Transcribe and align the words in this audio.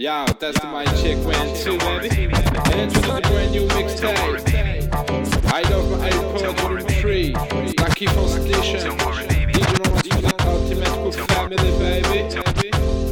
Yo, 0.00 0.24
that's 0.38 0.62
my 0.62 0.84
chick 1.02 1.18
went 1.26 1.56
too, 1.56 1.76
baby. 1.78 2.30
And 2.32 2.80
introduce 2.82 3.18
a 3.18 3.20
brand 3.20 3.50
new 3.50 3.66
mixtape. 3.66 4.94
I 5.52 5.62
love 5.70 5.90
my 5.98 6.08
volume 6.52 6.86
3. 6.86 7.34
Lucky 7.80 8.06
Force 8.06 8.36
Edition. 8.36 8.78
DJ 8.78 9.66
Roman's 9.82 10.32
Ultimate 10.44 10.86
Cook 10.86 11.14
Family, 11.30 11.56
baby. 11.80 12.22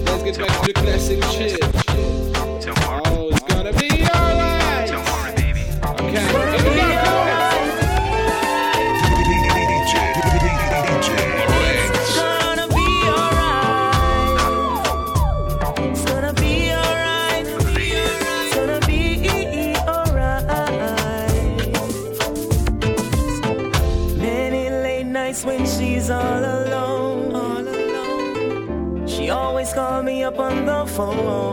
Let's 0.05 0.23
get 0.23 0.39
back 0.39 0.61
to 0.61 0.67
the 0.69 0.73
classic 0.77 1.25
shit. 1.25 1.59
Oh, 2.79 3.31
it's 3.33 3.43
gonna 3.53 3.73
be 3.73 4.05
alright. 4.05 4.89
Okay, 5.99 6.46
phone, 30.97 31.46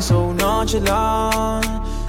So 0.00 0.32
nonchalant, 0.34 1.66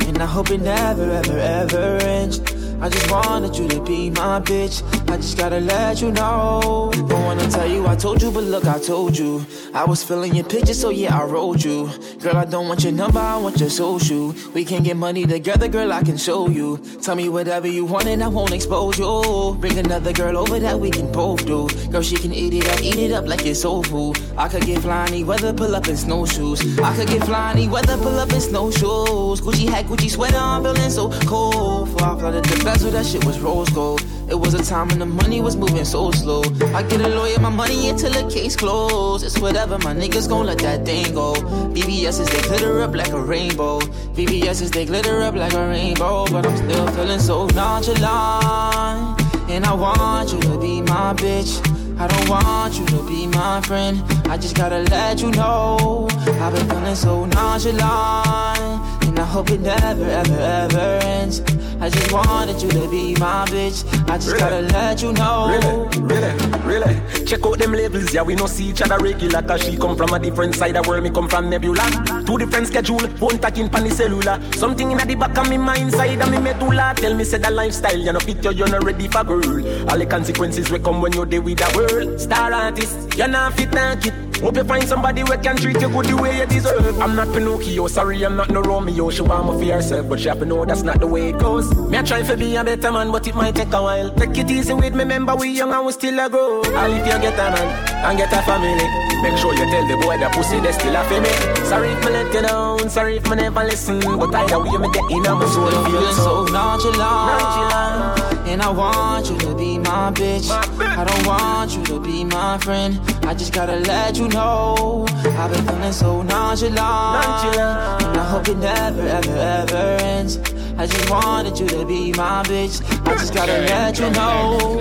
and 0.08 0.22
I 0.22 0.26
hope 0.26 0.52
it 0.52 0.62
never, 0.62 1.10
ever, 1.10 1.40
ever 1.40 1.98
ends. 2.04 2.40
I 2.80 2.90
just 2.90 3.10
wanted 3.10 3.58
you 3.58 3.68
to 3.70 3.82
be 3.82 4.12
my 4.12 4.40
bitch. 4.40 4.84
I 5.10 5.16
just 5.18 5.38
gotta 5.38 5.60
let 5.62 6.00
you 6.02 6.12
know. 6.12 6.92
Don't 6.94 7.24
wanna 7.24 7.50
tell 7.50 7.66
you 7.66 7.88
I 7.88 7.96
told 7.96 8.22
you, 8.22 8.30
but 8.30 8.44
look, 8.44 8.66
I 8.66 8.78
told 8.78 9.18
you. 9.18 9.44
I 9.74 9.86
was 9.86 10.04
feeling 10.04 10.36
your 10.36 10.46
picture, 10.46 10.76
so 10.76 10.90
yeah, 10.90 11.18
I 11.18 11.24
wrote 11.24 11.64
you. 11.66 11.90
Girl, 12.28 12.36
I 12.36 12.44
don't 12.44 12.68
want 12.68 12.84
your 12.84 12.92
number, 12.92 13.20
I 13.20 13.38
want 13.38 13.58
your 13.58 13.70
social. 13.70 14.36
We 14.54 14.66
can 14.66 14.84
get 14.84 14.98
money 14.98 15.26
together, 15.26 15.70
girl, 15.70 15.94
I 15.94 16.04
can 16.04 16.18
show 16.18 16.50
you. 16.50 16.78
Tell 17.02 17.16
me 17.16 17.30
whatever 17.30 17.68
you 17.70 17.86
want, 17.86 18.06
and 18.08 18.22
I 18.22 18.28
won't 18.28 18.52
expose 18.52 19.00
you. 19.00 19.56
Bring 19.62 19.78
another 19.78 20.12
girl 20.12 20.36
over 20.36 20.60
that 20.60 20.78
we 20.78 20.92
can 20.92 21.10
both 21.10 21.46
do. 21.46 21.70
Girl, 21.90 22.02
she 22.02 22.18
can 22.18 22.34
eat 22.34 22.54
it 22.54 22.68
up, 22.68 22.82
eat 22.82 22.98
it 22.98 23.14
up 23.14 23.26
like 23.28 23.46
it's 23.46 23.62
soul 23.62 23.82
food. 23.82 24.20
I 24.38 24.50
could 24.50 24.66
get 24.66 24.82
flying 24.82 25.26
weather, 25.26 25.54
pull 25.54 25.74
up 25.74 25.88
in 25.88 25.96
snowshoes. 25.96 26.78
I 26.80 26.94
could 26.98 27.08
get 27.08 27.24
flying 27.24 27.72
weather, 27.72 27.96
pull 27.96 28.20
up 28.20 28.34
in 28.34 28.42
snowshoes. 28.42 29.40
Gucci 29.40 29.70
hat, 29.70 29.86
Gucci 29.86 30.10
sweater, 30.10 30.36
I'm 30.36 30.64
feeling 30.64 30.90
so 30.90 31.10
cold. 31.22 31.94
Before 31.94 32.10
I 32.10 32.20
flooded 32.20 32.44
the 32.44 32.62
bezel, 32.62 32.92
that 32.92 33.06
shit 33.06 33.24
was 33.24 33.40
rose 33.40 33.70
gold. 33.70 34.04
It 34.30 34.36
was 34.36 34.54
a 34.54 34.62
time 34.62 34.90
when 34.90 35.00
the 35.00 35.06
money 35.06 35.40
was 35.40 35.56
moving 35.56 35.86
so 35.86 36.12
slow. 36.12 36.44
I 36.76 36.84
get 36.84 37.00
a 37.00 37.08
lawyer, 37.08 37.40
my 37.40 37.50
money 37.50 37.88
until 37.88 38.12
the 38.12 38.30
case 38.30 38.58
closed. 38.58 39.24
It's 39.26 39.40
whatever, 39.40 39.78
my 39.80 39.96
niggas 39.96 40.28
gon' 40.28 40.46
let 40.46 40.58
that 40.60 40.86
thing 40.86 41.14
go. 41.14 41.34
BBS 41.72 42.17
is 42.20 42.30
they 42.30 42.42
glitter 42.42 42.82
up 42.82 42.96
like 42.96 43.12
a 43.12 43.22
rainbow. 43.22 43.80
Is 44.18 44.72
they 44.72 44.86
glitter 44.86 45.22
up 45.22 45.36
like 45.36 45.54
a 45.54 45.68
rainbow. 45.68 46.26
But 46.28 46.46
I'm 46.46 46.58
still 46.58 46.88
feeling 46.88 47.20
so 47.20 47.48
nonchalant. 47.48 49.22
And 49.50 49.66
I 49.66 49.74
want 49.74 50.34
you 50.34 50.40
to 50.40 50.60
be 50.60 50.82
my 50.82 51.14
bitch. 51.14 51.62
I 52.00 52.08
don't 52.08 52.30
want 52.30 52.78
you 52.80 52.86
to 52.88 53.08
be 53.08 53.28
my 53.28 53.62
friend. 53.62 54.02
I 54.28 54.38
just 54.38 54.56
gotta 54.56 54.80
let 54.80 55.22
you 55.22 55.32
know. 55.32 56.08
I've 56.42 56.54
been 56.54 56.70
feeling 56.70 56.96
so 56.96 57.26
nonchalant. 57.26 59.04
And 59.06 59.20
I 59.20 59.26
hope 59.26 59.52
it 59.52 59.62
never, 59.62 60.04
ever, 60.04 60.40
ever 60.40 61.00
ends. 61.04 61.42
I 61.80 61.90
just 61.90 62.12
wanted 62.12 62.62
you 62.62 62.70
to 62.70 62.90
be 62.90 63.14
my 63.16 63.46
bitch. 63.48 63.86
I 64.10 64.18
just 64.18 64.36
gotta 64.38 64.62
let 64.62 65.02
you 65.02 65.14
know. 65.14 65.88
Really, 66.00 66.34
really, 66.66 66.96
really. 66.96 67.26
Check 67.26 67.46
out 67.46 67.60
them 67.60 67.74
labels, 67.74 68.14
yeah, 68.14 68.24
we 68.24 68.36
no 68.36 68.48
see 68.48 68.70
each 68.70 68.82
other 68.82 68.98
regular. 68.98 69.42
Cause 69.44 69.64
she 69.64 69.78
come 69.78 69.96
from 69.96 70.10
a 70.14 70.20
different 70.20 70.56
side 70.56 70.76
of 70.76 70.84
the 70.84 70.90
world, 70.90 71.04
me 71.04 71.10
come 71.12 71.28
from 71.30 71.50
Nebula. 71.50 72.24
Two 72.26 72.38
different 72.38 72.68
schedule, 72.68 73.00
phone 73.00 73.38
talking 73.38 73.70
pan 73.70 73.84
the 73.84 73.92
cellular. 73.92 74.42
Something 74.54 74.92
in 74.92 74.98
the 74.98 75.16
back 75.16 75.38
of 75.38 75.50
me 75.50 75.58
mind, 75.58 75.92
side 75.92 76.20
of 76.20 76.32
me 76.32 76.40
medulla. 76.40 76.94
Tell 76.96 77.14
me, 77.14 77.24
say 77.24 77.38
that 77.38 77.54
lifestyle, 77.54 77.98
you 77.98 78.12
know, 78.12 78.20
fit 78.20 78.44
you, 78.44 78.52
you're 78.52 78.70
not 78.70 78.84
ready 78.84 79.08
for 79.08 79.24
girl. 79.24 79.90
All 79.90 79.98
the 80.00 80.06
consequences 80.06 80.72
will 80.72 80.80
come 80.80 81.02
when 81.02 81.14
you're 81.14 81.26
there 81.26 81.42
with 81.42 81.60
the 81.60 81.72
world. 81.78 82.20
Star 82.20 82.52
artist, 82.52 83.16
you're 83.16 83.28
not 83.28 83.54
fit 83.54 83.76
and 83.76 84.02
kid. 84.02 84.27
Hope 84.42 84.56
you 84.56 84.64
find 84.64 84.88
somebody 84.88 85.22
who 85.22 85.38
can 85.38 85.58
treat 85.58 85.82
you 85.82 85.90
good 85.90 86.06
the 86.06 86.16
way 86.16 86.38
you 86.38 86.46
deserve. 86.46 87.00
I'm 87.02 87.16
not 87.16 87.34
Pinocchio, 87.34 87.84
oh, 87.84 87.88
sorry, 87.88 88.24
I'm 88.24 88.36
not 88.36 88.50
no 88.50 88.62
Romeo. 88.62 89.10
She 89.10 89.22
want 89.22 89.60
me 89.60 89.66
for 89.66 89.74
herself, 89.74 90.08
but 90.10 90.20
she 90.20 90.30
have 90.30 90.40
to 90.40 90.46
know 90.46 90.64
that's 90.64 90.84
not 90.84 91.00
the 91.00 91.08
way 91.08 91.30
it 91.30 91.40
goes. 91.40 91.74
Me 91.90 91.98
I 91.98 92.04
try 92.04 92.22
to 92.22 92.38
be 92.38 92.56
a 92.56 92.64
better 92.64 92.92
man, 92.92 93.12
but 93.12 93.28
it 93.28 93.36
might 93.36 93.56
take 93.56 93.74
a 93.74 93.82
while. 93.82 94.12
Take 94.12 94.38
it 94.38 94.52
easy 94.52 94.74
with 94.74 94.94
me, 94.94 95.00
remember 95.00 95.36
we 95.36 95.50
young 95.50 95.74
and 95.74 95.86
we 95.86 95.92
still 95.92 96.20
a 96.20 96.30
grow. 96.30 96.62
All 96.62 96.92
if 96.92 97.06
you 97.06 97.20
get 97.20 97.34
a 97.34 97.52
man 97.52 97.68
and 98.06 98.18
get 98.18 98.32
a 98.32 98.42
family, 98.44 98.88
make 99.22 99.38
sure 99.38 99.54
you 99.54 99.66
tell 99.72 99.88
the 99.88 99.98
boy 100.06 100.18
that 100.18 100.32
pussy 100.34 100.60
they 100.60 100.72
still 100.72 100.96
a 100.96 101.02
me. 101.22 101.66
Sorry 101.66 101.90
if 101.90 102.06
me 102.06 102.12
let 102.12 102.34
you 102.34 102.42
down, 102.42 102.90
sorry 102.90 103.18
if 103.18 103.30
me 103.30 103.36
never 103.36 103.64
listen, 103.64 104.00
but 104.00 104.34
either 104.36 104.60
way 104.60 104.78
me 104.78 104.90
get 104.92 105.12
in 105.12 105.28
on 105.28 105.40
my 105.40 105.46
soul. 105.48 105.70
Feel 105.70 105.84
feeling 105.86 106.14
so 106.14 106.46
nonchalant. 106.46 106.98
Nonchalant. 107.02 108.27
And 108.50 108.62
I 108.62 108.70
want 108.70 109.30
you 109.30 109.38
to 109.40 109.56
be 109.56 109.78
my 109.78 110.10
bitch. 110.12 110.50
I 110.80 111.04
don't 111.04 111.28
want 111.28 111.76
you 111.76 111.84
to 111.84 112.00
be 112.00 112.24
my 112.24 112.58
friend. 112.60 112.98
I 113.24 113.34
just 113.34 113.54
gotta 113.54 113.76
let 113.76 114.18
you 114.18 114.30
know. 114.30 115.06
I've 115.10 115.52
been 115.52 115.66
feeling 115.66 115.92
so 115.92 116.22
nonchalant. 116.22 116.78
Nonchalant. 116.78 118.04
And 118.04 118.18
I 118.18 118.24
hope 118.24 118.48
it 118.48 118.58
never, 118.58 119.02
ever, 119.02 119.38
ever 119.38 119.98
ends. 120.02 120.38
I 120.78 120.88
just 120.88 121.10
wanted 121.10 121.60
you 121.60 121.68
to 121.68 121.86
be 121.86 122.14
my 122.14 122.42
bitch. 122.44 122.82
I 123.06 123.14
just 123.18 123.34
gotta 123.34 123.52
let 123.52 124.00
you 124.00 124.10
know. 124.12 124.80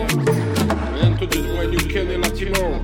Introduce 1.03 1.47
brand 1.55 1.71
new 1.73 1.93
Kelly 1.93 2.17
Latino. 2.19 2.83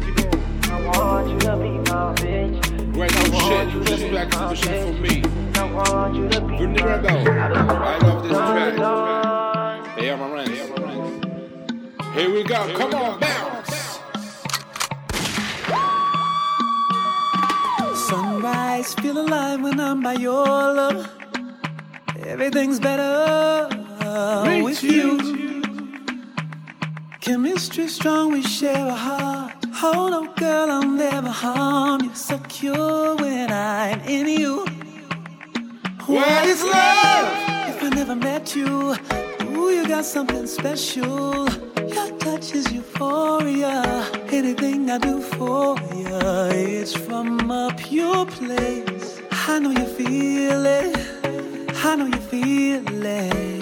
I 0.69 0.83
want 0.85 1.31
you 1.31 1.39
to 1.39 1.57
be 1.57 1.71
my 1.91 2.13
bitch. 2.17 2.97
Right 2.97 3.15
now, 3.15 3.71
shit, 3.71 3.87
just 3.87 4.13
back 4.13 4.31
to 4.31 4.39
the 4.39 4.55
shit 4.57 4.85
for 4.85 5.01
me. 5.01 5.23
I 5.55 5.73
want 5.73 6.17
you 6.17 6.29
to 6.29 6.41
be 6.41 6.57
Vulnerable. 6.57 7.09
I 7.09 7.99
love 7.99 8.23
this 8.25 8.33
track. 8.33 9.22
My 12.15 12.21
Hey, 12.21 12.25
I'm 12.25 12.33
a 12.33 12.35
Here 12.35 12.35
we 12.35 12.43
go. 12.45 12.77
Come 12.77 12.95
on, 12.95 13.21
bounce. 13.21 13.99
Sunrise, 18.09 18.95
feel 18.95 19.19
alive 19.19 19.63
when 19.63 19.81
I'm 19.81 20.03
by 20.03 20.15
your 20.15 20.47
love. 20.47 21.09
Everything's 22.25 22.81
better 22.81 23.69
with 24.63 24.83
you. 24.83 25.63
Chemistry 27.21 27.89
strong, 27.89 28.33
we 28.33 28.43
share 28.43 28.89
a 28.89 28.95
heart. 28.95 29.53
Oh, 29.65 29.69
Hold 29.75 30.15
on, 30.15 30.35
girl, 30.35 30.71
I'll 30.71 30.83
never 30.83 31.31
harm 31.31 32.03
you. 32.05 32.15
Secure 32.15 33.17
when 33.17 33.51
I'm 33.53 34.01
in 34.01 34.29
you. 34.29 34.65
What 36.07 36.47
is 36.47 36.63
love? 36.63 37.29
If 37.69 37.83
I 37.83 37.89
never 37.91 38.15
met 38.17 38.55
you, 38.57 38.95
ooh, 39.43 39.71
you 39.71 39.87
got 39.89 40.05
something 40.05 40.47
special. 40.47 41.49
Your 41.95 42.11
touch 42.19 42.55
is 42.55 42.73
euphoria, 42.73 43.83
Anything 44.31 44.91
I 44.91 44.99
do 44.99 45.21
for 45.21 45.77
you, 45.95 46.07
it's 46.51 46.95
from 46.95 47.51
a 47.51 47.75
pure 47.77 48.27
place. 48.27 49.21
I 49.31 49.59
know 49.59 49.71
you 49.71 49.87
feel 49.87 50.65
it. 50.67 50.97
I 51.85 51.97
know 51.97 52.07
you 52.07 52.21
feel 52.31 53.07
it. 53.07 53.62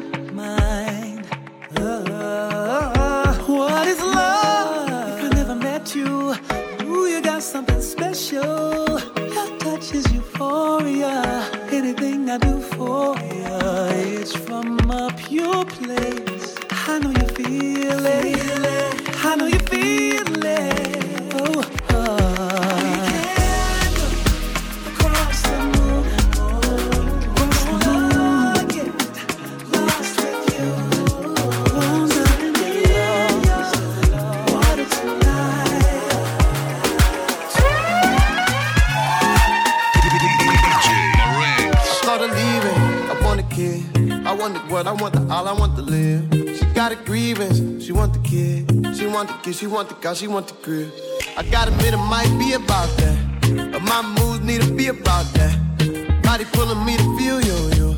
she 47.35 47.93
want 47.93 48.13
the 48.13 48.19
kid. 48.23 48.95
She 48.97 49.07
want 49.07 49.29
the 49.29 49.35
kid, 49.41 49.55
she 49.55 49.67
want 49.67 49.87
the 49.87 49.95
car, 49.95 50.13
she 50.13 50.27
want 50.27 50.47
the 50.47 50.53
crib. 50.55 50.91
I 51.37 51.43
gotta 51.43 51.71
admit 51.71 51.93
it 51.93 51.97
might 51.97 52.29
be 52.37 52.53
about 52.53 52.89
that. 52.97 53.71
But 53.71 53.81
my 53.83 54.01
moves 54.01 54.41
need 54.41 54.61
to 54.61 54.73
be 54.73 54.87
about 54.87 55.25
that. 55.35 56.21
Body 56.23 56.45
pulling 56.51 56.83
me 56.85 56.97
to 56.97 57.17
feel 57.17 57.39
yo 57.41 57.57
yo. 57.77 57.93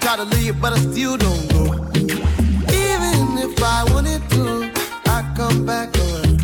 Try 0.00 0.16
to 0.16 0.24
leave, 0.24 0.58
but 0.60 0.72
I 0.72 0.78
still 0.78 1.18
don't 1.18 1.48
go. 1.52 1.64
Even 2.72 3.38
if 3.38 3.62
I 3.62 3.84
wanted 3.92 4.22
to, 4.30 4.70
I 5.06 5.32
come 5.36 5.66
back 5.66 5.94
around. 5.98 6.40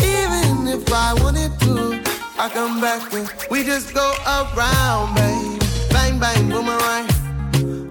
Even 0.00 0.66
if 0.66 0.90
I 0.90 1.14
wanted 1.22 1.52
to, 1.60 2.00
I 2.38 2.48
come 2.48 2.80
back 2.80 3.12
and 3.12 3.30
we 3.50 3.64
just 3.64 3.92
go 3.92 4.14
around, 4.26 5.14
babe. 5.14 5.62
Bang 5.90 6.18
bang 6.18 6.48
boomerang 6.48 7.06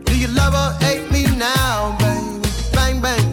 Do 0.05 0.17
you 0.17 0.27
love 0.29 0.53
or 0.55 0.73
hate 0.83 1.11
me 1.11 1.25
now, 1.37 1.95
baby? 1.99 2.37
Bang, 2.73 3.01
bang, 3.01 3.26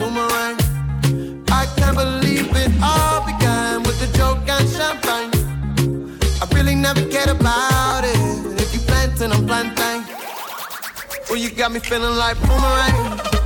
all 2.84 3.24
began 3.24 3.82
with 3.82 3.98
a 4.06 4.10
joke 4.18 4.46
and 4.48 4.68
champagne. 4.76 5.32
I 6.42 6.44
really 6.54 6.74
never 6.74 7.04
cared 7.08 7.30
about 7.30 8.04
it. 8.04 8.60
If 8.60 8.74
you 8.74 8.80
planting, 8.80 9.32
I'm 9.32 9.46
planting. 9.46 10.00
Well, 11.28 11.38
you 11.38 11.50
got 11.50 11.72
me 11.72 11.80
feeling 11.80 12.16
like 12.16 12.36
boomerang. 12.42 13.43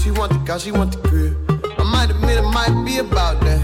She 0.00 0.10
want 0.10 0.32
the 0.32 0.38
car, 0.46 0.58
she 0.58 0.72
want 0.72 0.92
the 0.92 1.08
crib. 1.08 1.36
I 1.78 1.84
might 1.84 2.10
admit 2.10 2.38
it 2.38 2.42
might 2.42 2.84
be 2.84 2.98
about 2.98 3.40
that. 3.42 3.60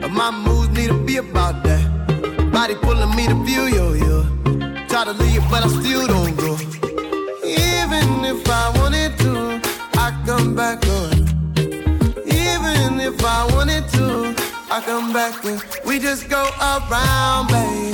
But 0.00 0.10
my 0.10 0.30
moves 0.30 0.68
need 0.70 0.88
to 0.88 1.04
be 1.04 1.18
about 1.18 1.62
that. 1.62 2.50
Body 2.52 2.74
pulling 2.74 3.14
me 3.14 3.26
to 3.28 3.36
feel 3.44 3.68
yo, 3.68 3.92
yo. 3.92 4.22
Try 4.88 5.04
to 5.04 5.12
leave, 5.12 5.42
but 5.48 5.64
I 5.64 5.68
still 5.68 6.06
don't 6.06 6.36
go. 6.36 6.54
Even 7.44 8.24
if 8.24 8.48
I 8.48 8.72
wanted 8.78 9.16
to, 9.20 9.60
I 9.94 10.10
come 10.26 10.56
back 10.56 10.84
on. 10.88 11.12
Even 12.26 13.00
if 13.00 13.24
I 13.24 13.46
wanted 13.54 13.88
to, 13.90 14.34
I 14.70 14.82
come 14.84 15.12
back 15.12 15.44
and 15.44 15.62
we 15.84 16.00
just 16.00 16.28
go 16.28 16.50
around, 16.60 17.48
baby. 17.48 17.85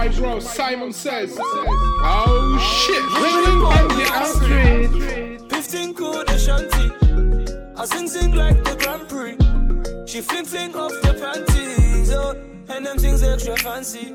My 0.00 0.08
bro 0.08 0.40
Simon 0.40 0.94
says. 0.94 1.36
Oh 1.38 2.56
shit, 2.72 3.04
living 3.20 3.60
on 3.74 3.88
the 3.98 4.06
outstreet. 4.20 5.52
15 5.52 5.94
code. 5.94 6.30
I 7.76 7.84
sing 7.84 8.08
sing 8.08 8.32
like 8.32 8.64
the 8.64 8.76
Grand 8.76 9.06
Prix. 9.10 9.36
She 10.06 10.22
fling 10.22 10.46
fling 10.46 10.74
off 10.74 10.92
the 11.02 11.12
panties. 11.20 12.10
Oh, 12.14 12.34
and 12.70 12.86
them 12.86 12.96
things 12.96 13.22
extra 13.22 13.58
fancy. 13.58 14.14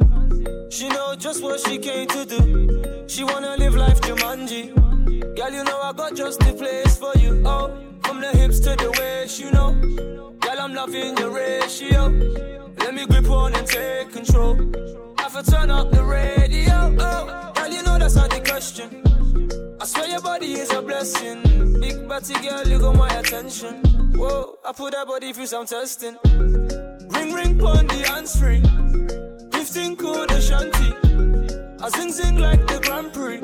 She 0.72 0.90
know 0.90 1.14
just 1.16 1.44
what 1.44 1.60
she 1.60 1.78
came 1.78 2.08
to 2.08 2.26
do. 2.26 3.06
She 3.08 3.24
wanna 3.24 3.56
live 3.58 3.76
life 3.76 4.02
Jumanji. 4.02 4.74
Girl, 5.38 5.52
you 5.52 5.64
know 5.66 5.80
I 5.82 5.94
got 5.94 6.16
just 6.16 6.40
the 6.40 6.54
place 6.54 6.98
for 6.98 7.14
you. 7.20 7.44
Oh, 7.46 7.70
from 8.04 8.22
the 8.22 8.32
hips 8.32 8.60
to 8.62 8.76
the 8.76 8.90
waist, 9.00 9.40
you 9.40 9.52
know. 9.52 9.70
Girl, 10.40 10.60
I'm 10.60 10.74
loving 10.74 11.16
your 11.18 11.30
ratio. 11.30 12.08
Let 12.80 12.96
me 12.96 13.06
grip 13.06 13.30
on 13.30 13.54
and 13.54 13.68
take 13.68 14.12
control. 14.12 15.05
To 15.36 15.44
turn 15.44 15.70
up 15.70 15.92
the 15.92 16.02
radio. 16.02 16.96
Oh, 16.98 17.52
girl, 17.54 17.68
you 17.68 17.84
know 17.84 18.00
that's 18.00 18.16
not 18.16 18.30
the 18.30 18.40
question. 18.40 19.04
I 19.82 19.86
swear 19.86 20.08
your 20.08 20.22
body 20.22 20.54
is 20.54 20.72
a 20.72 20.82
blessing. 20.82 21.42
Big 21.82 22.08
body 22.08 22.36
girl, 22.36 22.66
you 22.66 22.80
got 22.80 22.96
my 22.96 23.10
attention. 23.10 23.84
Whoa, 24.16 24.58
I 24.66 24.72
put 24.72 24.94
that 24.94 25.06
body 25.06 25.34
through 25.34 25.48
some 25.48 25.66
testing. 25.66 26.16
Ring 26.24 27.34
ring 27.34 27.60
pon 27.60 27.86
the 27.88 28.38
free. 28.40 28.62
15 29.52 29.98
code 29.98 30.32
shanty. 30.42 30.96
I 31.84 31.90
sing 31.90 32.14
sing 32.14 32.38
like 32.38 32.66
the 32.68 32.80
Grand 32.80 33.12
Prix. 33.12 33.42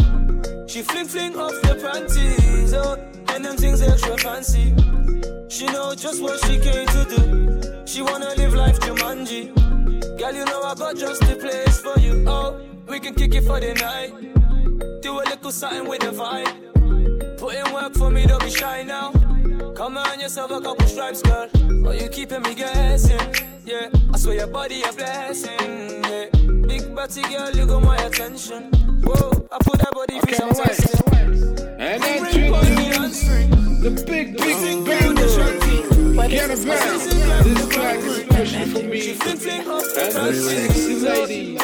She 0.72 0.84
fling 0.84 1.08
fling 1.08 1.38
off 1.38 1.62
the 1.62 1.76
panties, 1.76 2.74
oh, 2.74 2.96
and 3.36 3.44
them 3.44 3.58
things 3.58 3.82
extra 3.82 4.18
fancy. 4.18 4.74
She 5.50 5.66
know 5.66 5.94
just 5.94 6.22
what 6.22 6.40
she 6.46 6.58
came 6.58 6.88
to 6.88 7.06
do. 7.10 7.86
She 7.86 8.02
wanna 8.02 8.34
live 8.36 8.54
life 8.54 8.80
Jumanji. 8.80 9.71
Girl, 10.22 10.36
you 10.36 10.46
know 10.46 10.62
I 10.62 10.76
got 10.76 10.96
just 10.96 11.22
the 11.22 11.36
place 11.36 11.82
for 11.82 12.00
you. 12.00 12.24
Oh, 12.28 12.62
we 12.88 13.00
can 13.00 13.16
kick 13.16 13.34
it 13.34 13.42
for 13.42 13.60
the 13.60 13.74
night. 13.74 15.02
Do 15.02 15.20
a 15.20 15.24
little 15.24 15.52
something 15.52 15.90
with 15.90 16.02
the 16.02 16.12
vibe. 16.12 17.40
Put 17.40 17.56
in 17.56 17.74
work 17.74 17.96
for 17.96 18.12
me, 18.12 18.28
don't 18.28 18.40
be 18.44 18.52
shy 18.52 18.84
now. 18.84 19.12
Come 19.76 19.98
on 19.98 20.20
yourself 20.20 20.52
a 20.52 20.62
couple 20.62 20.86
stripes, 20.86 21.24
girl. 21.24 21.50
Oh, 21.88 21.92
you 21.92 22.08
keeping 22.08 22.44
me 22.44 22.54
guessing. 22.54 23.18
Yeah, 23.66 23.90
I 24.14 24.18
swear 24.20 24.36
your 24.36 24.46
body 24.46 24.84
a 24.84 24.94
blessing. 24.94 26.04
Yeah, 26.04 26.26
big 26.68 26.94
body 26.94 27.22
girl, 27.24 27.50
you 27.56 27.66
got 27.66 27.82
my 27.82 27.98
attention. 27.98 28.66
Whoa, 29.02 29.48
I 29.52 29.58
put 29.64 29.80
that 29.80 29.92
body 29.92 30.20
okay, 30.20 30.34
some 30.34 30.54
test. 30.54 31.02
And 31.80 32.04
that 32.04 32.32
tune 32.32 32.52
the 33.82 33.90
big, 34.06 34.38
big 34.38 34.86
banger. 34.86 35.82
Get 36.32 36.50
it 36.50 36.66
back. 36.66 37.44
This 37.44 37.68
track 37.68 37.98
is 37.98 38.21
And 38.34 38.48
sexy 40.36 40.96
ladies. 41.00 41.62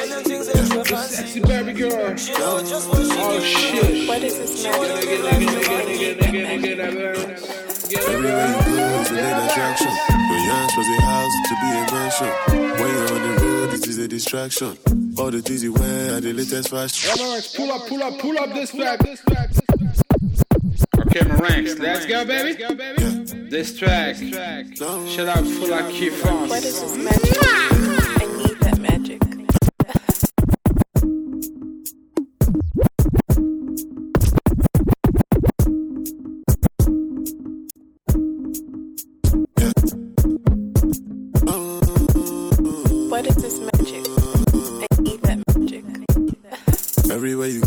sexy 1.10 1.40
baby 1.40 1.74
girl. 1.74 2.16
Oh 2.40 2.66
shit. 3.42 4.08
What 4.08 4.24
is 4.24 4.38
this 4.38 4.64
magic? 4.64 5.08
Everywhere 8.08 8.48
you 8.48 8.60
go 8.66 9.02
is 9.02 9.12
an 9.12 9.48
attraction. 9.48 9.94
Your 10.30 10.40
yarns 10.40 10.74
was 10.78 10.88
a 10.88 11.02
house 11.02 11.36
to 11.48 11.54
be 11.62 11.70
a 11.72 11.84
mansion. 11.94 12.32
When 12.80 12.90
you're 12.94 13.14
on 13.14 13.22
the 13.22 13.32
road, 13.44 13.74
it 13.74 13.88
is 13.88 13.98
a 13.98 14.08
distraction. 14.08 14.78
All 15.18 15.32
the 15.32 15.42
things 15.42 15.64
you 15.64 15.74
wear 15.74 16.16
are 16.16 16.22
the 16.22 16.34
latest 16.34 16.70
fashion. 16.70 17.18
pull 17.56 17.72
up, 17.72 17.88
pull 17.88 18.04
up, 18.04 18.20
pull 18.20 18.38
up 18.38 18.50
this 18.54 18.72
track. 18.72 19.00
Okay, 19.02 19.67
Maranks, 21.10 21.80
let's 21.80 22.06
go, 22.06 22.26
baby. 22.26 22.60
Yeah. 22.60 23.48
This 23.50 23.78
track. 23.78 24.16
Shout 24.18 25.28
out 25.28 25.46
Full 25.46 25.74
of 25.74 25.92
Key 25.92 26.10
What 26.10 26.64
is 26.64 26.98
magic? 26.98 27.38
I 27.42 28.26
need 28.38 28.60
that 28.60 28.80
magic. 28.80 29.22
What 43.10 43.26
is 43.26 43.36
this 43.38 43.60
magic? 43.60 44.06
Everywhere 47.12 47.48
you 47.48 47.62
go 47.62 47.67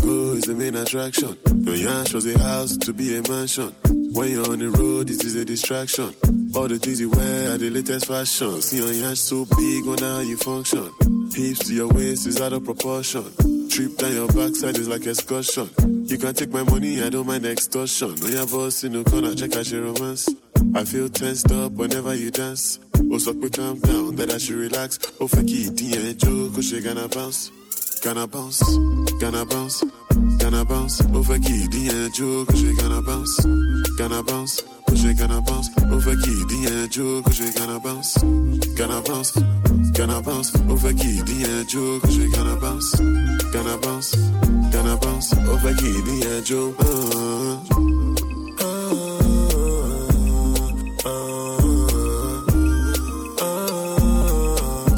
attraction. 0.81 1.37
Your 1.63 1.75
yash 1.75 2.13
was 2.13 2.25
a 2.25 2.37
house 2.39 2.77
to 2.77 2.93
be 2.93 3.15
a 3.17 3.21
mansion. 3.29 3.73
When 4.13 4.31
you're 4.31 4.49
on 4.49 4.59
the 4.59 4.69
road, 4.69 5.07
this 5.07 5.23
is 5.23 5.35
a 5.35 5.45
distraction. 5.45 6.13
All 6.55 6.67
the 6.67 6.77
things 6.79 6.99
you 6.99 7.09
wear 7.09 7.53
are 7.53 7.57
the 7.57 7.69
latest 7.69 8.07
fashion. 8.07 8.61
See 8.61 8.77
your 8.77 8.91
yash 8.91 9.19
so 9.19 9.45
big, 9.45 9.85
wonder 9.85 10.09
how 10.09 10.19
you 10.19 10.37
function. 10.37 10.91
Hips 11.33 11.67
to 11.67 11.73
your 11.73 11.87
waist 11.87 12.27
is 12.27 12.41
out 12.41 12.53
of 12.53 12.65
proportion. 12.65 13.23
Trip 13.69 13.95
down 13.97 14.13
your 14.13 14.27
backside 14.27 14.77
is 14.77 14.89
like 14.89 15.05
excursion. 15.05 15.69
You 16.05 16.17
can 16.17 16.33
take 16.33 16.49
my 16.49 16.63
money, 16.63 17.01
I 17.01 17.09
don't 17.09 17.25
mind 17.27 17.45
extortion. 17.45 18.15
When 18.19 18.33
your 18.33 18.47
boss 18.47 18.83
in 18.83 18.93
the 18.93 19.03
corner, 19.03 19.33
check 19.33 19.55
out 19.55 19.71
your 19.71 19.83
romance. 19.83 20.27
I 20.75 20.83
feel 20.83 21.07
tensed 21.09 21.51
up 21.51 21.71
whenever 21.73 22.13
you 22.15 22.31
dance. 22.31 22.79
Oh, 23.11 23.17
so 23.17 23.33
quick, 23.33 23.53
calm 23.53 23.79
down, 23.79 24.15
that 24.15 24.31
I 24.31 24.37
should 24.37 24.55
relax. 24.55 24.99
Oh, 25.19 25.27
fuck 25.27 25.45
it, 25.45 26.17
joke, 26.17 26.29
oh, 26.31 26.51
cause 26.53 26.69
she 26.69 26.81
gonna 26.81 27.07
bounce. 27.07 27.51
Gonna 28.03 28.25
bounce, 28.25 28.63
gonna 29.19 29.45
bounce, 29.45 29.83
gonna 30.51 30.65
bounce. 30.65 31.01
Over 31.01 31.39
key, 31.39 31.67
the 31.67 32.11
joke, 32.13 32.47
cause 32.49 32.63
we 32.63 32.75
gonna 32.75 33.01
bounce. 33.01 33.45
Gonna 33.97 34.23
bounce, 34.23 34.61
cause 34.85 35.05
we 35.05 35.13
gonna 35.13 35.41
bounce. 35.41 35.69
Over 35.77 36.15
key, 36.15 36.43
the 36.51 36.87
joke, 36.91 37.25
cause 37.25 37.39
we 37.39 37.51
gonna 37.53 37.79
bounce. 37.79 38.17
Gonna 38.75 39.01
bounce, 39.01 39.31
gonna 39.93 40.21
bounce. 40.21 40.55
Over 40.69 40.93
key, 40.93 41.21
the 41.21 41.65
joke, 41.67 42.01
cause 42.03 42.17
we 42.17 42.31
gonna 42.31 42.55
bounce. 42.57 42.95
Gonna 43.53 43.77
bounce, 43.77 44.15
gonna 44.73 44.97
bounce. 44.97 45.33
Over 45.33 45.73
key, 45.75 46.01
the 46.01 46.41
joke. 46.43 46.79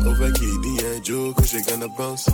Over 0.08 0.32
key, 0.32 0.58
the 0.66 1.00
joke, 1.04 1.36
cause 1.36 1.54
we 1.54 1.62
gonna 1.62 1.90
bounce. 1.90 2.28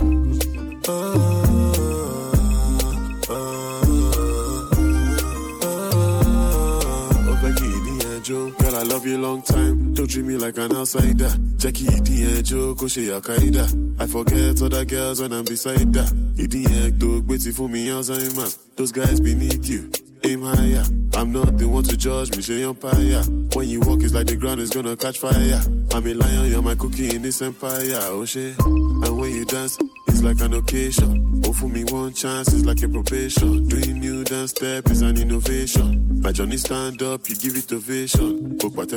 Girl, 8.30 8.76
I 8.76 8.82
love 8.82 9.06
you 9.06 9.18
long 9.18 9.42
time. 9.42 9.94
Don't 9.94 10.08
treat 10.08 10.24
me 10.24 10.36
like 10.36 10.56
an 10.58 10.74
outsider. 10.76 11.30
Jackie, 11.56 11.86
D'Angelo, 11.86 12.74
Koshe, 12.74 13.08
Akaida. 13.20 13.66
I 14.00 14.06
forget 14.06 14.62
other 14.62 14.84
girls 14.84 15.20
when 15.20 15.32
I'm 15.32 15.44
beside 15.44 15.92
that. 15.94 16.12
Idiot, 16.38 16.98
dog, 16.98 17.28
waiting 17.28 17.52
for 17.52 17.68
me, 17.68 17.88
Alzheimer's. 17.88 18.58
Those 18.76 18.92
guys 18.92 19.20
beneath 19.20 19.68
you 19.68 19.90
aim 20.24 20.42
higher. 20.42 20.84
I'm 21.14 21.32
not 21.32 21.56
the 21.58 21.66
one 21.68 21.84
to 21.84 21.96
judge 21.96 22.36
me, 22.36 22.42
say 22.42 22.62
empire. 22.62 23.22
When 23.54 23.68
you 23.68 23.80
walk, 23.80 24.02
it's 24.02 24.14
like 24.14 24.26
the 24.26 24.36
ground 24.36 24.60
is 24.60 24.70
gonna 24.70 24.96
catch 24.96 25.18
fire. 25.18 25.60
I'm 25.92 26.06
a 26.06 26.14
lion, 26.14 26.50
you're 26.50 26.62
my 26.62 26.74
cookie 26.74 27.14
in 27.14 27.22
this 27.22 27.42
empire, 27.42 27.98
oh 28.02 28.24
shit. 28.24 28.58
And 28.58 29.18
when 29.18 29.32
you 29.34 29.44
dance, 29.44 29.78
it's 30.10 30.22
like 30.22 30.40
an 30.40 30.54
occasion. 30.54 31.42
Oh, 31.46 31.52
for 31.52 31.68
me, 31.68 31.84
one 31.84 32.12
chance 32.12 32.52
is 32.52 32.64
like 32.64 32.82
a 32.82 32.88
probation. 32.88 33.66
Doing 33.68 34.00
new 34.00 34.24
dance 34.24 34.50
step 34.50 34.90
is 34.90 35.02
an 35.02 35.16
innovation. 35.16 36.20
My 36.20 36.32
journey 36.32 36.58
stand 36.58 37.02
up, 37.02 37.28
you 37.28 37.36
give 37.36 37.56
it 37.56 37.72
ovation. 37.72 38.58
But 38.58 38.72
what 38.72 38.92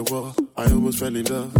I 0.57 0.63
almost 0.65 0.99
fell 0.99 1.15
in 1.15 1.25
love. 1.25 1.53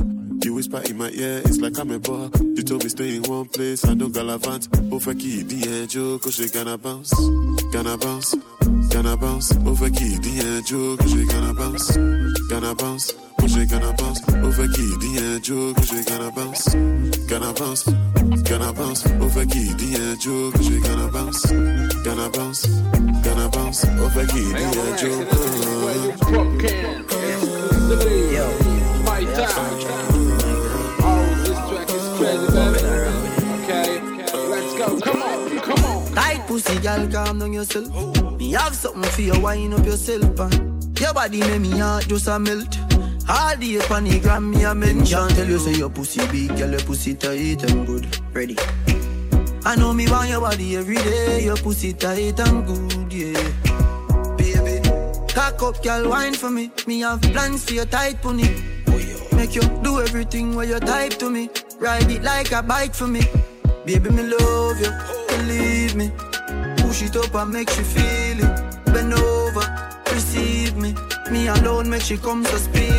You 0.43 0.55
whisper 0.55 0.81
in 0.89 0.97
my 0.97 1.09
ear, 1.09 1.41
it's 1.45 1.59
like 1.59 1.79
I'm 1.79 1.91
a 1.91 1.99
bug. 1.99 2.37
You 2.41 2.63
told 2.63 2.83
me 2.83 2.89
stay 2.89 3.15
in 3.15 3.23
one 3.23 3.45
place, 3.45 3.85
I 3.85 3.93
don't 3.93 4.11
galavant. 4.11 4.67
Fuck 5.01 5.15
it, 5.15 5.47
the 5.47 5.81
angel, 5.81 6.19
cause 6.19 6.35
she 6.35 6.49
gonna 6.49 6.77
bounce. 6.77 7.13
Gonna 7.71 7.97
bounce, 7.97 8.35
gonna 8.91 9.15
bounce. 9.15 9.53
Fuck 9.53 10.01
it, 10.01 10.21
the 10.21 10.57
angel, 10.57 10.97
cause 10.97 11.11
she 11.11 11.25
gonna 11.27 11.53
bounce. 11.53 11.95
Gonna 12.49 12.75
bounce, 12.75 13.13
cause 13.43 13.53
she 13.53 13.65
gonna 13.65 13.93
bounce. 13.93 14.19
Fuck 14.21 14.31
it, 14.39 14.99
the 15.01 15.09
angel, 15.19 15.73
cause 15.73 15.89
she 15.89 16.03
gonna 16.03 16.31
bounce. 16.31 16.75
Gonna 17.27 17.53
bounce, 17.53 17.83
gonna 18.47 18.73
bounce. 18.73 19.03
Fuck 19.03 19.55
it, 19.55 19.77
the 19.77 19.87
angel, 19.99 20.51
cause 20.51 20.65
she 20.65 20.79
gonna 20.79 21.11
bounce. 21.11 21.45
Gonna 22.03 22.29
bounce, 22.29 22.65
gonna 23.23 23.49
bounce. 23.49 23.83
Fuck 23.83 24.33
it, 24.33 24.49
the 24.55 24.63
angel. 24.87 25.15
Yo 28.33 28.47
my 29.03 29.23
time. 29.35 29.77
Oh, 31.05 31.23
this 31.43 31.59
track 31.69 31.89
is 31.89 32.07
crazy, 32.17 32.47
baby. 32.55 32.79
Okay, 33.59 33.89
let's 34.47 34.73
go. 34.77 34.85
Come 35.01 35.21
on, 35.21 35.59
come 35.59 35.83
on. 35.85 36.13
Tight 36.13 36.41
pussy, 36.47 36.79
girl, 36.79 37.07
calm 37.11 37.39
down 37.39 37.53
yourself. 37.53 37.89
Me 38.39 38.51
have 38.51 38.75
something 38.75 39.03
for 39.11 39.21
you, 39.21 39.39
wind 39.39 39.73
up 39.73 39.85
yourself. 39.85 40.39
And 40.39 40.53
eh? 40.53 41.01
your 41.01 41.13
body 41.13 41.39
make 41.41 41.61
me 41.61 41.77
heart 41.77 42.07
just 42.07 42.27
a 42.27 42.39
melt. 42.39 42.92
All 43.29 43.55
the 43.55 43.77
the 43.77 44.19
gram, 44.21 44.51
me 44.51 44.63
a 44.63 44.75
mention. 44.75 45.27
Tell 45.29 45.47
you 45.47 45.57
say 45.57 45.73
your 45.73 45.89
pussy 45.89 46.27
big, 46.27 46.57
girl, 46.57 46.71
your 46.71 46.79
pussy 46.81 47.13
tight 47.13 47.63
and 47.63 47.87
good. 47.87 48.05
Ready. 48.33 48.57
I 49.65 49.75
know 49.77 49.93
me 49.93 50.09
want 50.09 50.29
your 50.29 50.41
body 50.41 50.75
every 50.75 50.95
day. 50.95 51.45
Your 51.45 51.55
pussy 51.55 51.93
tight 51.93 52.39
and 52.39 52.65
good, 52.67 53.13
yeah. 53.13 54.35
Baby, 54.35 54.81
cock 55.33 55.63
up, 55.63 55.81
girl, 55.81 56.09
wine 56.09 56.33
for 56.33 56.49
me. 56.49 56.71
Me 56.85 56.99
have 56.99 57.21
plans 57.21 57.63
for 57.63 57.73
your 57.73 57.85
tight 57.85 58.21
pony. 58.21 58.49
Make 59.35 59.55
you 59.55 59.61
do 59.81 60.01
everything 60.01 60.55
where 60.55 60.65
you 60.65 60.79
type 60.79 61.13
to 61.19 61.29
me. 61.29 61.49
Ride 61.79 62.11
it 62.11 62.23
like 62.23 62.51
a 62.51 62.61
bike 62.61 62.93
for 62.93 63.07
me. 63.07 63.21
Baby, 63.85 64.09
me 64.09 64.23
love 64.23 64.79
you, 64.81 64.91
believe 65.29 65.95
me. 65.95 66.11
Push 66.77 67.03
it 67.03 67.15
up 67.15 67.33
and 67.35 67.53
make 67.53 67.69
you 67.77 67.83
feel 67.83 68.39
it. 68.43 68.85
Bend 68.85 69.13
over, 69.13 69.65
receive 70.11 70.75
me. 70.75 70.93
Me 71.31 71.47
alone 71.47 71.89
make 71.89 72.01
she 72.01 72.17
come 72.17 72.43
so 72.43 72.57
speedy. 72.57 72.92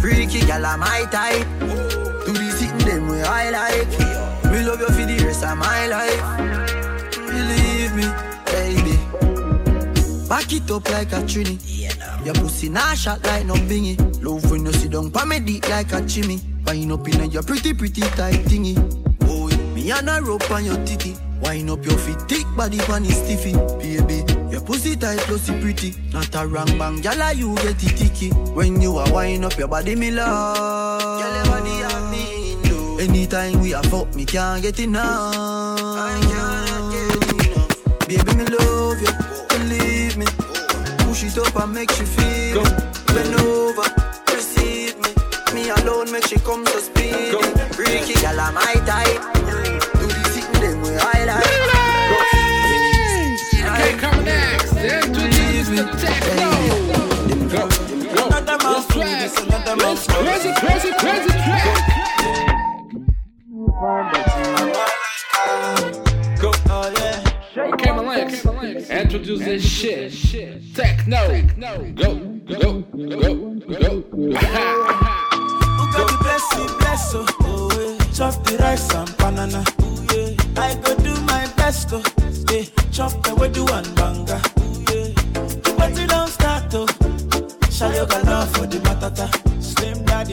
Freaky 0.00 0.40
gal, 0.46 0.64
I'm 0.64 0.80
my 0.80 1.04
type. 1.10 1.46
Do 2.24 2.32
the 2.32 2.50
sitting 2.56 2.78
them 2.78 3.08
way 3.08 3.22
I 3.22 3.50
like. 3.50 3.88
Me 4.50 4.62
love 4.64 4.80
you 4.80 4.86
for 4.86 5.06
the 5.06 5.24
rest 5.26 5.44
of 5.44 5.58
my 5.58 5.86
life. 5.88 6.22
Believe 7.12 7.94
me, 7.94 8.08
baby. 8.46 8.96
Back 10.26 10.52
it 10.52 10.70
up 10.70 10.88
like 10.90 11.12
a 11.12 11.20
trini. 11.26 11.58
Your 12.24 12.34
pussy 12.34 12.68
nah 12.68 12.94
shot 12.94 13.22
like 13.26 13.44
no 13.44 13.54
bingy. 13.54 13.96
Love 14.22 14.50
when 14.50 14.64
you 14.64 14.72
sit 14.72 14.90
down 14.92 15.10
pa 15.10 15.24
me 15.24 15.38
like 15.68 15.92
a 15.92 16.06
chimney. 16.06 16.40
Wind 16.66 16.92
up 16.92 17.06
in 17.08 17.30
your 17.30 17.42
pretty 17.42 17.74
pretty 17.74 18.00
tight 18.00 18.44
thingy. 18.46 18.76
Boy, 19.18 19.54
me 19.74 19.90
and 19.90 20.08
a 20.08 20.22
rope 20.22 20.50
on 20.50 20.64
your 20.64 20.82
titty. 20.86 21.16
Wind 21.42 21.68
up 21.70 21.84
your 21.84 21.98
feet, 21.98 22.20
thick 22.22 22.46
body 22.56 22.78
pan 22.78 23.04
is 23.04 23.16
stiffy. 23.16 23.52
Baby, 23.78 24.24
your 24.50 24.60
pussy 24.62 24.96
tight 24.96 25.18
plus 25.20 25.50
pretty. 25.60 25.94
Not 26.12 26.34
a 26.34 26.46
wrong 26.46 26.66
bang, 26.78 27.00
gyal 27.02 27.20
ah, 27.20 27.30
you 27.30 27.54
get 27.56 27.82
it 27.82 27.96
ticky. 27.96 28.30
When 28.52 28.80
you 28.80 28.96
are 28.96 29.12
wind 29.12 29.44
up 29.44 29.56
your 29.58 29.68
body, 29.68 29.94
me 29.94 30.10
love. 30.10 31.00
Gyal 31.20 31.34
your 31.36 31.46
body 31.46 31.70
have 31.86 32.10
me 32.10 32.40
Anytime 33.00 33.60
we 33.60 33.72
are 33.72 33.82
fuck, 33.84 34.14
me 34.14 34.26
can't 34.26 34.60
get 34.60 34.78
enough. 34.78 35.34
I 35.34 36.20
can't 36.28 36.92
get 36.92 37.46
enough. 37.46 38.08
Baby, 38.08 38.34
me 38.36 38.44
love 38.44 39.00
you 39.00 39.30
believe 39.48 40.16
me. 40.18 40.26
push 40.98 41.24
it 41.24 41.38
up 41.38 41.56
and 41.56 41.72
make 41.72 41.98
you 41.98 42.04
feel 42.04 42.60
it. 42.60 43.06
Bend 43.06 43.34
over, 43.40 43.88
receive 44.34 44.96
me. 45.00 45.10
Me 45.54 45.70
alone 45.70 46.12
make 46.12 46.26
she 46.26 46.38
come 46.40 46.66
so 46.66 46.78
speedy. 46.78 47.40
Freaky 47.72 48.14
I'm 48.26 48.54
my 48.54 48.74
type. 48.84 49.39
the 59.76 59.84
crazy, 60.08 60.52
crazy, 60.54 60.92
crazy, 60.98 61.30
crazy. 61.30 61.70
Go 66.40 66.50
all 66.70 66.86
in. 66.86 67.18
Okay, 67.74 67.92
my 67.92 68.02
legs. 68.02 68.90
Introduce 68.90 69.40
this 69.44 69.62
shit. 69.64 70.74
Techno. 70.74 71.26
Techno. 71.28 71.92
Go, 71.94 72.14
go, 72.46 72.80
go, 72.80 73.20
go. 73.78 74.02
Ugobi 75.80 76.16
bless 76.20 76.46
you, 76.56 76.64
bless 76.78 77.14
you. 77.14 77.24
Oh, 77.40 77.70
yeah. 77.78 78.12
Chop 78.12 78.34
the 78.44 78.56
rice 78.58 78.94
and 78.94 79.16
banana. 79.18 79.64
Ooh, 79.82 80.00
yeah. 80.14 80.62
I 80.62 80.74
go 80.82 80.94
do 80.96 81.14
my 81.22 81.46
best. 81.56 81.92
Oh, 81.92 82.02
yeah. 82.50 82.64
Chop 82.90 83.22
the 83.22 83.34
way 83.36 83.48
do 83.48 83.64
one 83.64 83.94
banga. 83.94 84.40
Ooh, 84.58 84.80
yeah. 84.90 85.14
The 85.62 85.74
party 85.76 86.06
don't 86.06 86.28
start. 86.28 86.74
Oh. 86.74 86.86
Shayoga 87.70 88.24
now 88.24 88.44
for 88.46 88.66
the 88.66 88.78
matata 88.78 89.39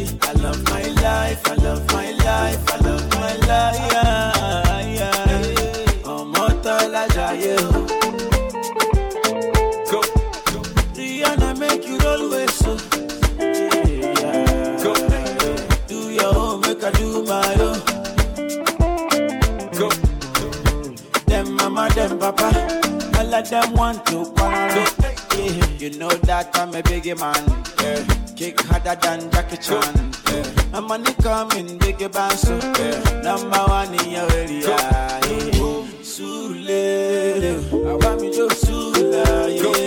party. 0.05 0.17
I 0.21 0.31
love 0.41 0.63
my 0.65 0.83
life, 1.01 1.47
I 1.47 1.55
love 1.55 1.85
my 1.93 2.11
life, 2.11 2.73
I 2.73 2.77
love 2.87 3.09
my 3.13 3.33
life. 3.47 3.91
Yeah, 3.91 4.87
yeah. 4.97 6.03
Ọmọ 6.13 6.45
Tọ́lá 6.63 7.03
jayé. 7.15 7.55
Go, 9.91 10.01
go. 10.51 10.59
Rihanna 10.95 11.49
make 11.59 11.87
you 11.87 11.97
roll 11.99 12.29
way 12.31 12.47
so. 12.47 12.71
Yeah. 13.39 14.83
Go, 14.83 14.93
do 15.87 15.97
your 16.19 16.35
own, 16.35 16.61
make 16.61 16.83
I 16.83 16.91
do 16.99 17.23
my 17.23 17.53
own. 17.67 17.79
Go, 19.79 19.89
them 21.27 21.47
mama, 21.55 21.89
them 21.95 22.17
papa, 22.19 22.49
all 23.17 23.33
of 23.35 23.49
them 23.49 23.73
want 23.73 24.05
to 24.07 24.25
party. 24.35 24.83
Yeah. 25.37 25.67
You 25.81 25.89
know 25.99 26.09
that 26.29 26.49
I'm 26.59 26.73
a 26.75 26.81
big 26.83 27.05
man. 27.19 27.43
Yeah. 27.81 28.26
Kick 28.37 28.61
harder 28.61 28.95
than 29.01 29.31
Jackie 29.31 29.57
Chan. 29.57 30.13
Yeah. 30.29 30.77
And 30.77 30.85
money 30.85 31.11
coming, 31.23 31.79
big 31.79 31.97
bounce. 32.11 32.47
Yeah. 32.47 33.21
Number 33.23 33.63
one 33.65 33.95
in 33.95 34.11
your 34.11 34.31
area. 34.31 34.67
Yeah. 34.67 35.19
Sule, 36.03 36.77
I 37.87 37.95
want 37.95 38.21
me 38.21 38.31
to 38.33 38.47
Sule, 38.53 39.11
yeah. 39.11 39.86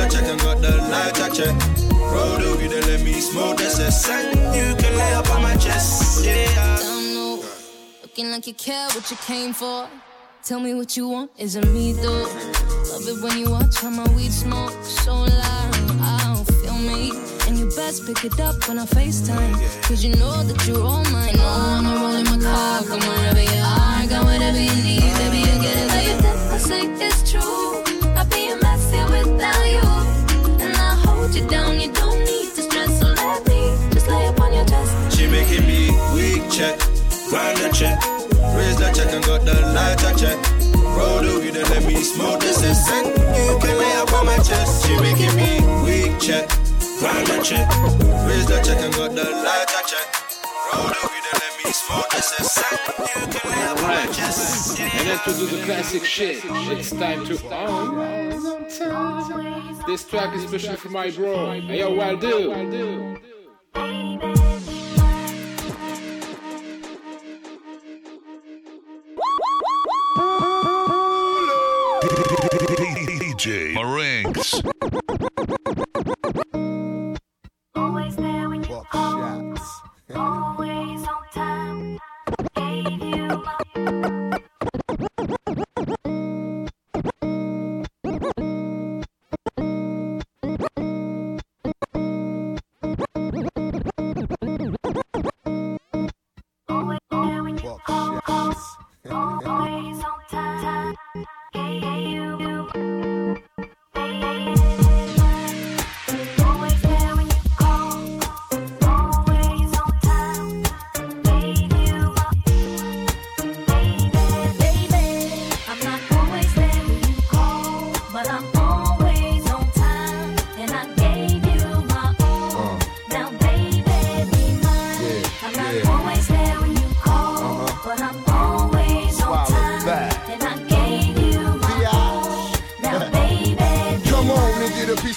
I 0.00 0.08
check 0.08 0.24
and 0.24 0.40
got 0.40 0.60
the 0.62 0.76
lighter, 0.92 1.28
check. 1.34 1.54
Roll 1.92 2.38
the 2.38 2.56
weed 2.58 2.72
and 2.72 2.86
let 2.86 3.02
me 3.04 3.20
smoke 3.20 3.58
this 3.58 3.76
set. 3.76 4.34
You 4.56 4.74
can 4.76 4.96
lay 4.96 5.12
up 5.12 5.28
on 5.30 5.42
my 5.42 5.56
chest, 5.56 6.24
yeah. 6.24 6.78
Looking 8.02 8.30
like 8.30 8.46
you 8.46 8.54
care 8.54 8.88
what 8.88 9.10
you 9.10 9.16
came 9.18 9.52
for. 9.52 9.88
Tell 10.42 10.58
me 10.58 10.72
what 10.74 10.96
you 10.96 11.06
want, 11.08 11.30
isn't 11.36 11.72
me 11.74 11.92
though. 11.92 12.26
Love 12.90 13.06
it 13.06 13.22
when 13.22 13.38
you 13.38 13.50
watch 13.50 13.78
how 13.80 13.90
my 13.90 14.08
weed 14.14 14.32
smoke. 14.32 14.72
So 14.84 15.12
loud, 15.12 15.74
I 16.00 16.34
don't 16.34 16.46
feel 16.60 16.78
me. 16.78 17.12
And 17.46 17.58
you 17.58 17.66
best 17.76 18.06
pick 18.06 18.24
it 18.24 18.40
up 18.40 18.56
when 18.66 18.78
I 18.78 18.86
FaceTime. 18.86 19.52
Cause 19.86 20.02
you 20.02 20.14
know 20.16 20.42
that 20.44 20.66
you're 20.66 20.82
all 20.82 21.04
mine. 21.12 21.36
No, 21.36 21.46
I'ma 21.46 21.94
roll 22.00 22.16
in 22.16 22.24
my 22.24 22.38
car. 22.38 22.82
Come 22.84 23.00
wherever 23.00 23.42
you 23.42 23.62
are. 23.62 24.06
Got 24.06 24.24
whatever 24.24 24.58
you 24.58 24.74
need, 24.82 25.12
baby. 25.20 25.38
You 25.38 25.56
get 25.60 25.76
it 25.76 25.88
like. 26.24 26.54
I 26.54 26.58
say 26.58 26.86
it's 27.04 27.30
true. 27.30 27.69
You 31.40 31.48
down, 31.48 31.80
you 31.80 31.92
don't 31.92 32.18
need 32.18 32.54
to 32.54 32.62
stress. 32.62 33.00
So 33.00 33.06
let 33.06 33.46
me 33.46 33.76
just 33.92 34.08
lay 34.08 34.26
up 34.26 34.40
on 34.40 34.52
your 34.52 34.64
chest. 34.64 35.16
She 35.16 35.26
making 35.26 35.66
me 35.66 35.90
weak 36.14 36.50
check, 36.50 36.78
grind 37.28 37.58
the 37.58 37.70
check, 37.72 37.98
raise 38.56 38.76
the 38.76 38.90
check 38.94 39.12
and 39.12 39.24
got 39.24 39.44
the 39.44 39.54
lighter 39.74 40.12
check. 40.18 40.38
Roll 40.96 41.20
the 41.22 41.40
weed 41.40 41.56
and 41.56 41.68
let 41.70 41.84
me 41.84 42.02
smoke 42.02 42.40
this 42.40 42.58
scent. 42.58 43.06
You 43.06 43.58
can 43.58 43.78
lay 43.78 43.92
up 43.96 44.12
on 44.12 44.26
my 44.26 44.36
chest. 44.38 44.86
She 44.86 44.96
making 45.00 45.34
me 45.36 45.60
weak 45.84 46.20
check, 46.20 46.48
grind 46.98 47.26
the 47.26 47.40
check, 47.42 47.68
raise 48.26 48.46
the 48.46 48.60
check 48.64 48.80
and 48.82 48.94
got 48.94 49.14
the 49.14 49.24
lighter 49.24 49.82
check. 49.86 50.06
Roll 50.72 50.88
the 50.88 51.09
weed 51.70 51.76
and 51.78 52.00
let 52.00 52.02
me 52.02 52.02
smoke 52.02 52.10
this 52.10 52.28
scent. 52.52 52.80
You 52.98 53.26
can 53.32 53.50
lay 53.50 53.74
my 53.82 54.06
chest. 54.12 54.80
And 54.80 55.08
then 55.08 55.18
to 55.18 55.30
do 55.32 55.46
the 55.46 55.64
classic 55.64 56.04
shit, 56.04 56.40
it's 56.44 56.90
time 56.90 57.24
to 57.26 57.34
own. 57.54 57.96
This 59.86 60.04
track 60.04 60.34
is 60.34 60.42
special 60.42 60.76
for 60.76 60.88
my 60.90 61.10
bro. 61.10 61.60
Hey 61.60 61.78
yo, 61.78 61.94
well 61.94 62.16
do. 62.16 63.16
DJ 73.40 73.72
Marinx. 73.74 74.60
Always 80.14 81.06
on 81.06 81.22
time. 81.32 81.98
Gave 82.56 83.02
you 83.02 83.42
my 83.74 84.19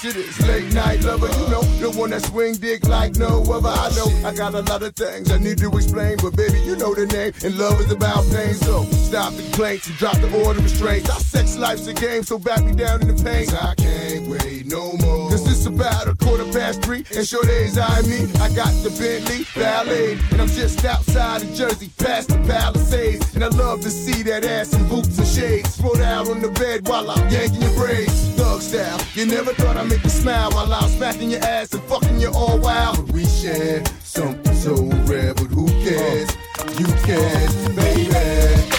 of 0.06 0.14
this 0.14 0.40
late 0.48 0.74
night 0.74 1.02
lover. 1.04 1.28
You 1.28 1.48
know, 1.50 1.62
the 1.80 1.92
one 1.92 2.10
that 2.12 2.24
swing 2.24 2.56
dick 2.56 2.86
like 2.88 3.16
no 3.16 3.44
other. 3.52 3.70
I 3.70 3.90
know 3.96 4.28
I 4.28 4.34
got 4.34 4.54
a 4.54 4.62
lot 4.62 4.84
of 4.84 4.96
things 4.96 5.32
I 5.32 5.38
need 5.38 5.58
to 5.60 5.70
explain, 5.72 6.18
but 6.22 6.36
baby, 6.36 6.60
you 6.62 6.76
know 6.76 6.94
the 6.94 7.06
name. 7.06 7.34
And 7.44 7.58
love 7.58 7.80
is 7.80 7.92
about 7.92 8.24
pain. 8.32 8.54
So 8.54 8.84
stop 8.84 9.34
the 9.34 9.44
complaints 9.44 9.88
and 9.88 9.98
drop 9.98 10.18
the 10.18 10.28
order 10.44 10.60
of 10.60 10.64
restraints. 10.64 11.10
Our 11.10 11.20
sex 11.20 11.58
life's 11.58 11.88
a 11.88 11.94
game, 11.94 12.24
so 12.24 12.38
back 12.38 12.64
me 12.64 12.74
down 12.74 13.02
in 13.02 13.16
the 13.16 13.24
pain. 13.24 13.48
I 13.50 13.76
can't 13.76 14.28
wait 14.28 14.66
no 14.68 14.94
more. 14.94 15.23
Cause 15.34 15.48
it's 15.52 15.66
about 15.66 16.08
a 16.08 16.14
quarter 16.14 16.46
past 16.54 16.84
three, 16.84 17.04
and 17.18 17.28
sure 17.28 17.44
days 17.44 17.76
I 17.76 18.02
mean, 18.04 18.30
I 18.38 18.54
got 18.54 18.70
the 18.84 18.92
Bentley 18.92 19.48
Ballet, 19.56 20.20
and 20.30 20.40
I'm 20.40 20.48
just 20.48 20.86
outside 20.86 21.42
of 21.42 21.52
Jersey, 21.56 21.90
past 21.98 22.30
the 22.30 22.38
Palisades. 22.46 23.34
And 23.34 23.44
I 23.44 23.48
love 23.48 23.82
to 23.82 23.90
see 23.90 24.22
that 24.30 24.46
ass 24.46 24.76
in 24.76 24.88
boots 24.88 25.18
and 25.18 25.28
shades. 25.28 25.74
Spread 25.74 26.02
out 26.02 26.30
on 26.30 26.40
the 26.40 26.50
bed 26.50 26.88
while 26.88 27.10
I'm 27.10 27.28
yanking 27.32 27.64
your 27.64 27.74
braids. 27.74 28.14
Thug 28.36 28.62
style, 28.62 29.02
you 29.16 29.26
never 29.26 29.56
thought 29.56 29.76
I'd 29.76 29.90
make 29.90 30.04
you 30.04 30.12
smile 30.12 30.52
while 30.52 30.72
I'm 30.72 30.88
smacking 30.88 31.32
your 31.32 31.42
ass 31.42 31.74
and 31.74 31.82
fucking 31.86 32.20
you 32.20 32.30
all 32.30 32.60
wild. 32.60 32.98
But 32.98 33.16
we 33.16 33.26
share 33.26 33.84
something 34.04 34.54
so 34.54 34.76
rare, 35.10 35.34
but 35.34 35.48
who 35.48 35.66
cares? 35.82 36.30
You 36.78 36.86
cares, 37.08 37.70
baby. 37.70 38.14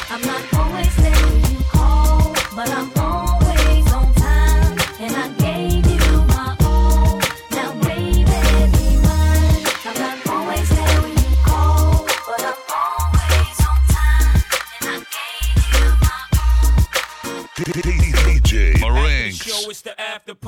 I'm 0.09 0.23
not 0.23 0.55
always 0.55 0.97
there 0.99 1.27
when 1.27 1.51
you 1.51 1.65
call, 1.65 2.33
but 2.55 2.71
I'm 2.71 2.94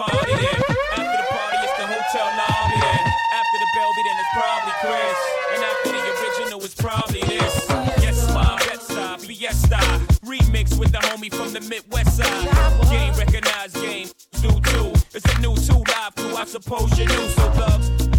then. 0.07 0.59
After 0.95 1.17
the 1.17 1.27
party, 1.31 1.57
it's 1.63 1.77
the 1.79 1.87
hotel 1.87 2.29
lobby 2.37 2.79
then. 2.81 3.03
After 3.35 3.59
the 3.63 3.69
Belby, 3.75 4.03
then 4.07 4.17
it's 4.21 4.33
probably 4.35 4.75
Chris. 4.83 5.19
And 5.53 5.61
after 5.65 5.91
the 5.93 6.03
original, 6.17 6.65
it's 6.65 6.75
probably 6.75 7.23
this. 7.23 7.55
Yes, 8.03 8.19
my 8.35 8.57
Bed-Stuy, 8.67 9.27
Fiesta. 9.27 9.81
Remix 10.25 10.79
with 10.79 10.93
the 10.93 10.99
homie 10.99 11.33
from 11.33 11.53
the 11.53 11.61
Midwest 11.61 12.17
side. 12.17 12.91
Game 12.91 13.15
recognized 13.15 13.75
game. 13.77 14.09
Do 14.43 14.51
too. 14.71 14.93
It's 15.15 15.27
a 15.35 15.41
new 15.41 15.55
two 15.57 15.83
live 15.93 16.15
crew. 16.15 16.37
I 16.37 16.45
suppose 16.45 16.99
you 16.99 17.07
knew. 17.07 17.29
So 17.29 17.47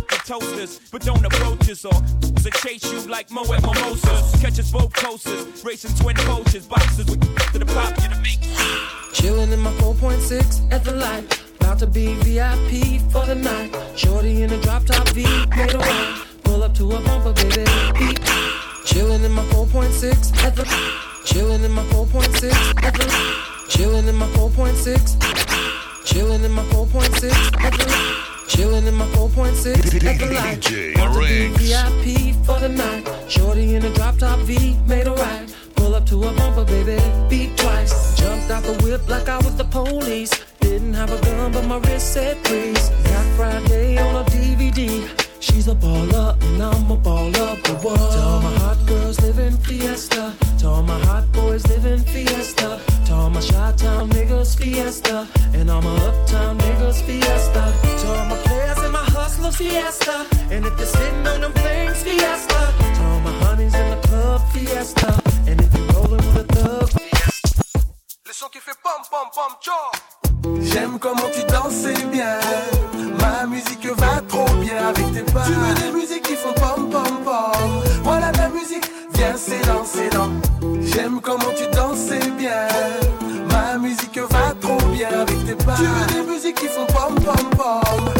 and 0.10 0.22
toasters, 0.26 0.80
but 0.92 1.02
don't 1.04 1.26
approach 1.26 1.70
us 1.70 1.86
or 1.86 1.92
to 1.92 2.50
chase 2.62 2.92
you 2.92 3.00
like 3.08 3.32
Mo 3.32 3.44
at 3.54 3.62
Mimosas. 3.62 4.42
Catch 4.42 4.60
us 4.60 4.72
both 4.72 4.94
coasters, 4.94 5.64
racing 5.64 5.96
twin 5.96 6.16
coaches, 6.16 6.66
boxes 6.66 7.06
with 7.06 7.22
to 7.54 7.60
the 7.60 7.66
pop 7.66 7.96
you 8.02 8.10
to 8.10 8.20
make. 8.22 8.40
Chillin' 9.14 9.52
in 9.52 9.60
my 9.60 9.72
4.6 9.74 10.72
at 10.72 10.84
the 10.84 10.94
light. 10.94 11.47
About 11.68 11.80
to 11.80 11.88
be 11.88 12.14
VIP 12.24 13.02
for 13.12 13.26
the 13.26 13.36
night. 13.36 13.76
Shorty 13.94 14.44
in 14.44 14.54
a 14.54 14.62
drop 14.62 14.86
top 14.86 15.10
V, 15.10 15.24
made 15.54 15.74
a 15.74 15.78
ride. 15.78 16.22
Pull 16.46 16.64
up 16.64 16.74
to 16.76 16.86
a 16.92 17.02
bumper, 17.02 17.34
baby. 17.34 17.66
Beat. 18.00 18.22
Chillin' 18.88 19.26
in 19.26 19.34
my 19.34 19.44
4.6 19.52 20.46
at 20.46 20.56
the. 20.56 20.64
Chillin' 21.26 21.66
in 21.66 21.72
my 21.74 21.84
4.6 21.92 22.54
at 22.86 22.94
the. 22.94 23.04
Chillin' 23.68 24.08
in 24.08 24.16
my 24.16 24.28
4.6. 24.28 24.96
Chillin' 26.06 26.46
in 26.46 26.54
my 26.54 26.64
4.6 26.68 27.60
at 27.60 27.74
the. 27.74 27.86
Chillin' 28.48 28.88
in 28.88 28.96
my 28.96 29.06
4.6 29.08 30.06
at 30.08 30.20
the 30.20 30.26
light. 30.34 30.72
About 30.96 31.14
to 31.16 31.20
be 31.20 31.48
VIP 31.58 32.46
for 32.46 32.60
the 32.62 32.70
night. 32.70 33.30
Shorty 33.30 33.76
in 33.76 33.84
a 33.84 33.94
drop 33.94 34.18
top 34.18 34.40
V, 34.40 34.78
made 34.88 35.08
a 35.08 35.12
ride. 35.12 35.52
Pull 35.76 35.96
up 35.96 36.06
to 36.06 36.24
a 36.24 36.34
bumper, 36.34 36.64
baby. 36.64 36.98
Beat 37.30 37.58
twice. 37.58 38.18
Jumped 38.18 38.52
out 38.52 38.64
the 38.64 38.82
whip 38.86 39.06
like 39.10 39.28
I 39.28 39.36
was 39.40 39.58
the 39.58 39.66
police. 39.66 40.47
Didn't 40.78 40.94
have 40.94 41.12
a 41.12 41.20
gun, 41.26 41.52
but 41.54 41.66
my 41.66 41.80
wrist 41.80 42.14
said 42.14 42.38
freeze. 42.46 42.90
Got 43.10 43.26
Friday 43.36 43.98
on 43.98 44.16
a 44.22 44.24
DVD. 44.30 45.10
She's 45.40 45.68
a 45.68 45.74
baller 45.74 46.40
and 46.44 46.62
I'm 46.62 46.92
a 46.92 46.96
baller. 46.96 47.58
But 47.64 47.84
what? 47.84 47.98
To 47.98 48.20
all 48.22 48.42
my 48.42 48.54
hot 48.60 48.78
girls 48.86 49.20
living 49.22 49.58
fiesta. 49.58 50.36
To 50.60 50.68
all 50.68 50.84
my 50.84 51.00
hot 51.06 51.32
boys 51.32 51.66
living 51.68 52.04
fiesta. 52.04 52.80
To 53.08 53.14
all 53.16 53.32
my 53.32 53.40
shot 53.40 53.80
town 53.80 54.12
niggas 54.12 54.56
fiesta. 54.56 55.28
And 55.56 55.72
all 55.72 55.82
my 55.82 55.96
uptown 56.06 56.60
niggas 56.60 57.02
fiesta. 57.02 57.64
To 58.02 58.08
all 58.14 58.26
my 58.26 58.38
players 58.46 58.78
and 58.78 58.94
my 58.94 59.06
hustlers 59.18 59.56
fiesta. 59.56 60.28
And 60.52 60.64
if 60.64 60.78
you're 60.78 60.86
sitting 60.86 61.26
on 61.26 61.42
them 61.42 61.54
things 61.54 62.04
fiesta. 62.04 62.60
To 62.98 63.04
all 63.04 63.20
my 63.22 63.34
honeys 63.42 63.74
in 63.74 63.90
the 63.90 64.08
club 64.08 64.42
fiesta. 64.54 65.10
And 65.48 65.60
if 65.60 65.74
you're 65.74 65.88
rolling 65.94 66.24
with 66.36 66.38
a 66.38 66.54
thug 66.54 66.90
fiesta. 67.02 67.64
Le 68.28 68.32
son 68.32 68.50
qui 68.52 68.60
fait 68.60 68.78
pom 68.84 69.02
pom 69.10 69.28
pom 69.34 69.58
cho 69.60 69.74
J'aime 70.62 70.98
comment 71.00 71.30
tu 71.34 71.44
danses 71.52 71.88
bien. 72.12 72.40
Ma 73.20 73.46
musique 73.48 73.88
va 73.98 74.22
trop 74.28 74.46
bien 74.62 74.88
avec 74.88 75.14
tes 75.14 75.32
pas. 75.32 75.44
Tu 75.46 75.52
veux 75.52 75.74
des 75.76 75.98
musiques 75.98 76.24
qui 76.24 76.36
font 76.36 76.54
pom 76.54 76.90
pom 76.90 77.24
pom. 77.24 77.84
Voilà 78.04 78.32
ta 78.32 78.50
musique, 78.50 78.90
viens 79.14 79.36
c'est 79.36 79.66
dans, 79.68 79.84
c'est 79.86 80.10
dans 80.10 80.30
J'aime 80.82 81.20
comment 81.22 81.52
tu 81.58 81.68
danses 81.76 82.10
bien. 82.38 82.68
Ma 83.52 83.78
musique 83.78 84.18
va 84.18 84.54
trop 84.62 84.78
bien 84.94 85.10
avec 85.10 85.46
tes 85.46 85.56
pas. 85.66 85.76
Tu 85.76 85.84
veux 85.84 86.24
des 86.24 86.32
musiques 86.32 86.56
qui 86.56 86.68
font 86.68 86.86
pom 86.88 87.16
pom 87.16 87.50
pom 87.58 88.17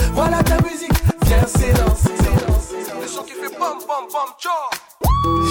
dans 1.74 3.02
Le 3.02 3.08
son 3.08 3.24
qui 3.24 3.34
fait 3.34 3.56
pom 3.58 3.78
pom 3.88 4.08
pom 4.12 4.30
cho 4.38 4.50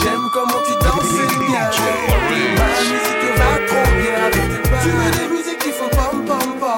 J'aime 0.02 0.28
comment 0.32 0.60
tu 0.66 0.72
danses 0.84 1.26
bien 1.48 1.70
Ma 2.56 2.70
musique 2.82 3.26
va 3.36 3.50
trop 3.66 3.88
bien 3.96 4.18
avec 4.26 4.62
tes 4.62 4.70
pas 4.70 4.82
Tu 4.82 4.88
veux 4.88 5.10
des 5.10 5.28
musiques 5.34 5.58
qui 5.58 5.70
font 5.70 5.88
pom 5.88 6.24
pom 6.24 6.58
pom 6.60 6.76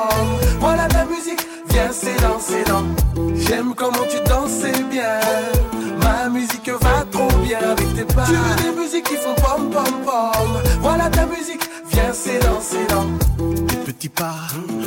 musique, 1.08 1.46
viens, 1.70 1.90
c'est 1.92 2.20
dans, 2.22 2.38
c'est 2.38 2.64
dans. 2.64 2.84
J'aime 3.34 3.74
comment 3.74 4.06
tu 4.10 4.20
dansais 4.28 4.82
bien. 4.90 5.20
Ma 6.02 6.28
musique 6.28 6.68
va 6.68 7.04
trop 7.10 7.28
bien 7.42 7.58
avec 7.58 7.94
tes 7.94 8.04
pas. 8.14 8.24
Tu 8.24 8.32
veux 8.32 8.72
des 8.72 8.80
musiques 8.80 9.04
qui 9.04 9.16
font 9.16 9.34
pom 9.34 9.70
pom 9.70 10.02
pom. 10.04 10.62
Voilà 10.80 11.08
ta 11.10 11.26
musique, 11.26 11.68
viens, 11.90 12.12
c'est 12.12 12.38
dans, 12.40 12.60
c'est 12.60 12.86
dans. 12.88 13.37
Petits 13.98 14.10
pas, 14.10 14.46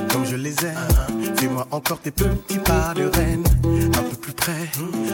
comme 0.09 0.25
je 0.25 0.37
les 0.37 0.55
aime. 0.63 1.35
Fais-moi 1.35 1.67
encore 1.71 1.99
tes 1.99 2.11
petits 2.11 2.59
pas 2.59 2.93
de 2.95 3.03
reine. 3.13 3.43
Un 3.97 4.03
peu 4.03 4.15
plus 4.15 4.31
près, 4.31 4.71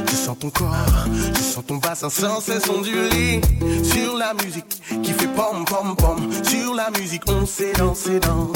je 0.08 0.16
sens 0.16 0.38
ton 0.38 0.52
corps, 0.52 1.08
je 1.34 1.42
sens 1.42 1.66
ton 1.66 1.78
bassin 1.78 2.08
sans 2.08 2.40
cesse 2.40 2.70
onduler. 2.70 3.42
Sur 3.84 4.16
la 4.18 4.36
musique 4.36 4.84
qui 5.02 5.14
fait 5.14 5.28
pom 5.30 5.66
pom 5.66 5.96
pom. 5.96 6.32
Sur 6.44 6.76
la 6.76 6.92
musique, 6.92 7.24
on 7.28 7.48
s'est 7.48 7.74
dansé 7.74 8.20
dans. 8.20 8.52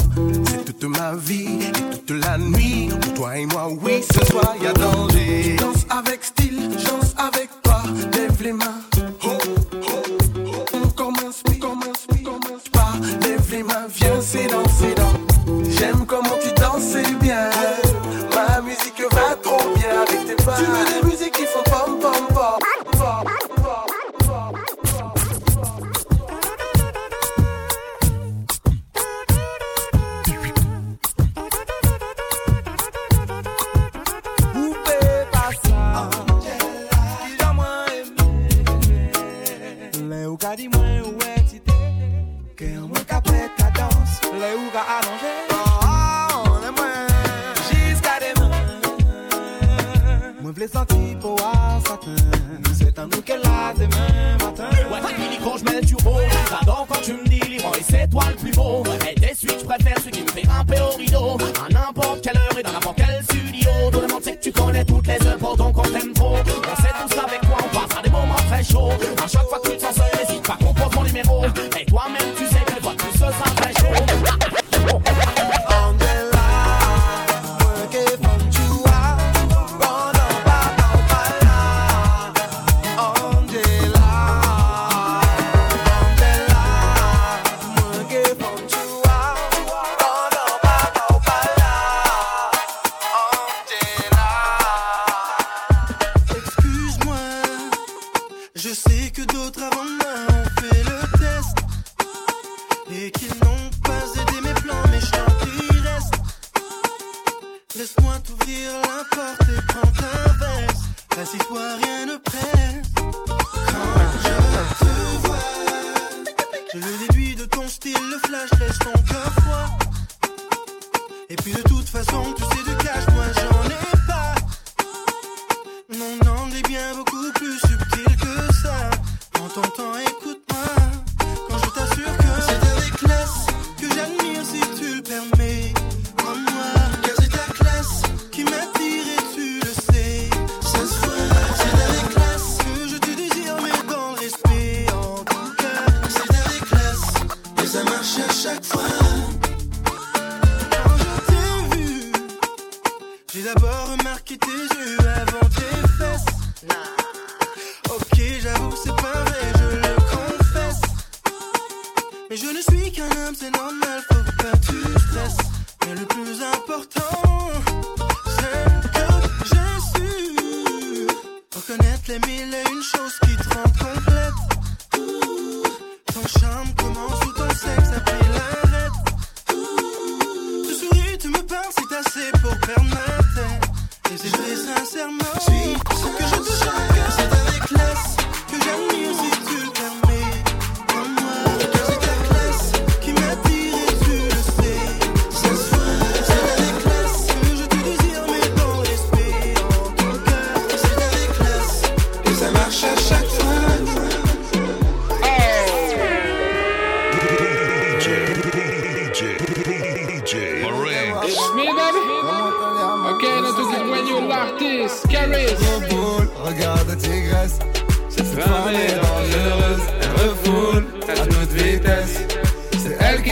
C'est 0.46 0.78
toute 0.78 0.84
ma 0.84 1.16
vie 1.16 1.58
et 1.64 1.72
toute 1.72 2.24
la 2.24 2.38
nuit. 2.38 2.90
Pour 3.02 3.14
toi 3.16 3.38
et 3.40 3.48
moi, 3.48 3.68
oui, 3.82 4.04
ce 4.14 4.24
soir 4.28 4.54
y 4.62 4.68
a 4.68 4.74
danger. 4.74 5.56
Danse 5.56 5.88
avec 5.90 6.24
style, 6.24 6.70
danse 6.70 7.16
avec 7.18 7.50
toi. 7.64 7.82
Lève 8.14 8.44
les 8.44 8.54
mains. 8.54 8.82
On 10.84 10.88
commence, 10.90 11.42
oui, 11.50 11.58
commence, 11.58 12.06
oui, 12.12 12.22
commence 12.22 12.70
pas. 12.72 12.94
Lève 13.24 13.52
les 13.52 13.64
mains, 13.64 13.88
viens, 13.90 14.22
c'est 14.22 14.46
dans. 14.46 14.71
tu 20.62 20.68
me 20.72 20.91
à 50.64 51.80
satin 51.88 52.16
C'est 52.78 53.00
un 53.00 53.08
nous 53.08 53.22
qu'elle 53.24 53.42
a 53.42 53.74
demain 53.74 54.38
matin 54.40 54.70
Ouais, 54.92 55.00
Billy, 55.18 55.40
quand 55.44 55.58
je 55.58 55.66
mets 55.66 55.82
du 55.82 55.96
haut, 55.96 56.20
j'adore 56.50 56.86
quand 56.88 57.02
tu 57.02 57.14
me 57.14 57.24
dis 57.28 57.40
libre 57.40 57.72
et 57.80 57.84
c'est 57.84 58.08
toi 58.08 58.26
le 58.30 58.36
plus 58.36 58.52
beau. 58.52 58.84
Et 59.10 59.20
des 59.20 59.34
suites, 59.34 59.60
je 59.62 59.66
préfère 59.66 59.98
celui 59.98 60.12
qui 60.12 60.22
me 60.22 60.28
fait 60.28 60.44
grimper 60.44 60.80
au 60.80 60.98
rideau. 60.98 61.38
À 61.66 61.74
n'importe 61.74 62.22
quelle 62.22 62.38
heure 62.38 62.60
et 62.60 62.64
dans 62.64 62.74
n'importe 62.74 62.98
quel 62.98 63.24
studio. 63.24 63.72
Tout 63.92 64.02
le 64.02 64.08
monde 64.08 64.24
sait 64.24 64.36
que 64.36 64.42
tu 64.44 64.52
connais 64.52 64.86
toutes 64.86 65.08
les 65.08 65.28
œuvres, 65.28 65.58
donc 65.58 65.78
on 65.78 65.82
t'aime 65.82 66.14
trop. 66.14 66.36
On 66.36 66.82
sait 66.82 66.94
tous 67.08 67.20
avec 67.20 67.42
quoi 67.42 67.58
on 67.66 67.76
passera 67.76 68.02
des 68.04 68.10
moments 68.12 68.36
très 68.36 68.64
chauds. 68.64 68.92
À 69.24 69.28
chaque 69.28 69.48
fois 69.48 69.60
que 69.64 69.70
tu 69.70 69.78
te 69.78 69.82
sens 69.82 69.96
seul, 69.96 70.06
n'hésite 70.20 70.46
pas, 70.46 70.58
compose 70.64 70.96
mon 70.96 71.04
numéro. 71.04 71.42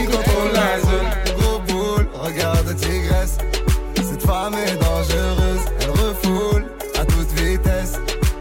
Qui 0.00 0.06
contrôle 0.06 0.52
la 0.52 0.80
zone. 0.80 1.38
Gros 1.38 1.60
boule, 1.68 2.08
regarde 2.14 2.74
Tigresse, 2.76 3.38
cette 3.96 4.22
femme 4.22 4.54
est 4.54 4.76
dangereuse, 4.76 5.64
elle 5.80 5.90
refoule 5.90 6.64
à 6.98 7.04
toute 7.04 7.30
vitesse. 7.40 7.98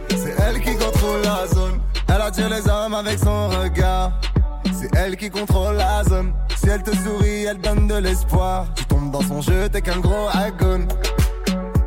C'est 0.09 0.35
elle 0.43 0.59
qui 0.61 0.75
contrôle 0.75 1.21
la 1.23 1.47
zone. 1.47 1.79
Elle 2.07 2.21
attire 2.21 2.49
les 2.49 2.67
hommes 2.69 2.93
avec 2.93 3.19
son 3.19 3.49
regard. 3.49 4.11
C'est 4.79 4.95
elle 4.95 5.17
qui 5.17 5.29
contrôle 5.29 5.75
la 5.75 6.03
zone. 6.03 6.33
Si 6.57 6.69
elle 6.69 6.83
te 6.83 6.95
sourit, 6.95 7.45
elle 7.45 7.59
donne 7.59 7.87
de 7.87 7.95
l'espoir. 7.95 8.65
Tu 8.75 8.85
tombes 8.85 9.11
dans 9.11 9.21
son 9.21 9.41
jeu, 9.41 9.69
t'es 9.69 9.81
qu'un 9.81 9.99
gros 9.99 10.27
agone. 10.33 10.87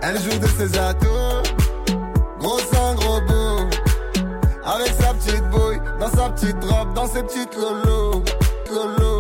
Elle 0.03 0.19
joue 0.21 0.39
de 0.39 0.47
ses 0.47 0.79
atouts. 0.79 1.43
Gros 2.39 2.59
sang, 2.59 2.95
gros 2.97 3.21
bout. 3.21 3.69
Avec 4.65 4.93
sa 5.01 5.15
petite 5.15 5.49
bouille, 5.51 5.81
dans 5.99 6.11
sa 6.11 6.31
petite 6.31 6.65
robe, 6.65 6.95
dans 6.95 7.07
ses 7.07 7.23
petites 7.23 7.55
lolos. 7.57 8.23
Lolo, 8.73 9.12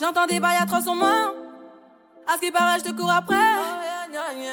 J'entends 0.00 0.26
des 0.26 0.40
bails 0.40 0.56
atroces 0.60 0.86
en 0.88 0.94
main 0.96 1.32
À 2.26 2.34
ce 2.34 2.40
qui 2.40 2.50
paraît, 2.50 2.78
je 2.78 2.90
te 2.90 2.96
cours 2.96 3.10
après. 3.10 3.36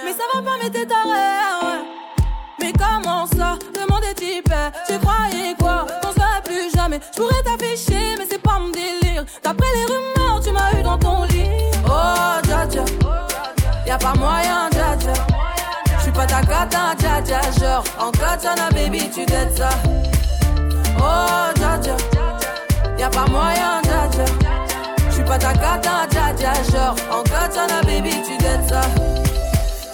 Mais 0.06 0.12
ça 0.12 0.24
va 0.34 0.42
pas, 0.42 0.58
mais 0.62 0.70
t'es 0.70 0.86
taré. 0.86 1.82
Mais 2.60 2.74
comment 2.74 3.26
ça? 3.26 3.58
Le 3.74 3.92
monde 3.92 4.04
est 4.04 4.14
type 4.14 4.54
Tu 4.88 5.00
croyais 5.00 5.56
quoi? 5.58 5.88
Qu'on 6.02 6.12
se 6.12 6.42
plus 6.44 6.76
jamais. 6.76 7.00
Je 7.12 7.18
pourrais 7.18 7.42
t'afficher, 7.44 8.16
mais 8.18 8.26
c'est 8.30 8.42
pas 8.42 8.60
mon 8.60 8.70
délire. 8.70 9.26
D'après 9.44 9.68
les 9.76 9.86
rumeurs, 9.86 10.40
tu 10.44 10.52
m'as 10.52 10.80
eu 10.80 10.84
dans 10.84 10.98
ton 10.98 11.24
lit. 11.24 11.50
Oh, 11.86 12.42
dja 12.44 12.68
dja. 12.70 12.86
Y'a 13.86 13.98
pas 13.98 14.14
moyen, 14.16 14.70
dja 14.72 14.96
dja. 15.00 15.14
J'suis 16.00 16.12
pas 16.12 16.26
ta 16.26 16.42
cata, 16.42 16.96
dja 16.98 17.22
dja. 17.22 17.42
Genre, 17.60 17.84
en 18.00 18.12
katana, 18.12 18.70
baby, 18.72 19.10
tu 19.10 19.26
dettes 19.26 19.58
ça. 19.58 19.70
Oh, 21.00 21.54
dja 21.56 21.78
dja 21.82 22.17
Y'a 22.98 23.10
pas 23.10 23.26
moyen, 23.28 23.82
dja 23.84 24.10
dja 24.12 24.26
J'suis 25.12 25.24
pas 25.24 25.38
ta 25.38 25.54
cata, 25.54 26.08
dja 26.10 26.34
dja 26.36 26.54
Genre, 26.72 26.96
en 27.12 27.24
katana, 27.24 27.82
baby, 27.84 28.22
tu 28.26 28.38
dettes 28.38 28.70
ça 28.70 28.82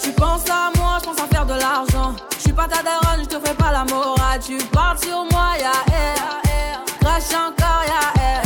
Tu 0.02 0.10
penses 0.12 0.48
à 0.48 0.70
moi, 0.78 0.98
j'pense 1.02 1.18
à 1.18 1.26
faire 1.34 1.46
de 1.46 1.54
l'argent 1.54 2.14
J'suis 2.38 2.52
pas 2.52 2.66
ta 2.66 2.82
daronne, 2.82 3.24
j'te 3.24 3.38
fais 3.46 3.54
pas 3.54 3.72
la 3.72 3.84
morale 3.84 4.40
Tu 4.44 4.56
parles 4.72 4.98
sur 4.98 5.24
moi, 5.30 5.52
y'a 5.58 5.94
air 5.94 6.80
Crash 7.00 7.34
encore, 7.34 7.84
y'a 7.86 8.22
air 8.22 8.44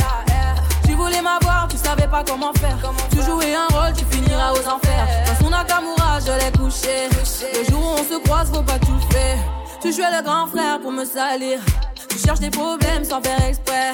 tu 0.85 0.95
voulais 0.95 1.21
m'avoir, 1.21 1.67
tu 1.69 1.77
savais 1.77 2.07
pas 2.07 2.23
comment 2.27 2.51
faire. 2.53 2.75
Tu 3.11 3.21
jouais 3.21 3.53
un 3.53 3.67
rôle, 3.67 3.93
tu 3.95 4.03
finiras 4.05 4.53
aux 4.53 4.67
enfers. 4.67 5.07
Dans 5.27 5.45
son 5.45 5.49
Nakamura, 5.51 6.19
je 6.19 6.31
l'ai 6.31 6.51
couché. 6.57 7.07
Le 7.53 7.71
jour 7.71 7.79
où 7.79 7.99
on 7.99 8.03
se 8.03 8.19
croise, 8.23 8.49
faut 8.51 8.63
pas 8.63 8.79
tout 8.79 8.99
faire. 9.11 9.37
Tu 9.81 9.93
jouais 9.93 10.11
le 10.17 10.23
grand 10.23 10.47
frère 10.47 10.79
pour 10.81 10.91
me 10.91 11.05
salir. 11.05 11.59
Tu 12.09 12.17
cherches 12.17 12.39
des 12.39 12.49
problèmes 12.49 13.03
sans 13.03 13.21
faire 13.21 13.41
exprès. 13.47 13.93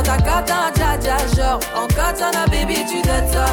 pas 0.00 0.16
ta 0.16 0.16
cata, 0.16 0.70
dja 0.74 0.96
dja. 0.96 1.16
Genre, 1.36 1.60
en 1.76 1.86
katana, 1.88 2.46
baby, 2.46 2.84
tu 2.86 3.02
dettes 3.02 3.32
ça. 3.32 3.46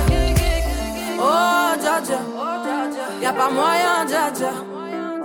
Oh, 1.20 1.76
dja 1.82 2.02
dja. 2.02 2.20
Y'a 3.22 3.34
pas 3.34 3.50
moyen, 3.50 4.06
dja 4.08 4.32
dja. 4.34 4.52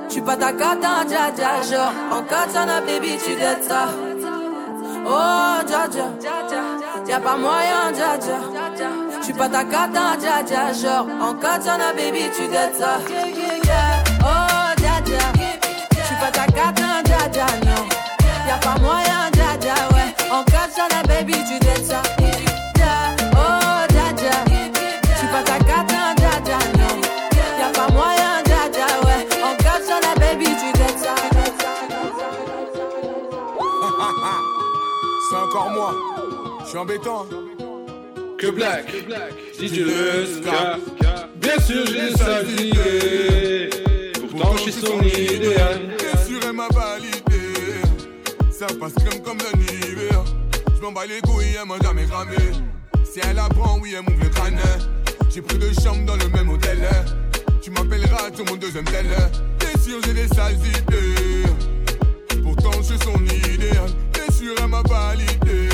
J'suis 0.08 0.20
pas 0.22 0.36
ta 0.36 0.52
cata, 0.52 1.04
dja 1.08 1.30
dja. 1.36 1.62
Genre, 1.62 1.92
en 2.10 2.22
katana, 2.22 2.80
baby, 2.80 3.18
tu 3.24 3.34
dettes 3.36 3.64
ça. 3.68 3.88
Oh, 5.06 5.62
dja 5.66 5.88
dja. 5.88 6.06
Y'a 7.06 7.20
pas 7.20 7.36
moyen, 7.36 7.92
dja 7.92 8.16
dja. 8.18 8.38
J'suis 9.20 9.34
pas 9.34 9.48
ta 9.48 9.64
cata, 9.64 10.16
dja 10.18 10.42
dja. 10.42 10.72
Genre, 10.72 11.06
en 11.20 11.34
katana, 11.34 11.92
baby, 11.92 12.30
tu 12.36 12.48
dettes 12.48 12.76
ça. 12.78 12.98
Oh, 14.22 14.80
dja 14.80 15.00
dja. 15.04 15.24
J'suis 16.04 16.16
pas 16.20 16.32
ta 16.32 16.46
cata, 16.46 17.02
dja 17.04 17.28
dja, 17.32 17.46
non. 17.64 17.84
Y'a 18.48 18.56
pas 18.56 18.80
moyen, 18.80 19.31
C'est 35.30 35.36
encore 35.36 35.70
moi. 35.70 35.94
Je 36.64 36.68
suis 36.68 36.78
embêtant. 36.78 37.26
Hein. 37.30 37.36
Que 38.38 38.50
Black, 38.50 38.86
que 38.86 39.06
Black 39.06 39.32
DJ 39.56 39.84
Leska. 39.84 40.78
Bien 41.36 41.60
sûr, 41.60 41.86
j'ai 41.86 42.10
sa. 42.16 42.40
Pourtant, 44.20 44.56
je 44.56 44.70
son. 44.72 44.98
Bien 44.98 46.16
sûr, 46.26 46.40
elle 46.44 46.52
m'a 46.52 46.66
validé. 46.68 47.54
Ça 48.50 48.66
passe 48.80 48.94
crème 48.94 49.22
comme 49.22 49.38
l'hiver 49.54 50.24
m'en 50.82 50.92
bats 50.92 51.06
les 51.06 51.20
couilles, 51.20 51.56
elle 51.60 51.68
m'a 51.68 51.78
jamais 51.80 52.04
cramé. 52.06 52.36
Si 53.04 53.20
elle 53.22 53.38
apprend, 53.38 53.78
oui, 53.80 53.94
elle 53.96 54.02
m'ouvre 54.02 54.24
le 54.24 54.28
crâne. 54.30 54.58
J'ai 55.32 55.40
pris 55.40 55.56
deux 55.56 55.72
chambres 55.72 56.04
dans 56.04 56.16
le 56.16 56.28
même 56.28 56.48
hôtel. 56.50 56.78
Tu 57.62 57.70
m'appelleras 57.70 58.34
sur 58.34 58.44
mon 58.46 58.56
deuxième 58.56 58.84
tel. 58.84 59.06
Bien 59.06 59.82
sûr, 59.82 60.00
j'ai 60.04 60.14
des 60.14 60.28
sales 60.28 60.54
idées. 60.54 61.44
Pourtant, 62.42 62.72
je 62.78 62.82
suis 62.82 62.98
son 62.98 63.14
idéal. 63.24 63.90
Bien 64.12 64.36
sûr, 64.36 64.54
elle 64.58 64.68
m'a 64.68 64.82
validé. 64.82 65.68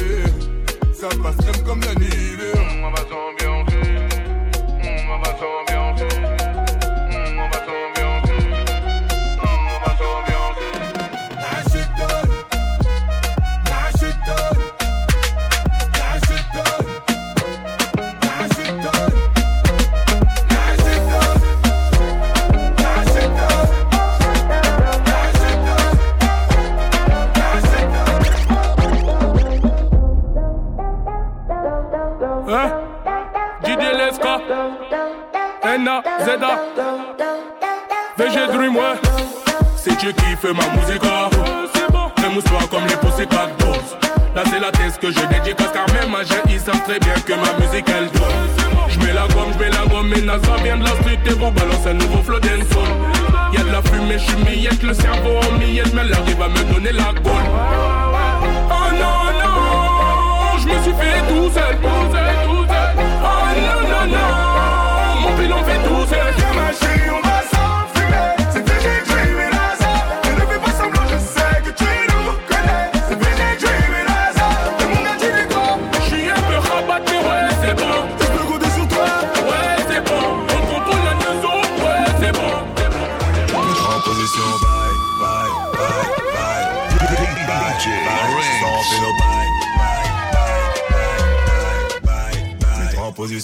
Ça 0.93 1.09
passe 1.23 1.37
crème 1.37 1.65
comme 1.65 1.81
le 1.81 2.05
hiver. 2.05 2.55
On 2.83 2.91
va 2.91 3.03
s'ambiancer. 3.09 3.91
On 4.83 5.19
va 5.21 5.31
s'ambiancer. 5.31 5.78
N.A. 35.79 36.03
VG 38.17 38.53
Dream 38.53 38.75
ouais 38.75 38.99
C'est 39.77 39.97
Dieu 39.99 40.11
qui 40.11 40.25
fait 40.37 40.53
ma 40.53 40.67
musique. 40.75 41.03
Même 42.21 42.43
pas 42.43 42.67
comme 42.69 42.85
les 42.89 42.97
Pussycat 42.97 43.47
Dolls 43.61 43.77
Là 44.35 44.43
c'est 44.51 44.59
la 44.59 44.73
thèse 44.73 44.99
que 45.01 45.13
je 45.13 45.21
dédicace 45.27 45.71
Car 45.73 45.87
même 45.95 46.13
à 46.17 46.25
j'ai 46.25 46.53
ils 46.53 46.59
savent 46.59 46.83
très 46.83 46.99
bien 46.99 47.15
que 47.25 47.33
ma 47.33 47.65
musique 47.65 47.87
elle 47.97 48.11
donne 48.11 48.89
Je 48.89 48.99
mets 48.99 49.13
la 49.13 49.29
gomme, 49.29 49.53
je 49.53 49.59
mets 49.59 49.71
la 49.71 49.87
gomme 49.87 50.13
Et 50.15 50.27
ça 50.27 50.63
vient 50.65 50.79
de 50.79 50.83
la 50.83 50.91
street 50.91 51.21
et 51.27 51.31
vous 51.31 51.51
balance 51.53 51.87
un 51.87 51.95
nouveau 51.95 52.23
flow 52.25 52.41
dancehall. 52.41 53.53
Y'a 53.53 53.63
de 53.63 53.71
la 53.71 53.83
fumée, 53.83 54.19
je 54.19 54.25
suis 54.25 54.61
miette 54.61 54.83
Le 54.83 54.95
cerveau 54.95 55.39
en 55.49 55.59
miette 55.59 55.95
Mais 55.95 56.05
l'arrive 56.05 56.39
va 56.39 56.49
me 56.49 56.73
donner 56.75 56.91
la 56.93 57.13
gaule 57.23 57.49
Oh 58.69 58.93
non 58.95 59.31
non 59.45 60.59
Je 60.59 60.67
me 60.67 60.83
suis 60.83 60.93
fait 60.95 61.21
tout 61.29 61.49
seul, 61.55 61.77
tout 61.81 62.13
seul, 62.13 62.35
tout 62.47 62.51
seul 62.51 62.58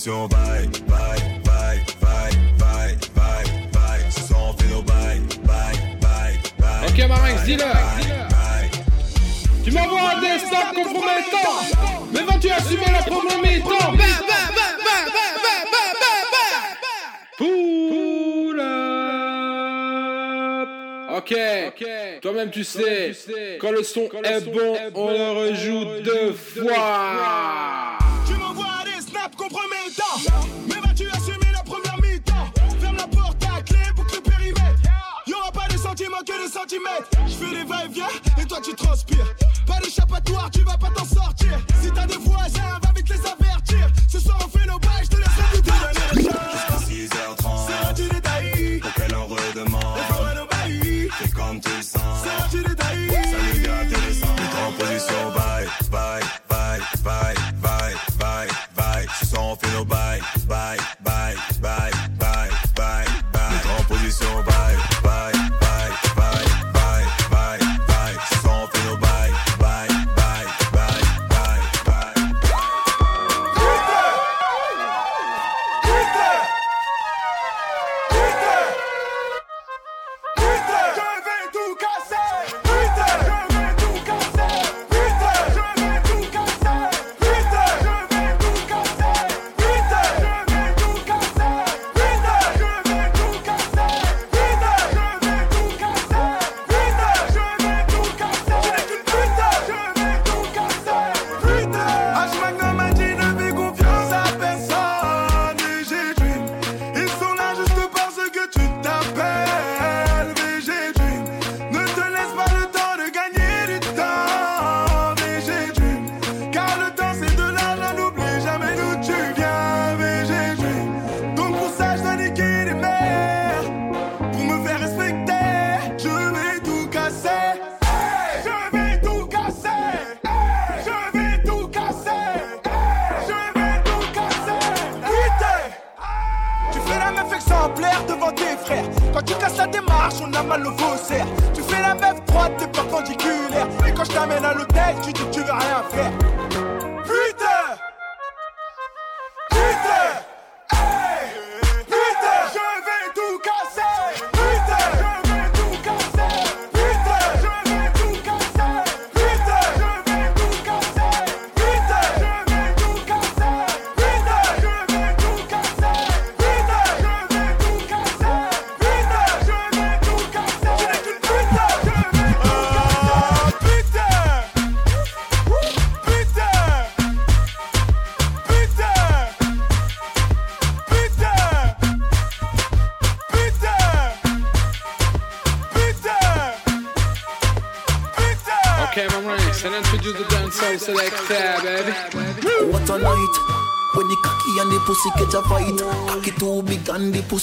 Bye, 0.07 0.29
bye, 0.29 1.17
bye, 1.45 1.81
bye, 1.99 2.31
bye, 2.59 2.95
bye, 3.17 3.45
bye. 3.73 4.11
Ce 4.11 4.21
soir, 4.29 4.55
bye, 4.85 5.19
bye, 5.47 6.39
bye. 6.59 6.87
Ok, 6.87 7.09
Marinx, 7.09 7.45
dis-leur. 7.45 7.75
Tu 9.65 9.71
m'envoies 9.71 10.11
un 10.17 10.21
desktop 10.21 10.75
compromettant. 10.75 11.57
Mais 12.13 12.21
vas-tu 12.21 12.51
assumer 12.51 12.85
la 12.93 13.03
compromettant 13.03 13.93
Bah, 13.97 14.05
bah, 14.29 14.45
Pull 17.39 18.61
up. 18.61 18.69
Ok, 21.17 21.35
toi-même 22.21 22.51
tu, 22.51 22.61
tu, 22.61 22.65
sais, 22.65 23.15
quand 23.59 23.71
le 23.71 23.83
son, 23.83 24.07
quand 24.09 24.21
est, 24.23 24.41
son 24.41 24.51
bon, 24.53 24.75
est, 24.75 24.91
bon, 24.91 25.09
on 25.09 25.13
le 25.13 25.31
rejoue 25.49 25.85
deux, 26.03 26.35
fois. 26.35 26.75
fois. 26.75 27.99
Tu 28.27 28.35
m'envoies 28.35 28.85
des 28.85 29.01
snaps 29.01 29.35
compromettants. 29.35 29.84
Je 37.27 37.33
fais 37.33 37.53
les 37.53 37.65
va-et-vient 37.65 38.07
et 38.41 38.47
toi 38.47 38.59
tu 38.63 38.75
transpires. 38.75 39.27
Pas 39.67 39.81
d'échappatoire, 39.81 40.49
tu 40.51 40.61
vas 40.61 40.79
pas 40.79 40.91
t'en 40.91 41.05
sortir. 41.05 41.59
Si 41.83 41.91
t'as 41.91 42.07
des 42.07 42.17
voisins, 42.17 42.79
va 42.81 42.93
vite 42.95 43.09
les 43.09 43.19
avertir. 43.19 43.89
Ce 44.09 44.21
soir 44.21 44.39
on 44.45 44.49
fait 44.49 44.67
nos 44.67 44.79
bails, 44.79 45.09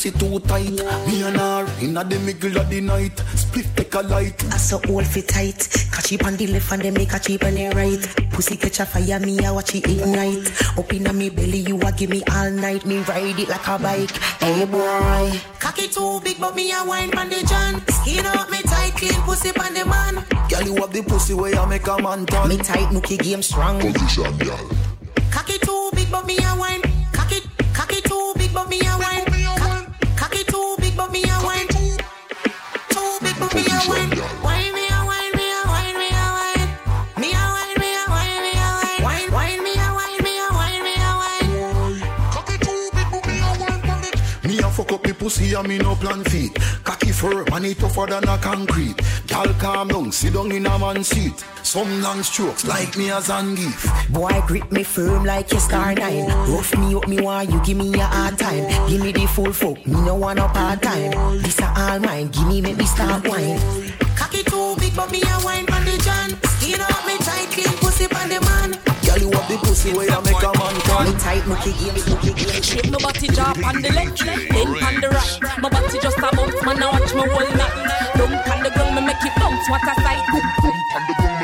pussy 0.01 0.17
too 0.17 0.39
tight. 0.41 0.71
Me 1.07 1.23
and 1.23 1.37
her 1.37 1.67
in 1.81 1.93
the 1.93 2.19
middle 2.25 2.57
of 2.57 2.69
the 2.69 2.81
night. 2.81 3.17
Split 3.35 3.67
take 3.75 3.93
a 3.93 4.01
light. 4.01 4.43
I 4.45 4.57
so 4.57 4.81
all 4.89 5.03
fit 5.03 5.27
tight. 5.27 5.59
Catch 5.91 6.13
it 6.13 6.25
on 6.25 6.37
the 6.37 6.47
left 6.47 6.71
and 6.71 6.81
then 6.81 6.93
make 6.93 7.13
a 7.13 7.19
cheap 7.19 7.43
on 7.43 7.53
the 7.53 7.69
right. 7.69 8.31
Pussy 8.31 8.57
catch 8.57 8.79
a 8.79 8.85
fire, 8.85 9.19
me 9.19 9.39
I 9.45 9.51
watch 9.51 9.75
it 9.75 9.87
ignite. 9.87 10.77
Up 10.77 10.93
in 10.93 11.17
me 11.17 11.29
belly, 11.29 11.59
you 11.59 11.79
a 11.79 11.91
give 11.91 12.09
me 12.09 12.23
all 12.31 12.49
night. 12.49 12.85
Me 12.85 12.99
ride 12.99 13.39
it 13.39 13.49
like 13.49 13.67
a 13.67 13.77
bike. 13.77 14.11
Hey 14.41 14.65
boy. 14.65 15.39
Cocky 15.59 15.87
too 15.87 16.19
big, 16.23 16.39
but 16.39 16.55
me 16.55 16.71
a 16.71 16.83
wine 16.83 17.15
on 17.17 17.29
the 17.29 17.45
john. 17.45 17.81
Skin 17.87 18.25
up 18.25 18.49
me 18.49 18.61
tight, 18.63 18.93
clean 18.95 19.21
pussy 19.21 19.49
on 19.49 19.73
the 19.73 19.85
man. 19.85 20.25
Girl, 20.49 20.63
you 20.63 20.75
have 20.81 20.91
the 20.91 21.03
pussy 21.03 21.33
where 21.33 21.53
you 21.53 21.67
make 21.67 21.87
a 21.87 22.01
man 22.01 22.25
turn. 22.25 22.49
Me 22.49 22.57
tight, 22.57 22.89
nookie 22.89 23.19
game 23.19 23.43
strong. 23.43 23.79
Position, 23.79 24.37
girl. 24.37 24.70
And 45.62 45.70
me 45.70 45.78
no 45.78 45.95
plan 45.95 46.24
feet. 46.24 46.53
Cocky 46.84 47.12
firm 47.12 47.45
and 47.53 47.66
it 47.66 47.78
tougher 47.78 48.05
than 48.07 48.28
a 48.28 48.38
concrete. 48.38 48.95
Gal 49.28 49.53
calm 49.59 49.88
down, 49.88 50.12
sit 50.12 50.34
down 50.34 50.51
in 50.51 50.66
a 50.66 50.80
man 50.80 51.03
seat. 51.03 51.43
Some 51.64 52.01
long 52.01 52.24
strokes 52.24 52.66
like 52.66 52.97
me 52.97 53.12
as 53.12 53.28
Zangief. 53.28 54.12
Boy, 54.12 54.41
grip 54.47 54.72
me 54.72 54.84
firm 54.84 55.24
like 55.24 55.51
your 55.51 55.62
star 55.62 55.93
nine. 55.93 56.28
Rough 56.49 56.76
me 56.78 56.95
up, 56.95 57.07
me 57.07 57.22
want 57.22 57.51
you 57.51 57.62
give 57.64 57.78
me 57.78 57.93
a 57.93 58.05
hard 58.05 58.38
time. 58.38 58.89
Give 58.89 59.01
me 59.01 59.12
the 59.12 59.28
full 59.28 59.53
fuck, 59.53 59.86
me 59.86 60.01
no 60.01 60.16
want 60.16 60.38
no 60.38 60.47
part 60.47 60.82
time. 60.82 61.12
This 61.41 61.59
a 61.59 61.68
all 61.78 61.99
mine, 61.99 62.30
give 62.30 62.47
me 62.47 62.62
make 62.62 62.78
me 62.78 62.86
start 62.86 63.28
wine. 63.28 63.59
Cocky 64.16 64.43
too 64.43 64.76
big, 64.80 64.95
but 64.95 65.12
me 65.12 65.22
a 65.22 65.45
wine 65.45 65.68
on 65.72 65.86
the 65.86 65.97
john. 66.03 66.30
Skin 66.53 66.82
up 66.82 67.05
me 67.05 67.18
tight, 67.18 67.47
clean 67.51 67.78
pussy 67.78 68.05
on 68.05 68.30
the 68.30 68.50
the 69.51 69.57
pussy 69.67 69.93
where 69.93 70.07
you 70.07 70.21
make 70.23 70.43
a 70.43 70.51
man 70.57 70.75
turn. 70.87 71.05
Me 71.05 71.19
tight, 71.19 71.43
nookie 71.43 71.75
game, 71.79 71.99
nookie 72.07 72.35
game. 72.35 72.63
Shape 72.63 72.91
my 72.91 72.99
body 72.99 73.27
drop 73.27 73.57
on 73.59 73.81
the 73.81 73.91
left, 73.91 74.23
then 74.23 74.67
on 74.67 74.95
the 75.01 75.09
right. 75.11 75.59
My 75.59 75.69
body 75.69 75.99
just 75.99 76.17
a 76.17 76.29
bounce, 76.35 76.63
man. 76.63 76.79
Now 76.79 76.91
watch 76.91 77.13
me 77.13 77.27
whole 77.27 77.51
night. 77.59 77.75
Dunk 78.15 78.47
on 78.47 78.63
the 78.63 78.69
ground, 78.71 78.95
me 78.95 79.01
make 79.01 79.23
it 79.23 79.35
bounce. 79.35 79.69
What 79.69 79.83
a 79.83 79.93
sight. 80.01 81.40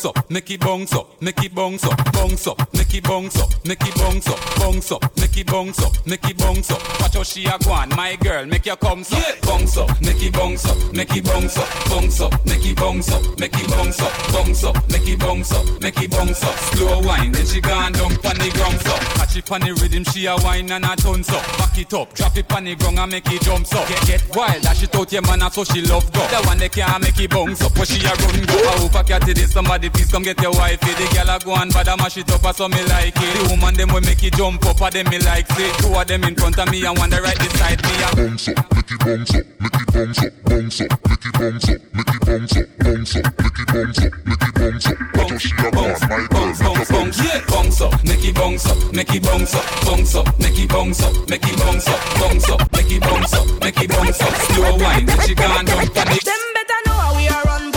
Bounce 0.00 0.16
up, 0.16 0.30
make 0.30 0.50
it 0.50 0.60
bounce 0.60 0.94
up, 0.94 1.20
make 1.20 1.44
it 1.44 1.54
bounce 1.54 1.84
up, 1.84 2.12
bounce 2.14 2.46
up, 2.46 2.72
make 2.72 2.94
it 2.94 3.04
bounce 3.04 3.38
up, 3.38 3.50
make 3.66 3.86
it 3.86 3.94
bounce 3.96 4.28
up, 4.28 4.38
bounce 4.56 4.92
up, 4.92 5.16
make 5.18 5.36
it 5.36 5.46
bounce 5.46 5.78
up, 5.82 6.06
make 6.06 6.24
it 6.24 6.38
bounce 6.38 6.70
up. 6.70 7.00
Watch 7.00 7.14
how 7.16 7.22
she 7.22 7.44
a 7.44 7.58
go 7.58 7.72
on, 7.72 7.90
my 7.90 8.16
girl, 8.16 8.46
make 8.46 8.64
your 8.64 8.76
come 8.76 9.00
up, 9.02 9.40
bounce 9.42 9.76
up, 9.76 10.00
make 10.00 10.22
it 10.22 10.32
bounce 10.32 10.64
up, 10.64 10.94
make 10.94 11.14
it 11.14 11.22
bounce 11.22 11.58
up, 11.58 11.68
bounce 11.90 12.20
up, 12.22 12.46
make 12.46 12.64
it 12.64 12.76
bounce 12.78 13.12
up, 13.12 13.38
make 13.38 13.52
it 13.52 13.68
bounce 13.68 14.00
up, 14.00 14.32
bounce 14.32 14.64
up, 14.64 14.88
make 14.88 15.06
it 15.06 15.20
bounce 15.20 15.52
up, 15.52 15.82
make 15.82 16.00
it 16.00 16.10
bounce 16.10 16.44
up. 16.44 16.54
Slow 16.56 17.02
wine, 17.02 17.32
then 17.32 17.44
she 17.44 17.60
gone 17.60 17.92
down 17.92 18.16
pon 18.16 18.38
the 18.38 18.50
ground 18.54 18.86
up. 18.88 19.00
Catch 19.20 19.36
it 19.36 19.44
pon 19.44 19.60
the 19.60 19.74
rhythm, 19.74 20.04
she 20.04 20.24
a 20.24 20.36
wine 20.36 20.72
and 20.72 20.84
a 20.86 20.96
tons 20.96 21.28
up. 21.28 21.44
Back 21.58 21.76
it 21.76 21.92
up, 21.92 22.14
drop 22.14 22.34
it 22.38 22.48
pon 22.48 22.64
the 22.64 22.74
ground 22.74 22.98
and 23.00 23.12
make 23.12 23.30
it 23.30 23.42
jump 23.42 23.68
up. 23.74 23.86
Get, 23.86 24.06
get 24.06 24.34
wild, 24.34 24.62
dash 24.62 24.82
it 24.82 24.96
out 24.96 25.12
your 25.12 25.20
man, 25.22 25.50
so 25.50 25.62
she 25.64 25.82
love 25.82 26.10
go. 26.10 26.20
The 26.28 26.40
one 26.46 26.58
they 26.58 26.70
can't 26.70 27.02
make 27.02 27.20
it 27.20 27.28
bounce 27.28 27.60
up, 27.60 27.74
but 27.74 27.86
she 27.86 28.00
a 28.00 28.14
run 28.16 28.40
go. 28.46 28.56
I 28.64 28.80
hope 28.80 28.96
I 28.96 29.02
catch 29.02 29.28
it, 29.28 29.36
somebody 29.50 29.89
please 29.92 30.10
come 30.10 30.22
get 30.22 30.40
your 30.40 30.52
wifey. 30.52 30.92
The 30.94 31.06
girl 31.14 31.30
a 31.34 31.38
go 31.38 31.54
and 31.54 31.72
bad 31.72 31.88
a 31.88 31.96
mash 31.96 32.16
it 32.16 32.30
up, 32.30 32.54
so 32.54 32.68
me 32.68 32.82
like 32.86 33.16
it. 33.16 33.32
The 33.36 33.48
woman 33.50 33.74
them 33.74 33.92
will 33.92 34.00
make 34.02 34.22
it 34.22 34.34
jump 34.34 34.64
up, 34.66 34.80
and 34.80 34.92
them 34.92 35.08
me 35.10 35.18
like 35.20 35.50
it. 35.50 35.74
Two 35.78 35.94
of 35.94 36.06
them 36.06 36.24
in 36.24 36.34
front 36.34 36.58
of 36.58 36.70
me 36.70 36.84
and 36.84 36.96
one 36.98 37.10
the 37.10 37.20
right 37.20 37.38
beside 37.38 37.82
me. 37.82 37.92
Bounce 38.16 38.48
up, 38.48 38.56
make 38.74 38.90
it 38.90 39.00
bounce 39.00 39.34
up, 39.34 39.44
make 39.60 39.74
it 39.74 39.88
bounce 39.92 40.18
up, 40.22 40.32
bounce 40.44 40.80
up, 40.80 40.90
make 41.04 41.24
it 41.24 41.32
bounce 41.34 41.68
up, 41.68 41.78
make 41.94 42.08
it 42.08 42.20
bounce 42.26 42.56
up, 42.56 42.66
bounce 42.78 43.16
up, 43.16 43.24
make 43.40 43.58
it 43.58 43.66
bounce 43.70 43.98
up, 44.00 44.12
make 44.26 44.42
it 44.42 44.54
bounce 44.54 44.86
up. 44.86 44.96
Watch 45.14 45.30
how 45.30 45.38
she 45.38 45.54
a 45.54 45.70
go 45.70 45.82
my 46.10 46.26
girl, 46.30 46.46
make 46.50 46.76
her 46.76 46.84
bounce. 46.90 47.18
Yeah, 47.20 47.40
bounce 47.48 47.80
up, 47.80 48.04
make 48.04 48.24
it 48.24 48.34
bounce 48.34 48.66
up, 48.66 48.92
make 48.92 49.14
it 49.14 49.22
bounce 49.22 49.54
up, 49.54 49.64
bounce 49.86 50.14
up, 50.14 50.38
make 50.38 50.58
it 50.58 50.68
bounce 50.68 51.02
up, 51.02 51.12
make 51.28 51.44
it 51.46 51.58
bounce 51.58 51.88
up, 51.88 52.00
bounce 52.20 52.48
up, 52.50 52.72
make 52.72 52.90
it 52.90 53.00
bounce 53.00 53.34
up, 53.34 53.46
make 53.62 53.80
it 53.80 53.90
bounce 53.90 54.20
up. 54.20 54.34
Slow 54.50 54.76
wine, 54.76 55.06
when 55.06 55.20
she 55.26 55.34
gone 55.34 55.64
down 55.64 55.86
for 55.86 56.04
the. 56.04 56.20
Them 56.24 56.42
better 56.54 56.80
know 56.86 56.92
how 56.92 57.16
we 57.16 57.28
are 57.28 57.42
run, 57.44 57.69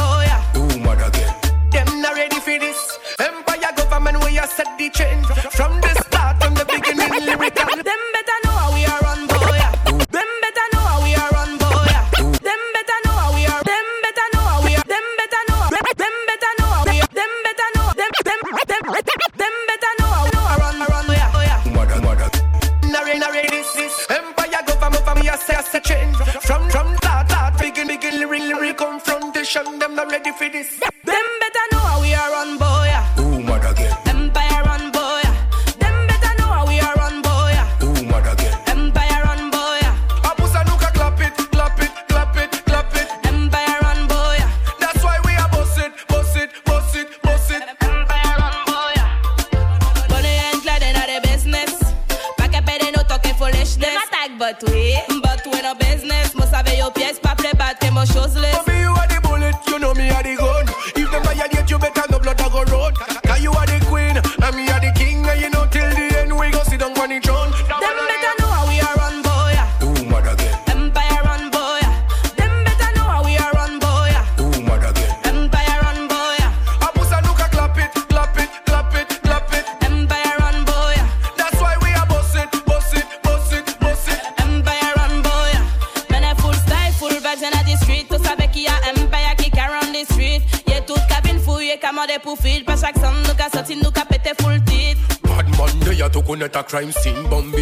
set 4.56 4.78
the 4.78 4.90
change. 4.90 5.26
From 5.58 5.82
the 5.82 5.90
start, 6.06 6.38
from 6.42 6.54
the 6.54 6.66
beginning, 6.66 7.10
lyrical. 7.26 7.66
Them 7.90 8.04
better 8.14 8.38
know 8.46 8.56
how 8.62 8.74
we 8.74 8.86
are 8.86 9.02
run, 9.02 9.22
boy. 9.26 9.60
Them 10.14 10.30
better 10.44 10.68
know 10.74 10.86
how 10.94 11.02
we 11.02 11.12
are 11.16 11.32
run, 11.34 11.58
boy. 11.58 11.90
Them 12.48 12.62
better 12.76 13.00
know 13.06 13.18
how 13.18 13.34
we 13.34 13.44
are. 13.50 13.64
Them 13.66 13.88
better 14.06 14.28
know 14.34 14.46
how 14.54 14.62
we 14.62 14.72
are. 14.78 14.86
Them 14.94 15.08
better 15.18 15.42
know. 15.50 15.62
Them 15.74 15.86
them 15.98 16.16
better 16.30 16.54
know 16.60 16.70
how 16.70 16.84
we 16.86 16.98
are. 17.02 17.12
Them 17.18 17.34
better 17.46 17.70
know. 17.76 17.88
Them 17.98 18.12
them 18.30 18.42
them 18.70 18.86
them 19.42 19.56
better 19.70 19.94
know 20.00 20.12
how 20.14 20.26
we 20.30 20.38
are 20.38 20.58
run, 20.62 20.78
run, 20.92 21.06
boy. 21.10 21.22
Oh, 21.34 21.70
mother, 21.74 22.00
mother. 22.06 22.30
Not 22.94 23.06
ready, 23.10 23.20
not 23.20 23.34
this, 23.34 23.74
this. 23.74 23.96
Empire 24.10 24.62
government, 24.70 25.04
for 25.06 25.16
me, 25.18 25.30
I 25.30 25.36
say, 25.38 25.56
I 25.56 25.62
say 25.66 25.80
change. 25.82 26.18
From, 26.46 26.62
from 26.70 26.88
start, 26.98 27.26
start, 27.30 27.58
begin, 27.58 27.88
begin, 27.88 28.20
lyric, 28.22 28.44
lyric, 28.54 28.78
confrontation. 28.78 29.80
Them 29.80 29.96
not 29.96 30.12
ready 30.12 30.32
for 30.32 30.50
this. 30.50 30.78
Them 31.10 31.28
better 31.42 31.66
know 31.72 31.80
how 31.90 32.02
we 32.02 32.14
are 32.14 32.30
run, 32.38 32.58
boy. 32.62 32.90
Ooh, 33.20 33.43
Them 54.44 54.50
attack, 54.50 55.08
but 55.24 55.46
we, 55.46 55.62
no 55.62 55.74
business. 55.74 56.36
Mo 56.36 56.46
savez 56.46 56.78
yo 56.78 56.92
pièces, 56.92 57.20
pas 57.22 57.34
play 57.36 57.54
bad, 57.54 57.78
que 57.80 57.90
mo 57.92 58.06
choseless. 58.06 58.73
Crime 96.74 96.92
scene 96.92 97.28
Bambi, 97.30 97.53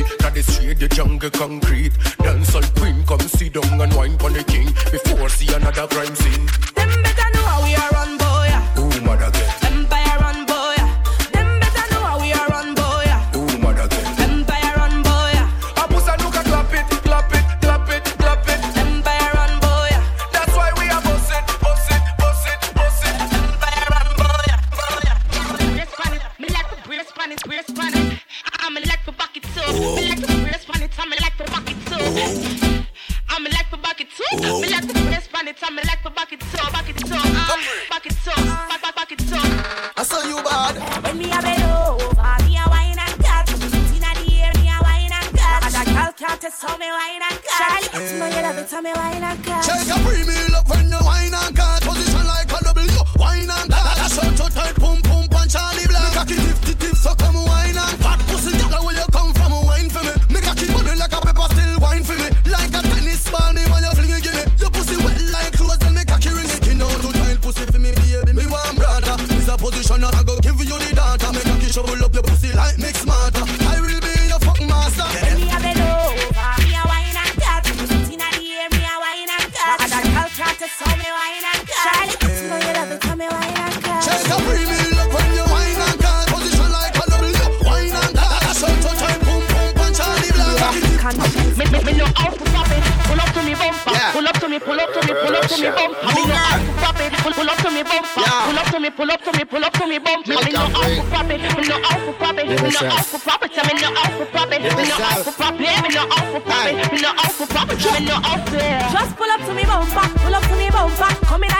know 102.12 102.90
how 102.90 103.04
to 103.04 103.20
pop 103.20 103.44
it. 103.44 103.52
Me 103.52 103.74
know 103.82 103.94
how 103.94 104.18
to 104.18 104.26
pop 104.26 104.52
it. 104.52 104.62
Me 104.62 104.84
know 104.88 105.00
how 105.00 105.24
to 105.24 105.32
pop 105.32 105.56
it. 105.56 105.60
Me 105.60 105.90
know 105.96 106.06
how 106.10 106.28
to 106.28 107.46
pop 107.48 107.70
it. 107.70 107.78
Me 107.78 108.06
know 108.06 108.20
how 108.20 108.38
to. 108.46 108.58
Just 108.92 109.16
pull 109.16 109.32
up 109.32 109.42
to 109.46 109.54
me 109.54 109.64
bumper, 109.64 110.20
pull 110.20 110.36
up 110.36 110.44
to 110.44 110.56
me 110.56 110.70
bumper. 110.70 111.16
Come 111.26 111.44
in 111.44 111.51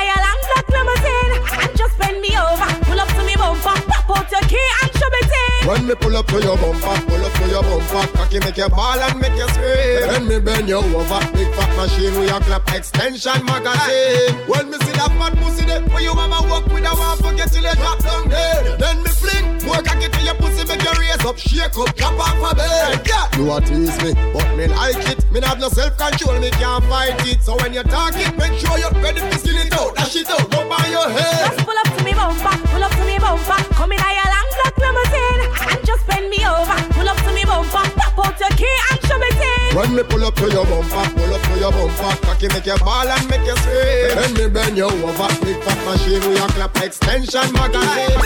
When 5.72 5.88
me 5.88 5.96
pull 5.96 6.18
up 6.18 6.28
to 6.28 6.36
your 6.44 6.58
bumper, 6.58 7.00
pull 7.08 7.24
up 7.24 7.32
to 7.32 7.48
your 7.48 7.64
bumper, 7.64 8.04
cocky 8.12 8.40
make 8.40 8.58
you 8.58 8.68
ball 8.68 9.00
and 9.00 9.18
make 9.22 9.32
you 9.40 9.48
scream. 9.56 10.04
Then 10.04 10.28
me 10.28 10.40
bend 10.42 10.68
you 10.68 10.84
over, 10.84 11.24
big 11.32 11.48
fat 11.56 11.72
machine 11.80 12.12
with 12.20 12.28
your 12.28 12.42
clap 12.42 12.68
extension 12.76 13.40
magazine. 13.48 14.36
When 14.52 14.68
me 14.68 14.76
see 14.84 14.92
that 15.00 15.16
fat 15.16 15.32
pussy 15.40 15.64
there, 15.64 15.80
where 15.96 16.04
you 16.04 16.14
mama 16.14 16.44
walk 16.52 16.68
with 16.68 16.84
a 16.84 16.92
one 16.92 17.16
forget 17.24 17.56
till 17.56 17.64
you 17.64 17.72
drop 17.80 18.04
down 18.04 18.28
there. 18.28 18.76
Then 18.76 19.00
me 19.00 19.10
fling, 19.16 19.64
more 19.64 19.80
cocky 19.80 20.12
to 20.12 20.20
your 20.20 20.36
pussy, 20.36 20.68
make 20.68 20.84
you 20.84 20.92
raise 21.00 21.24
up, 21.24 21.40
shake 21.40 21.78
up, 21.80 21.96
drop 21.96 22.20
off 22.20 22.52
a 22.52 22.54
bed. 22.54 23.08
Yeah, 23.08 23.32
you 23.40 23.48
a 23.48 23.62
tease 23.64 23.96
me, 24.04 24.12
but 24.36 24.52
me 24.60 24.68
like 24.68 25.00
it. 25.08 25.24
Me 25.32 25.40
have 25.40 25.56
no 25.58 25.70
self 25.70 25.96
control, 25.96 26.36
me 26.44 26.52
can't 26.52 26.84
fight 26.92 27.16
it. 27.32 27.40
So 27.48 27.56
when 27.64 27.72
you 27.72 27.84
talk 27.88 28.12
it, 28.20 28.36
make 28.36 28.60
sure 28.60 28.76
you're 28.76 28.92
ready 29.00 29.24
to 29.24 29.38
skin 29.40 29.56
it 29.56 29.72
out, 29.80 29.96
dash 29.96 30.20
it 30.20 30.28
out, 30.36 30.52
go 30.52 30.68
by 30.68 30.84
your 30.92 31.08
head. 31.08 31.56
Just 31.56 31.64
pull 31.64 31.80
up 31.80 31.88
to 31.96 32.04
me 32.04 32.12
bumper, 32.12 32.60
pull 32.68 32.84
up 32.84 32.92
to 32.92 33.06
me 33.08 33.16
bumper. 33.24 33.64
Come 33.72 33.96
in 33.96 34.04
a 34.04 34.12
your 34.20 34.28
long 34.36 34.52
black 34.92 35.12
limousine 35.12 35.42
and 35.72 35.86
just 35.86 36.06
bend 36.08 36.30
me 36.30 36.46
over. 36.46 36.78
Pull 36.94 37.10
up 37.10 37.18
to 37.18 37.32
me 37.34 37.44
bumper, 37.46 37.86
pop 37.96 38.20
out 38.20 38.40
your 38.40 38.50
key 38.60 38.76
and 38.92 39.00
show 39.08 39.18
me 39.20 39.30
thing. 39.32 39.76
When 39.76 39.96
me 39.96 40.04
pull 40.04 40.24
up 40.24 40.36
to 40.36 40.50
your 40.52 40.66
bumper, 40.66 41.06
pull 41.16 41.34
up 41.34 41.42
to 41.42 41.60
your 41.60 41.72
bumper, 41.72 42.16
cocky 42.26 42.48
make 42.50 42.66
you 42.66 42.78
ball 42.80 43.08
and 43.08 43.30
make 43.30 43.46
you 43.46 43.56
scream. 43.58 44.16
Then 44.16 44.34
me 44.34 44.48
bend 44.50 44.78
you 44.78 44.86
over, 44.86 45.30
big 45.44 45.58
fat 45.64 45.80
machine 45.86 46.22
with 46.28 46.38
your 46.38 46.50
clap 46.50 46.76
extension 46.82 47.52
magazine. 47.54 48.18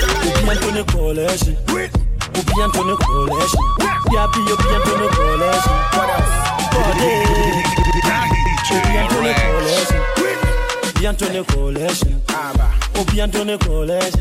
bientôt 0.44 0.72
ne 0.72 0.84
collège. 0.84 1.56
Ou 2.38 2.42
bientôt 2.54 2.84
ne 2.84 2.96
collège. 2.96 3.56
Y'a 4.12 4.28
puis 4.32 4.42
ou 4.42 4.58
bientôt 4.58 4.98
ne 4.98 5.08
collège. 5.08 5.68
Body. 5.94 7.12
Ou 8.72 8.82
bientôt 8.92 9.22
ne 9.22 9.34
collège. 9.34 9.94
Bientôt 11.00 11.30
ne 11.30 11.42
collège. 11.44 12.02
Ou 13.00 13.04
bientôt 13.06 13.46
ne 13.46 13.58
collège. 13.58 14.14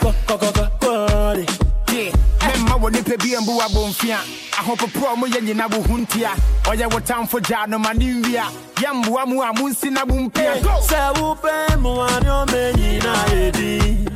Co- 0.00 0.14
co- 0.26 0.38
co- 0.38 0.52
co- 0.52 1.69
yeah, 1.92 2.12
Memma 2.46 2.74
wɔ 2.78 2.88
nipa 2.92 3.16
bi 3.18 3.34
mbu 3.40 3.52
abɔmfia 3.66 4.18
ahopoprɔ 4.58 5.16
mo 5.18 5.26
yɛ 5.26 5.40
nyina 5.42 5.68
bo 5.68 5.80
ho 5.82 5.96
ntia 5.98 6.30
ɔyɛ 6.64 6.86
wo 6.92 7.00
tamfo 7.00 7.40
gyaa 7.40 7.66
no 7.66 7.78
ma 7.78 7.92
ne 7.92 8.06
nwia 8.14 8.44
yɛmboa 8.76 9.26
mu 9.26 9.42
a 9.42 9.52
monsi 9.52 9.90
na 9.90 10.04
bo 10.04 10.14
mpia 10.14 10.60
sɛ 10.88 11.14
wopɛ 11.18 11.76
mmoa 11.78 12.08
ne 12.22 12.28
ɔma 12.28 12.72
nyina 12.78 13.12
ɛdi 13.34 14.08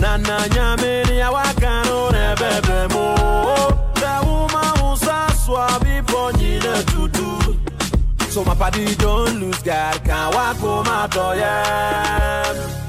na 0.00 0.16
na 0.16 0.38
nyame 0.54 1.04
ne 1.08 1.20
awaka 1.22 1.84
no 1.86 2.08
ne 2.10 2.34
bɛbɛ 2.36 2.92
mo. 2.92 3.14
Sɛ 3.94 4.12
woma 4.24 4.62
wo 4.80 4.94
sa 4.94 5.26
soa 5.32 5.66
bibɔ 5.82 6.32
nyina 6.38 6.82
tutu 6.86 7.58
so 8.30 8.44
my 8.44 8.54
body 8.54 8.94
don't 8.94 9.40
lose 9.40 9.58
God 9.62 10.04
can't 10.04 10.34
walk 10.34 10.62
on 10.62 10.84
my 10.86 11.06
door 11.08 11.34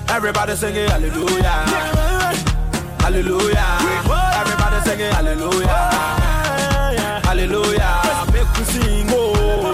Everybody 0.09 0.55
sing 0.55 0.73
singing 0.75 0.89
hallelujah. 0.89 1.41
Yeah. 1.41 2.42
Hallelujah. 3.03 3.79
Everybody 4.39 4.79
singing 4.85 5.11
hallelujah. 5.11 5.67
Hallelujah. 7.25 8.25
Make 8.31 8.57
we 8.57 8.63
sing. 8.63 9.07
Oh. 9.09 9.72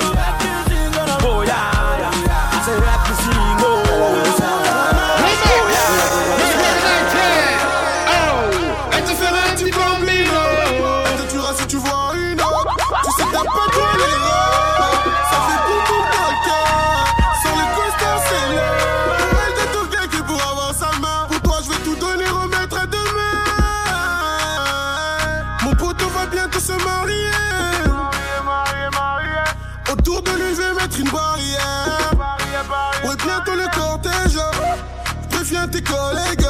préviens 35.60 35.68
tes 35.68 35.82
collègues. 35.82 36.48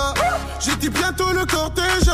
J'ai 0.60 0.76
dit 0.76 0.90
bientôt 0.90 1.32
le 1.34 1.46
cortège. 1.46 2.12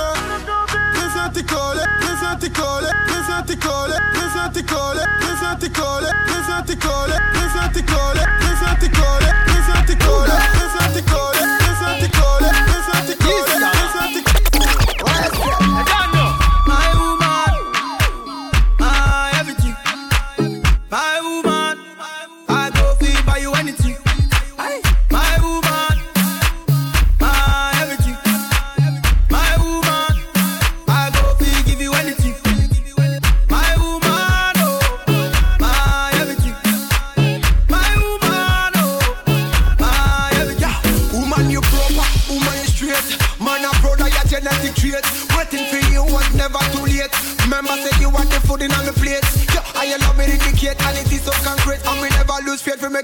Préviens 0.94 1.30
tes 1.34 1.44
collègues, 1.44 1.88
préviens 2.00 2.36
tes 2.36 2.50
collègues, 2.50 2.94
préviens 3.08 3.42
tes 3.44 3.56
collègues, 3.58 4.02
préviens 4.14 4.50
tes 4.50 4.64
collègues, 4.64 5.06
préviens 5.20 5.56
tes 5.58 5.70
collègues, 5.70 6.14
préviens 6.28 6.62
tes 6.64 6.76
collègues, 6.76 7.36
préviens 7.36 7.68
tes 7.68 7.84
collègues, 7.84 8.28
préviens 8.40 8.76
tes 8.76 8.90
collègues, 8.90 9.36
préviens 9.56 9.86
tes 9.86 9.96
collègues, 9.96 10.40
préviens 10.56 10.90
tes 10.94 11.02
collègues, 11.02 11.50
préviens 11.60 11.96
tes 12.00 12.12
collègues, 12.12 12.56
préviens 12.70 13.06
tes 13.06 13.18
collègues, 13.18 13.76
préviens 13.76 14.14
tes 14.14 14.24
collègues. 14.24 14.35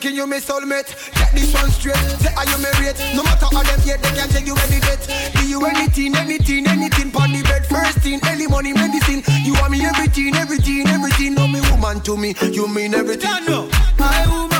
making 0.01 0.17
you 0.17 0.25
my 0.25 0.37
soulmate. 0.37 0.89
Get 1.13 1.31
this 1.31 1.53
one 1.53 1.69
straight. 1.69 1.95
Say 1.95 2.33
are 2.33 2.45
you 2.45 2.57
married? 2.57 2.97
No 3.15 3.21
matter 3.23 3.45
how 3.51 3.61
them 3.61 3.79
yet, 3.85 4.01
they 4.01 4.09
can 4.09 4.29
take 4.29 4.47
you 4.47 4.55
any 4.65 4.79
date. 4.79 5.05
Do 5.35 5.47
you 5.47 5.63
anything, 5.65 6.15
anything, 6.15 6.67
anything? 6.67 7.11
Pon 7.11 7.31
the 7.31 7.43
bed, 7.43 7.65
first 7.67 7.99
thing, 7.99 8.19
early 8.25 8.47
money, 8.47 8.73
medicine. 8.73 9.21
You 9.45 9.53
want 9.53 9.71
me 9.71 9.85
everything, 9.85 10.35
everything, 10.35 10.87
everything. 10.87 11.35
No 11.35 11.47
me 11.47 11.61
woman 11.69 12.01
to 12.01 12.17
me, 12.17 12.33
you 12.51 12.67
mean 12.67 12.95
everything. 12.95 13.29
I 13.29 14.25
woman. 14.27 14.50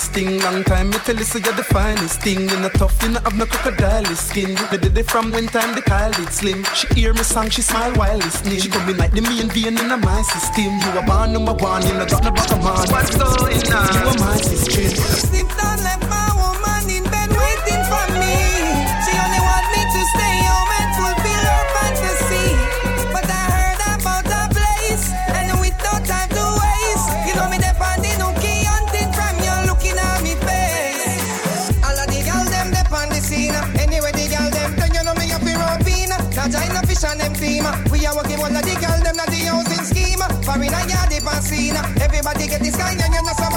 finest 0.00 0.12
thing. 0.12 0.40
Long 0.40 0.64
time 0.64 0.90
me 0.90 0.98
tell 0.98 1.16
you, 1.16 1.24
so 1.24 1.38
you're 1.38 1.54
the 1.54 1.64
finest 1.64 2.20
thing. 2.22 2.48
You're 2.48 2.70
tough, 2.70 3.02
you 3.02 3.10
not 3.10 3.24
have 3.24 3.36
no 3.36 3.46
crocodile 3.46 4.04
skin. 4.16 4.56
They 4.70 4.78
did 4.78 4.96
it 4.96 5.10
from 5.10 5.30
when 5.32 5.46
time 5.46 5.74
they 5.74 5.80
call 5.80 6.10
it 6.10 6.32
slim. 6.32 6.64
She 6.74 6.86
hear 6.94 7.12
me 7.12 7.22
song, 7.22 7.50
she 7.50 7.62
smile 7.62 7.92
while 7.94 8.18
listening. 8.18 8.58
She 8.58 8.68
come 8.68 8.88
in 8.88 8.96
like 8.96 9.12
the 9.12 9.22
main 9.22 9.48
vein 9.48 9.78
in 9.78 10.00
my 10.00 10.22
system. 10.22 10.64
You 10.64 10.98
are 10.98 11.06
born 11.06 11.32
number 11.32 11.54
one, 11.54 11.86
you 11.86 11.94
know, 11.94 12.06
got 12.06 12.24
no 12.24 12.30
bottom 12.30 12.58
man. 12.58 12.86
What's 12.90 13.16
going 13.16 13.72
on? 13.72 13.94
You 13.94 14.08
a 14.08 14.18
my 14.18 14.36
sister. 14.36 15.79
forget 42.34 42.60
this 42.60 42.76
kind 42.76 43.00
and 43.00 43.12
you're 43.14 43.22
not 43.22 43.36
so 43.36 43.49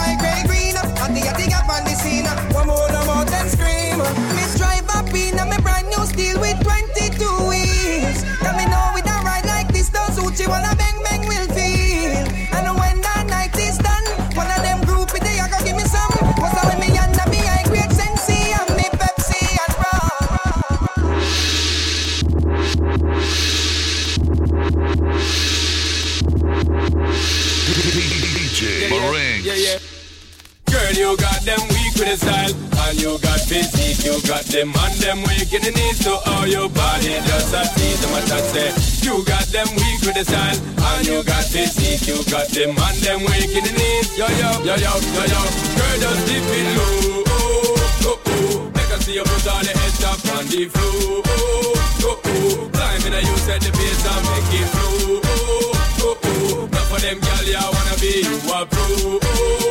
you 42.07 42.17
got 42.29 42.47
them 42.49 42.75
and 42.77 42.97
them 43.03 43.19
waking 43.25 43.63
the 43.63 43.73
knees. 43.73 44.17
Yo, 44.17 44.27
yo, 44.27 44.49
yo, 44.67 44.75
yo, 44.75 44.91
yo, 44.93 45.23
yo. 45.33 45.41
Girl, 45.77 45.97
just 46.01 46.21
dip 46.27 46.43
it 46.43 46.67
low. 46.77 47.23
Oh, 47.27 47.75
oh, 48.03 48.19
oh. 48.25 48.71
Make 48.75 48.89
her 48.91 48.99
see 49.01 49.15
your 49.15 49.25
put 49.25 49.47
on 49.47 49.63
the 49.63 49.71
edge 49.71 50.03
up 50.03 50.19
on 50.35 50.45
the 50.47 50.67
floor. 50.69 51.23
Oh, 51.25 51.73
oh, 52.03 52.19
oh. 52.23 52.69
Climbing 52.73 53.13
and 53.13 53.27
you 53.27 53.37
set 53.37 53.61
the 53.61 53.71
pace 53.71 54.05
and 54.05 54.23
make 54.29 54.53
it 54.59 54.67
flow. 54.73 55.21
Oh, 55.23 55.71
oh, 56.01 56.17
oh. 56.23 56.69
Not 56.71 56.85
for 56.91 56.99
them, 56.99 57.19
girl, 57.19 57.43
you 57.45 57.57
wanna 57.57 57.95
be 57.99 58.21
you 58.21 58.37
a 58.51 58.65
pro. 58.65 59.19
Oh, 59.23 59.62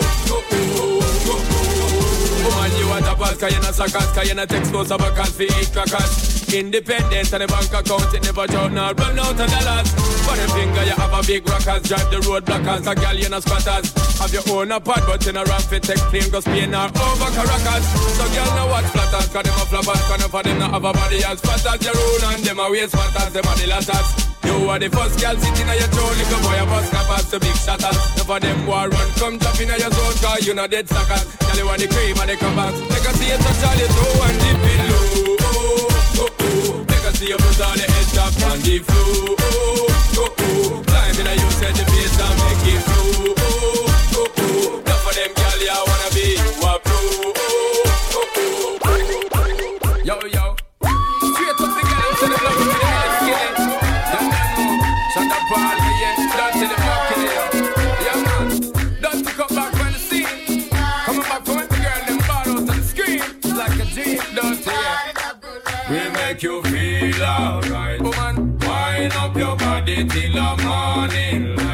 Cause 3.42 3.50
you're 3.50 3.62
not 3.62 3.74
suckers, 3.74 4.06
cause 4.14 4.26
you're 4.28 4.36
not 4.38 4.52
exposed 4.54 4.94
to 4.94 4.98
vacants 5.02 5.34
for 5.34 5.42
eight 5.42 5.66
crackers 5.74 6.54
Independent 6.54 7.26
and 7.34 7.42
the 7.42 7.48
bank 7.50 7.74
account, 7.74 8.14
it 8.14 8.22
never 8.22 8.46
drown 8.46 8.78
or 8.78 8.94
run 8.94 9.18
out 9.18 9.34
of 9.34 9.50
dollars. 9.50 9.88
For 10.22 10.36
the 10.38 10.46
finger 10.54 10.84
you 10.86 10.94
have 10.94 11.10
a 11.10 11.26
big 11.26 11.42
rockers, 11.50 11.82
drive 11.82 12.06
the 12.14 12.22
road 12.22 12.46
blockers 12.46 12.86
A 12.86 12.94
girl 12.94 13.18
you're 13.18 13.34
not 13.34 13.42
squatters, 13.42 13.90
have 14.22 14.30
your 14.30 14.46
own 14.46 14.70
apart 14.70 15.02
But 15.10 15.26
in 15.26 15.34
a 15.34 15.42
ramp 15.42 15.72
it 15.74 15.82
take 15.82 15.98
plane, 16.06 16.30
Cause 16.30 16.46
Spain 16.46 16.70
or 16.70 16.86
over 16.86 17.30
Caracas. 17.34 17.84
So 18.14 18.24
girl 18.30 18.50
now 18.54 18.70
watch 18.70 18.86
flatters, 18.94 19.26
cause 19.34 19.42
them 19.42 19.58
a 19.58 19.64
flappers 19.66 20.02
Cause 20.06 20.18
enough 20.22 20.34
of 20.38 20.42
them 20.46 20.58
not 20.62 20.70
have 20.70 20.84
a 20.86 20.92
body 20.94 21.18
as 21.26 21.40
fat 21.42 21.66
as 21.66 21.82
your 21.82 21.98
own. 21.98 22.22
And 22.30 22.44
them 22.46 22.62
a 22.62 22.70
waste 22.70 22.94
fatters, 22.94 23.32
them 23.34 23.42
a 23.42 23.52
the 23.58 23.66
latters 23.66 24.31
you 24.44 24.68
are 24.68 24.78
the 24.78 24.88
first 24.90 25.20
girl 25.20 25.36
sitting 25.36 25.68
on 25.68 25.76
your 25.78 25.90
throne, 25.90 26.14
little 26.18 26.40
boy, 26.42 26.58
a 26.58 26.64
bus 26.66 26.88
cappers 26.90 27.30
to 27.30 27.38
big 27.40 27.56
shatters. 27.56 27.98
Enough 28.14 28.30
of 28.30 28.40
them 28.40 28.66
war 28.66 28.88
run, 28.88 29.08
come 29.18 29.38
jump 29.38 29.60
in 29.60 29.68
your 29.68 29.90
zone, 29.90 30.16
cause 30.22 30.46
you 30.46 30.54
know 30.54 30.66
dead 30.66 30.88
suckers. 30.88 31.24
Girl, 31.36 31.56
you 31.56 31.66
want 31.66 31.80
the 31.82 31.88
cream 31.88 32.16
and 32.18 32.30
the 32.30 32.36
covers. 32.36 32.76
Take 32.90 33.06
a 33.06 33.12
see 33.18 33.30
it, 33.30 33.40
touch 33.40 33.62
all 33.66 33.76
your 33.78 33.90
toe 33.90 34.22
and 34.26 34.38
dip 34.42 34.62
it 34.62 34.80
low. 34.90 35.36
Oh, 35.42 35.90
oh, 36.22 36.30
oh. 36.30 36.84
Take 36.86 37.06
a 37.06 37.10
see 37.16 37.28
you 37.28 37.38
put 37.38 37.60
all 37.62 37.74
the 37.74 37.86
head 37.86 38.08
top 38.14 38.34
on 38.50 38.58
the 38.62 38.78
floor. 38.82 39.36
Oh, 39.38 40.22
oh, 40.22 40.30
oh. 40.30 40.82
Climb 40.86 41.16
in 41.20 41.26
a 41.26 41.34
you 41.38 41.50
set 41.58 41.74
the 41.74 41.84
pace 41.90 42.18
and 42.18 42.34
make 42.42 42.61
feel 67.22 67.30
alright. 67.30 68.00
Woman, 68.00 68.58
wind 68.58 69.12
up 69.14 69.36
your 69.36 69.56
body 69.56 70.04
till 70.06 70.32
the 70.32 70.62
morning 70.64 71.56
light. 71.56 71.71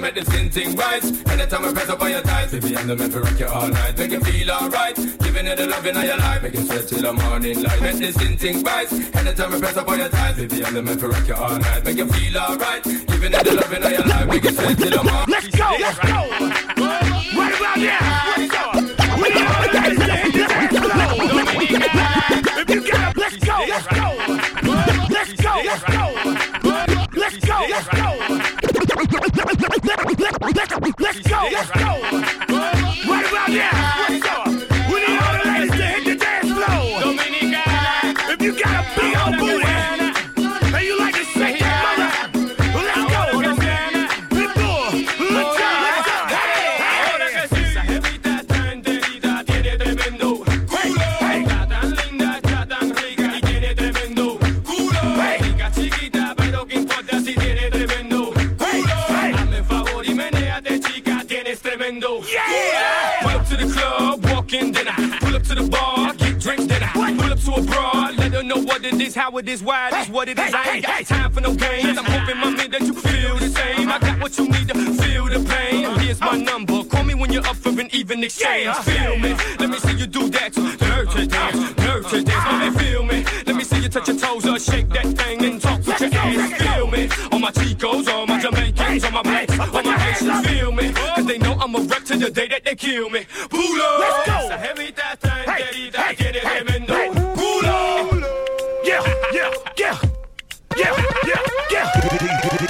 Make 0.00 0.14
the 0.14 0.24
skin 0.24 0.50
thing 0.50 0.76
right. 0.76 1.04
Anytime 1.30 1.64
I 1.64 1.72
press 1.72 1.88
up 1.88 2.00
on 2.02 2.10
your 2.10 2.20
thighs, 2.20 2.52
baby, 2.52 2.76
I'm 2.76 2.86
the 2.86 2.96
man 2.96 3.10
for 3.10 3.20
rock 3.20 3.38
you 3.38 3.46
all 3.46 3.68
night. 3.68 3.98
Make 3.98 4.10
you 4.10 4.20
feel 4.20 4.50
alright. 4.50 4.96
Giving 4.96 5.46
you 5.46 5.56
the 5.56 5.66
loving 5.66 5.96
of 5.96 6.04
your 6.04 6.16
life, 6.16 6.42
make 6.42 6.54
you 6.54 6.62
sweat 6.62 6.88
till 6.88 7.02
the 7.02 7.12
morning 7.12 7.62
light. 7.62 7.80
Make 7.82 7.98
the 7.98 8.12
skin 8.12 8.36
thing 8.36 8.62
right. 8.62 8.92
Anytime 8.92 9.54
I 9.54 9.58
press 9.58 9.76
up 9.76 9.88
on 9.88 9.98
your 9.98 10.08
thighs, 10.08 10.36
baby, 10.36 10.64
I'm 10.64 10.74
the 10.74 10.82
man 10.82 10.98
for 10.98 11.08
rock 11.08 11.28
you 11.28 11.34
all 11.34 11.58
night. 11.58 11.84
Make 11.84 11.96
you 11.96 12.06
feel 12.06 12.38
alright. 12.38 12.82
Giving 12.84 13.32
you 13.32 13.42
the 13.42 13.54
loving 13.54 13.82
of 13.82 13.92
your 13.92 14.04
life, 14.06 14.26
make 14.28 14.44
you 14.44 14.50
sweat 14.50 14.78
till 14.78 14.90
the 14.90 15.02
morning. 15.02 15.26
Let's 15.28 15.48
go, 15.48 15.76
let's 15.78 15.98
go. 15.98 16.28
Let's 17.36 17.58
go. 18.48 18.80
Let's 23.16 23.36
go, 23.38 23.56
let's 23.68 23.86
go. 23.86 24.06
Let's 25.12 25.32
go, 25.36 25.54
let's 25.64 25.84
go. 25.84 26.04
Let's 27.12 27.36
go, 27.88 28.59
let's 30.98 31.20
go. 31.20 31.40
Let's 31.52 31.70
go. 31.70 32.00
Right 33.08 33.26
about 33.28 33.48
now. 33.48 33.89
It 68.94 69.00
is, 69.00 69.14
how 69.14 69.36
it 69.38 69.48
is, 69.48 69.62
why 69.62 69.88
it 69.88 69.94
is, 69.94 70.08
what 70.08 70.28
it 70.28 70.38
is. 70.38 70.54
I 70.54 70.74
ain't 70.74 70.86
got 70.86 71.06
time 71.06 71.32
for 71.32 71.40
no 71.40 71.54
games. 71.54 71.98
I'm 71.98 72.04
hoping, 72.04 72.36
my 72.38 72.50
man, 72.50 72.70
that 72.70 72.80
you 72.80 72.94
feel 72.94 73.36
the 73.36 73.48
same. 73.48 73.88
I 73.88 73.98
got 73.98 74.20
what 74.20 74.36
you 74.38 74.48
need 74.48 74.68
to 74.68 74.74
feel 74.74 75.26
the 75.26 75.40
pain. 75.48 75.98
Here's 76.00 76.20
my 76.20 76.36
number. 76.36 76.84
Call 76.84 77.04
me 77.04 77.14
when 77.14 77.32
you're 77.32 77.46
up 77.46 77.56
for 77.56 77.70
an 77.70 77.88
even 77.92 78.22
exchange. 78.24 78.74
Feel 78.78 79.18
me? 79.18 79.34
Let 79.58 79.70
me 79.70 79.78
see 79.78 79.96
you 79.96 80.06
do 80.06 80.28
that. 80.30 80.56
Nurture 80.56 81.26
dance, 81.26 81.76
nurture 81.78 82.22
dance. 82.22 82.46
Let 82.46 82.72
me 82.72 82.78
feel 82.78 83.02
me. 83.04 83.24
Let 83.46 83.56
me 83.56 83.64
see 83.64 83.80
you 83.80 83.88
touch 83.88 84.08
your 84.08 84.16
toes 84.16 84.46
or 84.46 84.58
shake 84.58 84.88
that 84.90 85.06
thing 85.06 85.44
and 85.44 85.60
talk 85.60 85.78
with 85.86 86.00
your 86.00 86.10
ass. 86.14 86.62
Feel 86.62 86.86
me? 86.88 87.08
All 87.32 87.38
my 87.38 87.50
Chicos, 87.50 88.08
all 88.08 88.26
my 88.26 88.40
Jamaicans, 88.40 89.04
all 89.04 89.12
my 89.12 89.22
blacks, 89.22 89.58
all 89.58 89.82
my 89.82 89.98
Haitians. 89.98 90.46
Feel 90.46 90.72
me? 90.72 90.92
Cause 90.92 91.26
they 91.26 91.38
know 91.38 91.54
I'm 91.60 91.74
a 91.74 91.80
wreck 91.80 92.04
to 92.04 92.16
the 92.16 92.30
day 92.30 92.48
that 92.48 92.64
they 92.64 92.74
kill 92.74 93.10
me. 93.10 93.26
Pull 93.48 93.82
up. 93.82 94.00
Let's 94.00 94.26
go. 94.26 94.56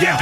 Yeah, 0.00 0.16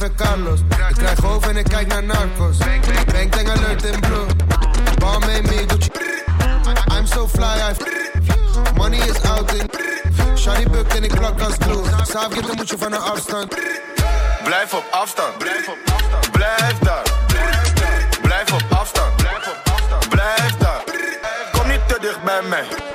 Taco 0.00 0.06
en 0.06 0.10
GV 0.10 0.14
Carlos. 0.16 0.60
Ik 0.88 0.94
krijg 0.94 1.18
hoofd 1.18 1.48
en 1.48 1.56
ik 1.56 1.64
kijk 1.64 1.86
naar 1.86 2.02
narcos. 2.02 2.56
Bang 3.12 3.32
tang 3.32 3.48
alert 3.48 3.84
in 3.84 4.00
blue. 4.00 4.26
Balmain 4.98 5.42
me 5.42 5.64
Gucci. 5.66 5.90
I'm 6.96 7.06
so 7.06 7.28
fly, 7.28 7.44
I 7.44 7.74
Money 8.76 8.98
is 8.98 9.22
out 9.22 9.52
in. 9.54 9.70
Shiny 10.36 10.70
bukt 10.70 10.94
en 10.94 11.04
ik 11.04 11.14
plak 11.14 11.40
als 11.40 11.54
glue. 11.58 11.84
Saaf 12.02 12.28
dan 12.28 12.56
moet 12.56 12.68
je 12.68 12.78
van 12.78 12.92
een 12.92 13.00
afstand. 13.00 13.56
Blijf 14.44 14.74
op 14.74 14.84
afstand. 14.90 15.38
Blijf 15.38 15.68
op 15.68 15.78
afstand. 15.92 16.30
Blijf 16.30 16.78
daar. 16.78 17.02
Blijf 18.22 18.52
op 18.52 18.64
afstand. 18.68 19.16
Blijf 19.16 19.46
op 19.46 19.72
afstand. 19.72 20.08
Blijf 20.08 20.56
daar. 20.58 20.82
Kom 21.52 21.68
niet 21.68 21.88
te 21.88 21.96
dicht 22.00 22.22
bij 22.22 22.42
mij. 22.42 22.89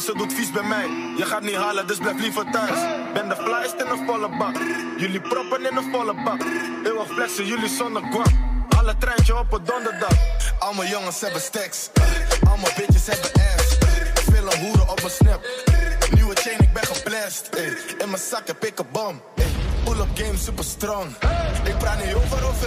ze 0.00 0.14
doet 0.16 0.32
vies 0.32 0.50
bij 0.50 0.62
mij. 0.62 0.86
Je 1.16 1.24
gaat 1.24 1.42
niet 1.42 1.54
halen, 1.54 1.86
dus 1.86 1.98
blijf 1.98 2.20
liever 2.20 2.50
thuis. 2.50 2.80
Ben 3.14 3.28
de 3.28 3.36
flyest 3.36 3.74
in 3.74 3.86
een 3.86 4.06
volle 4.06 4.28
bak. 4.38 4.56
Jullie 4.96 5.20
proppen 5.20 5.70
in 5.70 5.76
een 5.76 5.90
volle 5.92 6.14
bak. 6.24 6.40
Eeuwig 6.84 7.06
flexen, 7.06 7.46
jullie 7.46 7.68
zonder 7.68 8.02
kwam. 8.02 8.64
Alle 8.78 8.94
treintje 8.98 9.38
op 9.38 9.52
een 9.52 9.64
donderdag. 9.64 10.16
Alle 10.58 10.88
jongens 10.88 11.20
hebben 11.20 11.40
stacks. 11.40 11.90
Alle 12.48 12.72
bitches 12.76 13.06
hebben 13.06 13.30
ass. 13.32 13.78
Veel 14.30 14.58
hoeren 14.60 14.88
op 14.88 15.00
mijn 15.00 15.14
snap. 15.20 15.40
Nieuwe 16.10 16.34
chain, 16.34 16.60
ik 16.60 16.72
ben 16.72 16.86
geblest. 16.86 17.48
In 17.98 18.10
mijn 18.10 18.22
zak 18.30 18.46
heb 18.46 18.64
ik 18.64 18.78
een 18.78 18.86
bom. 18.92 19.22
Pull-up 19.84 20.08
game 20.14 20.38
super 20.38 20.64
strong. 20.64 21.08
Ik 21.64 21.78
praat 21.78 22.04
niet 22.04 22.14
over 22.14 22.44
OV. 22.44 22.64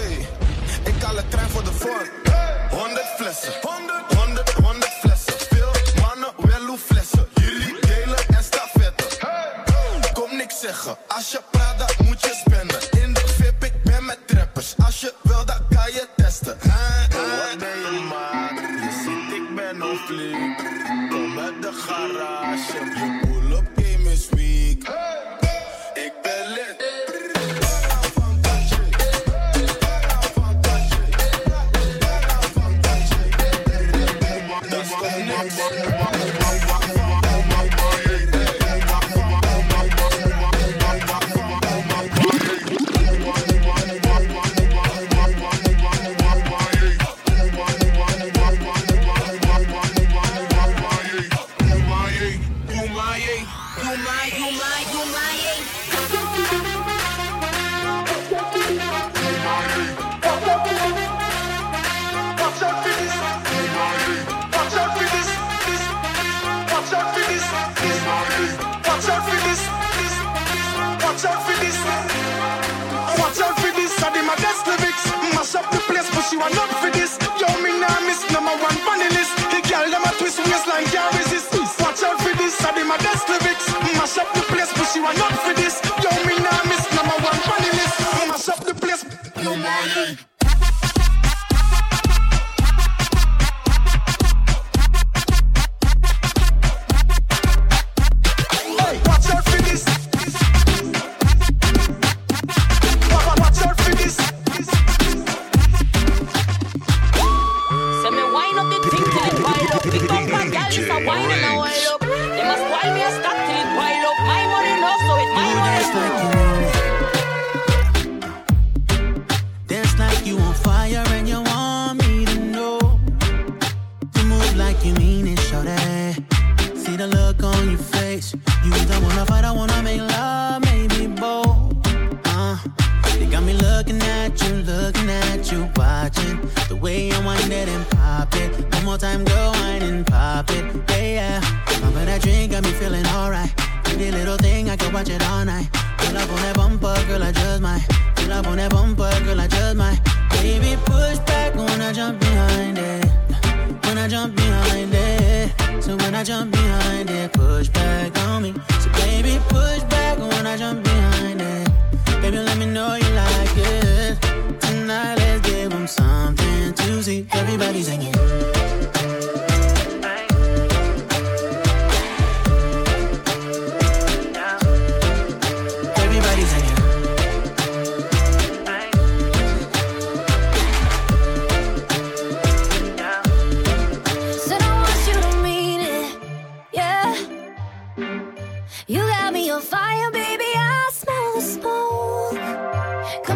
Ik 0.83 1.01
haal 1.01 1.15
de 1.15 1.27
trein 1.27 1.49
voor 1.49 1.63
de 1.63 1.71
volgende. 1.71 1.92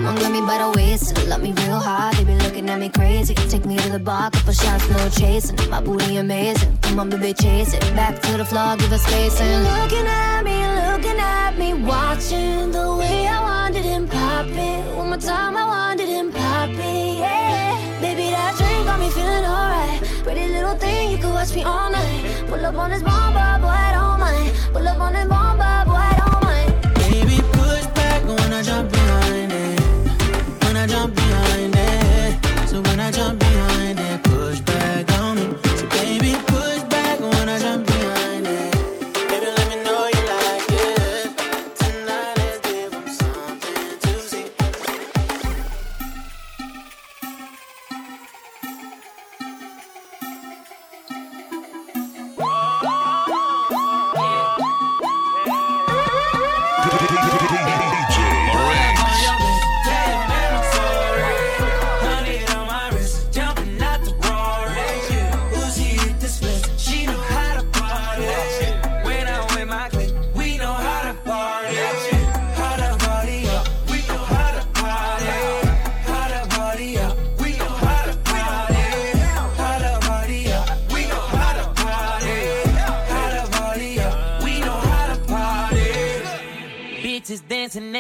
Don't 0.08 0.22
let 0.22 0.32
me 0.32 0.40
by 0.40 0.58
the 0.58 0.72
waist, 0.78 1.28
love 1.28 1.42
me 1.42 1.52
real 1.52 1.82
hard. 1.82 2.16
They 2.16 2.24
be 2.24 2.36
looking 2.36 2.70
at 2.70 2.80
me 2.80 2.88
crazy. 2.88 3.34
Take 3.34 3.66
me 3.66 3.76
to 3.76 3.90
the 3.90 4.00
bar, 4.00 4.32
couple 4.32 4.54
shots, 4.54 4.88
no 4.90 5.10
chasing. 5.10 5.58
My 5.70 5.82
booty 5.82 6.16
amazing. 6.16 6.78
Come 6.82 7.02
on, 7.02 7.10
baby, 7.10 7.34
chase 7.34 7.74
it. 7.74 7.82
Back 7.94 8.22
to 8.22 8.38
the 8.38 8.46
floor, 8.46 8.78
give 8.78 8.94
us 8.94 9.04
space. 9.04 9.38
And 9.42 9.66
looking 9.66 10.08
at 10.08 10.44
me, 10.46 10.58
looking 10.80 11.20
at 11.20 11.58
me, 11.58 11.74
watching 11.74 12.72
the 12.72 12.96
way 12.96 13.28
I 13.28 13.42
wanted 13.42 13.84
him 13.84 14.08
poppin'. 14.08 14.96
One 14.96 15.10
more 15.10 15.18
time, 15.18 15.58
I 15.58 15.66
wanted 15.66 16.08
him 16.08 16.32
poppin'. 16.32 17.18
Yeah, 17.18 18.00
baby, 18.00 18.32
that 18.32 18.56
drink 18.58 18.86
got 18.86 19.02
me 19.02 19.10
feeling 19.10 19.44
alright. 19.44 20.00
Pretty 20.24 20.48
little 20.48 20.78
thing, 20.78 21.12
you 21.12 21.18
could 21.18 21.34
watch 21.34 21.54
me 21.54 21.64
all 21.64 21.90
night. 21.92 22.46
Pull 22.48 22.66
up 22.66 22.76
on 22.76 22.92
this 22.92 23.04
bomb, 23.04 23.34
boy, 23.34 23.68
I 23.68 23.92
don't 23.92 24.20
mind. 24.22 24.54
Pull 24.72 24.88
up 24.88 25.02
on 25.02 25.12
this 25.12 25.28
bomb. 25.28 25.37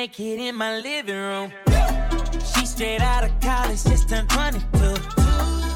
Naked 0.01 0.39
in 0.39 0.55
my 0.55 0.77
living 0.77 1.15
room. 1.15 1.51
She 2.53 2.67
straight 2.67 3.01
out 3.01 3.23
of 3.23 3.31
college, 3.41 3.83
just 3.83 4.07
turned 4.07 4.29
22. 4.29 4.61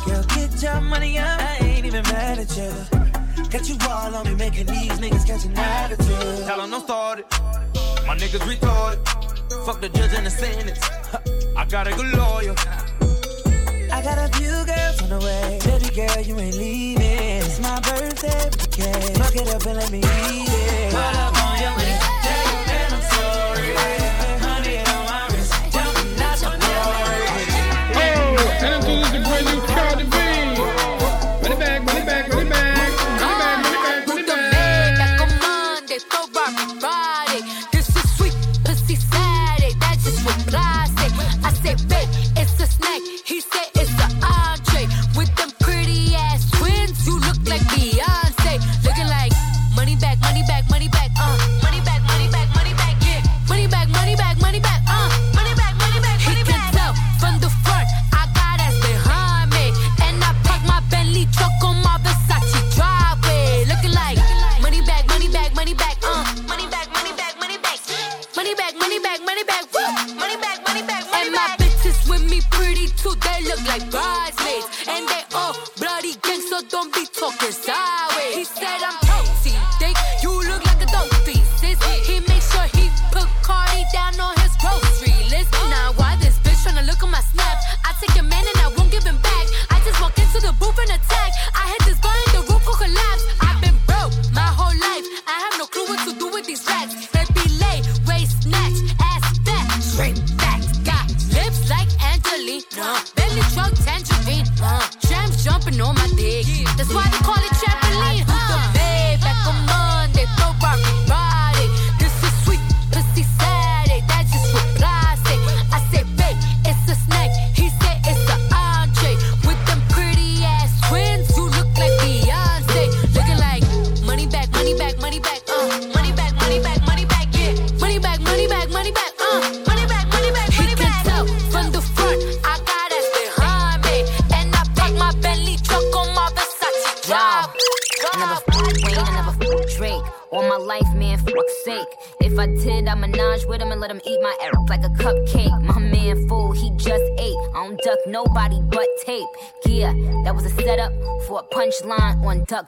Girl, 0.06 0.24
get 0.36 0.62
your 0.62 0.80
money 0.80 1.18
up, 1.18 1.40
I 1.40 1.58
ain't 1.62 1.86
even 1.88 2.04
mad 2.04 2.38
at 2.38 2.56
you. 2.56 2.72
Got 3.50 3.68
you 3.68 3.78
all 3.90 4.14
on 4.14 4.28
me, 4.28 4.36
making 4.36 4.68
these 4.68 4.96
niggas 5.04 5.26
catch 5.26 5.46
an 5.46 5.58
attitude. 5.58 6.46
Tell 6.46 6.62
'em 6.62 6.70
don't 6.70 6.84
start 6.84 7.20
it. 7.22 7.26
My 8.06 8.16
niggas 8.22 8.46
retarded. 8.52 9.00
Fuck 9.66 9.82
the 9.82 9.90
judge 9.90 10.14
and 10.14 10.28
the 10.28 10.34
sentence. 10.44 10.82
I 11.58 11.66
got 11.66 11.88
a 11.88 11.92
good 12.00 12.12
lawyer. 12.22 12.56
I 13.98 14.00
got 14.08 14.18
a 14.26 14.30
few 14.38 14.56
girls 14.72 14.98
on 15.04 15.10
the 15.16 15.20
way. 15.28 15.60
Baby 15.66 15.90
girl, 16.00 16.22
you 16.30 16.36
ain't 16.46 16.58
leaving. 16.64 17.42
It's 17.48 17.60
my 17.60 17.80
birthday, 17.90 18.44
okay. 18.66 19.02
Fuck 19.20 19.36
it 19.42 19.48
up 19.56 19.66
and 19.66 19.78
let 19.82 19.90
me 19.92 20.00
eat 20.00 20.54
it. 20.62 20.92
Pull 20.92 21.18
up 21.26 21.44
on 21.44 21.60
your 21.64 21.76
way. 21.78 22.11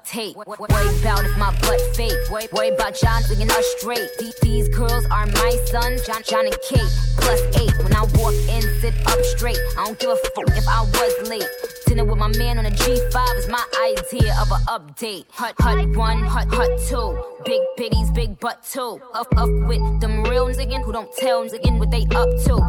Tape. 0.06 0.36
Worry 0.36 0.90
about 1.02 1.26
if 1.26 1.38
my 1.38 1.52
butt 1.62 1.82
fake. 1.96 2.14
Worry, 2.30 2.70
about 2.70 2.96
John 2.96 3.24
singing 3.24 3.50
us 3.50 3.66
straight. 3.78 4.10
These, 4.42 4.70
girls 4.70 5.06
are 5.06 5.26
my 5.26 5.58
sons, 5.66 6.06
John, 6.06 6.22
John 6.24 6.46
and 6.46 6.58
Kate, 6.70 6.92
plus 7.18 7.42
eight. 7.60 7.74
When 7.84 7.94
I 7.96 8.04
walk 8.16 8.34
in, 8.50 8.62
sit 8.80 8.94
up 9.08 9.20
straight. 9.36 9.60
I 9.78 9.86
don't 9.86 10.00
give 10.00 10.10
a 10.10 10.16
fuck 10.36 10.48
if 10.56 10.68
I 10.68 10.82
was 10.82 11.30
late. 11.30 11.48
Dinner 11.86 12.06
with 12.06 12.18
my 12.18 12.30
man 12.38 12.58
on 12.60 12.66
a 12.66 12.72
G5 12.72 13.38
is 13.38 13.48
my 13.48 13.64
idea 13.84 14.34
of 14.42 14.52
an 14.52 14.62
update. 14.68 15.26
Hut, 15.32 15.54
hut 15.60 15.96
one, 15.96 16.24
hut, 16.24 16.48
hut 16.50 16.70
two. 16.88 17.24
Big 17.46 17.62
piggies, 17.78 18.10
big 18.12 18.40
butt 18.40 18.64
two. 18.64 19.00
Up, 19.14 19.28
up 19.38 19.50
with 19.68 20.02
them 20.02 20.24
real 20.24 20.48
niggas 20.48 20.84
who 20.86 20.92
don't 20.92 21.14
tell 21.18 21.44
niggas 21.44 21.80
what 21.80 21.92
they 21.92 22.04
up 22.16 22.30
to. 22.46 22.63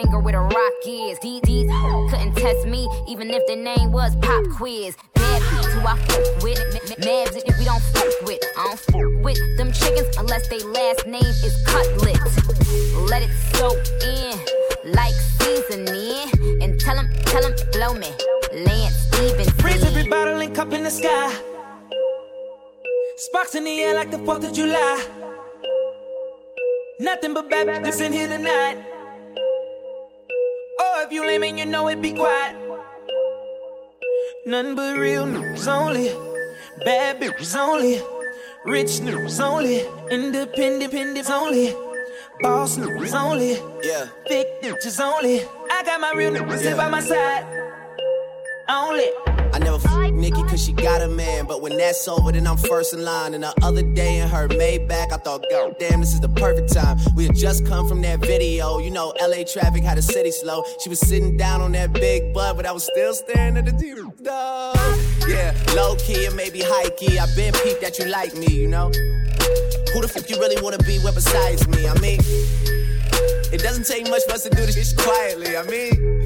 Finger 0.00 0.20
where 0.20 0.32
the 0.32 0.40
rock 0.40 0.72
is. 0.86 1.18
These, 1.20 1.42
these 1.42 1.70
couldn't 2.10 2.34
test 2.34 2.66
me, 2.66 2.88
even 3.06 3.28
if 3.30 3.46
the 3.46 3.56
name 3.56 3.92
was 3.92 4.16
Pop 4.16 4.44
Quiz. 4.56 4.96
Bitch 5.14 5.66
who 5.72 5.80
I 5.86 5.96
fuck 6.08 6.42
with. 6.42 6.58
Mad 7.04 7.28
if 7.36 7.58
we 7.58 7.64
don't 7.66 7.82
fuck 7.92 8.08
with. 8.22 8.40
I 8.56 8.64
don't 8.64 8.78
fuck 8.78 9.24
with 9.24 9.38
them 9.58 9.70
chickens 9.72 10.16
unless 10.16 10.48
they 10.48 10.60
last 10.60 11.06
name 11.06 11.20
is 11.20 11.54
Cutlet. 11.66 12.16
Let 13.10 13.22
it 13.22 13.30
soak 13.52 13.76
in 14.00 14.92
like 14.94 15.12
seasoning. 15.38 16.62
And 16.62 16.80
tell 16.80 16.96
'em, 16.96 17.12
tell 17.26 17.44
'em, 17.44 17.52
blow 17.72 17.92
me. 17.92 18.08
Lance 18.54 18.96
Stephenson. 19.08 19.64
Raise 19.64 19.84
every 19.84 20.08
bottle 20.08 20.40
and 20.40 20.54
cup 20.54 20.72
in 20.72 20.82
the 20.82 20.90
sky. 20.90 21.30
Sparks 23.16 23.54
in 23.54 23.64
the 23.64 23.82
air 23.82 23.94
like 23.94 24.10
the 24.10 24.18
4th 24.18 24.48
of 24.48 24.54
July. 24.54 25.04
Nothing 27.00 27.34
but 27.34 27.50
bad 27.50 27.66
bitches 27.66 28.00
in 28.00 28.14
here 28.14 28.28
tonight. 28.28 28.89
Oh, 31.30 31.34
if 31.34 31.36
you 31.36 31.40
lame 31.40 31.42
and 31.44 31.58
you 31.58 31.66
know 31.66 31.88
it, 31.88 32.02
be 32.02 32.12
quiet. 32.12 32.56
Nothing 34.46 34.74
but 34.74 34.98
real 34.98 35.26
news 35.26 35.68
only. 35.68 36.08
Bad 36.84 37.20
bitches 37.20 37.56
only. 37.56 38.00
Rich 38.64 39.00
news 39.02 39.38
only. 39.40 39.80
Independent 40.10 40.82
independents 40.82 41.30
only. 41.30 41.74
Boss 42.40 42.76
news 42.78 43.14
only. 43.14 43.52
Yeah. 43.82 44.06
Thick 44.28 44.60
bitches 44.62 45.00
only. 45.00 45.40
I 45.70 45.82
got 45.84 46.00
my 46.00 46.12
real 46.16 46.32
niggas 46.32 46.64
Yeah. 46.64 46.76
by 46.76 46.88
my 46.88 47.00
side. 47.00 47.44
Only. 48.68 49.10
Nicki 50.20 50.42
cause 50.42 50.62
she 50.62 50.72
got 50.74 51.00
a 51.00 51.08
man, 51.08 51.46
but 51.46 51.62
when 51.62 51.78
that's 51.78 52.06
over, 52.06 52.30
then 52.30 52.46
I'm 52.46 52.58
first 52.58 52.92
in 52.92 53.02
line. 53.02 53.32
And 53.32 53.42
the 53.42 53.54
other 53.62 53.82
day 53.82 54.18
in 54.18 54.28
her 54.28 54.48
Maybach, 54.48 55.12
I 55.12 55.16
thought, 55.16 55.44
God 55.50 55.76
damn, 55.78 56.00
this 56.00 56.12
is 56.12 56.20
the 56.20 56.28
perfect 56.28 56.72
time. 56.72 56.98
We 57.16 57.24
had 57.24 57.34
just 57.34 57.66
come 57.66 57.88
from 57.88 58.02
that 58.02 58.20
video, 58.20 58.78
you 58.78 58.90
know, 58.90 59.14
LA 59.20 59.44
traffic 59.44 59.82
had 59.82 59.96
the 59.96 60.02
city 60.02 60.30
slow. 60.30 60.62
She 60.82 60.90
was 60.90 61.00
sitting 61.00 61.38
down 61.38 61.62
on 61.62 61.72
that 61.72 61.94
big 61.94 62.34
butt, 62.34 62.56
but 62.56 62.66
I 62.66 62.72
was 62.72 62.84
still 62.84 63.14
staring 63.14 63.56
at 63.56 63.64
the 63.64 64.12
dog. 64.22 64.76
Yeah, 65.26 65.54
low 65.74 65.96
key 65.96 66.26
and 66.26 66.36
maybe 66.36 66.60
high 66.62 66.90
key. 66.90 67.18
I 67.18 67.26
been 67.34 67.54
peeped 67.54 67.80
that 67.80 67.98
you 67.98 68.04
like 68.06 68.34
me, 68.34 68.48
you 68.48 68.68
know. 68.68 68.88
Who 69.92 70.02
the 70.02 70.08
fuck 70.12 70.28
you 70.28 70.38
really 70.38 70.60
wanna 70.62 70.78
be 70.78 70.98
with 71.02 71.14
besides 71.14 71.66
me? 71.66 71.88
I 71.88 71.98
mean, 71.98 72.20
it 73.52 73.62
doesn't 73.62 73.86
take 73.86 74.08
much 74.10 74.24
for 74.24 74.32
us 74.34 74.42
to 74.42 74.50
do 74.50 74.66
this 74.66 74.76
shit 74.76 74.98
quietly. 74.98 75.56
I 75.56 75.62
mean. 75.62 76.19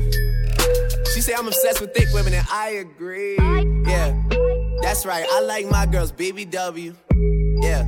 She 1.15 1.21
say 1.21 1.33
I'm 1.33 1.47
obsessed 1.47 1.81
with 1.81 1.95
thick 1.95 2.09
women, 2.13 2.35
and 2.35 2.45
I 2.51 2.71
agree. 2.71 3.37
Yeah, 3.87 4.21
that's 4.83 5.07
right. 5.07 5.25
I 5.31 5.41
like 5.43 5.71
my 5.71 5.87
girls 5.87 6.11
BBW. 6.11 6.93
Yeah, 7.63 7.85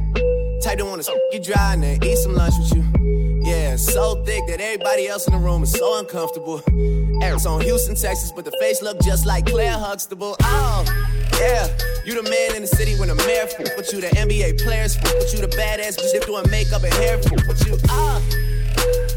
type 0.62 0.78
don't 0.78 0.88
wanna 0.90 1.02
you 1.32 1.40
dry 1.40 1.74
and 1.74 1.82
then 1.82 2.04
eat 2.04 2.18
some 2.18 2.34
lunch 2.34 2.54
with 2.56 2.76
you. 2.76 2.84
Yeah, 3.42 3.74
so 3.74 4.24
thick 4.24 4.46
that 4.46 4.60
everybody 4.60 5.08
else 5.08 5.26
in 5.26 5.32
the 5.32 5.40
room 5.40 5.64
is 5.64 5.72
so 5.72 5.98
uncomfortable. 5.98 6.62
Eric's 7.20 7.46
on 7.46 7.62
Houston, 7.62 7.96
Texas, 7.96 8.30
but 8.30 8.44
the 8.44 8.52
face 8.60 8.80
look 8.80 9.00
just 9.00 9.26
like 9.26 9.46
Claire 9.46 9.76
Huxtable. 9.76 10.36
Oh, 10.42 10.84
yeah, 11.40 11.66
you 12.04 12.22
the 12.22 12.30
man 12.30 12.54
in 12.54 12.62
the 12.62 12.68
city 12.68 12.96
when 13.00 13.08
the 13.08 13.16
mayor 13.16 13.42
f- 13.42 13.58
with 13.76 13.92
you, 13.92 14.00
the 14.00 14.08
NBA 14.08 14.62
players 14.62 14.96
f- 14.96 15.14
with 15.14 15.34
you, 15.34 15.40
the 15.40 15.48
badass 15.48 15.98
bitch 15.98 16.24
doing 16.26 16.48
makeup 16.48 16.84
and 16.84 16.94
hair 16.94 17.18
f- 17.18 17.48
with 17.48 17.66
you. 17.66 17.76
Ah. 17.88 18.22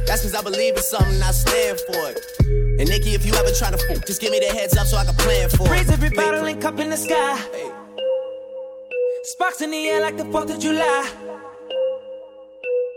That's 0.07 0.23
cause 0.23 0.33
I 0.33 0.41
believe 0.41 0.75
in 0.75 0.81
something, 0.81 1.21
I 1.21 1.29
stand 1.29 1.79
for 1.81 2.09
it. 2.09 2.68
And 2.79 2.87
Nicki, 2.87 3.13
if 3.13 3.25
you 3.25 3.33
ever 3.33 3.51
try 3.51 3.71
to 3.71 3.77
fool, 3.77 3.97
just 4.07 4.21
give 4.21 4.31
me 4.31 4.39
the 4.39 4.45
heads 4.45 4.77
up 4.77 4.87
so 4.87 4.95
I 4.95 5.03
can 5.03 5.13
plan 5.15 5.49
for 5.49 5.67
it. 5.67 5.71
Raise 5.71 5.91
every 5.91 6.11
bottle 6.11 6.45
and 6.45 6.61
cup 6.61 6.79
in 6.79 6.89
the 6.89 6.95
sky. 6.95 7.37
Sparks 9.23 9.59
in 9.59 9.71
the 9.71 9.89
air 9.89 9.99
like 9.99 10.15
the 10.15 10.23
4th 10.23 10.55
of 10.55 10.61
July. 10.61 11.11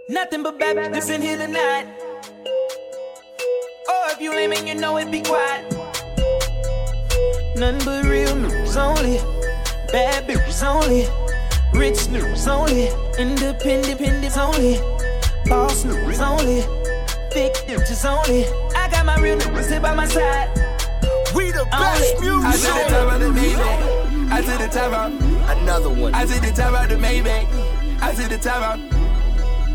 Nothing 0.08 0.44
but 0.44 0.56
bad 0.60 0.76
bitches 0.76 1.12
in 1.12 1.20
here 1.20 1.36
tonight. 1.36 1.88
Oh, 3.88 4.08
if 4.12 4.20
you 4.20 4.30
lame 4.30 4.52
and 4.52 4.68
you 4.68 4.76
know 4.76 4.98
it, 4.98 5.10
be 5.10 5.20
quiet. 5.20 5.68
Nothing 7.56 7.84
but 7.84 8.04
real 8.04 8.36
news 8.36 8.76
only. 8.76 9.18
Bad 9.90 10.28
bitches 10.28 10.62
only. 10.62 11.08
Rich 11.76 12.08
news 12.08 12.46
only. 12.46 12.86
Independent 13.18 14.00
independence 14.00 14.38
only. 14.38 14.78
Boss 15.46 15.84
news 15.84 16.20
only. 16.20 16.62
Big 17.34 17.52
bitches 17.66 18.04
only. 18.04 18.71
I 18.92 18.96
got 18.96 19.06
my 19.06 19.16
real 19.22 19.38
niggas 19.38 19.70
here 19.70 19.80
by 19.80 19.94
my 19.94 20.06
side. 20.06 20.50
We 21.34 21.50
the 21.50 21.64
best 21.64 22.20
music. 22.20 22.44
I 22.44 22.52
see 22.52 22.68
the 22.68 22.90
top 22.90 23.12
of 23.14 23.20
the 23.20 23.40
Maybach. 23.40 24.30
I 24.30 24.40
see 24.42 24.56
the 24.58 24.68
top 24.68 24.92
out. 24.92 25.56
Another 25.56 25.88
one. 25.88 26.14
I 26.14 26.26
see 26.26 26.38
the 26.40 26.52
top 26.54 26.74
out 26.74 26.90
the 26.90 26.96
Maybach. 26.96 27.48
I 28.02 28.12
see 28.12 28.28
the 28.28 28.36
top 28.36 28.62
out. 28.62 28.78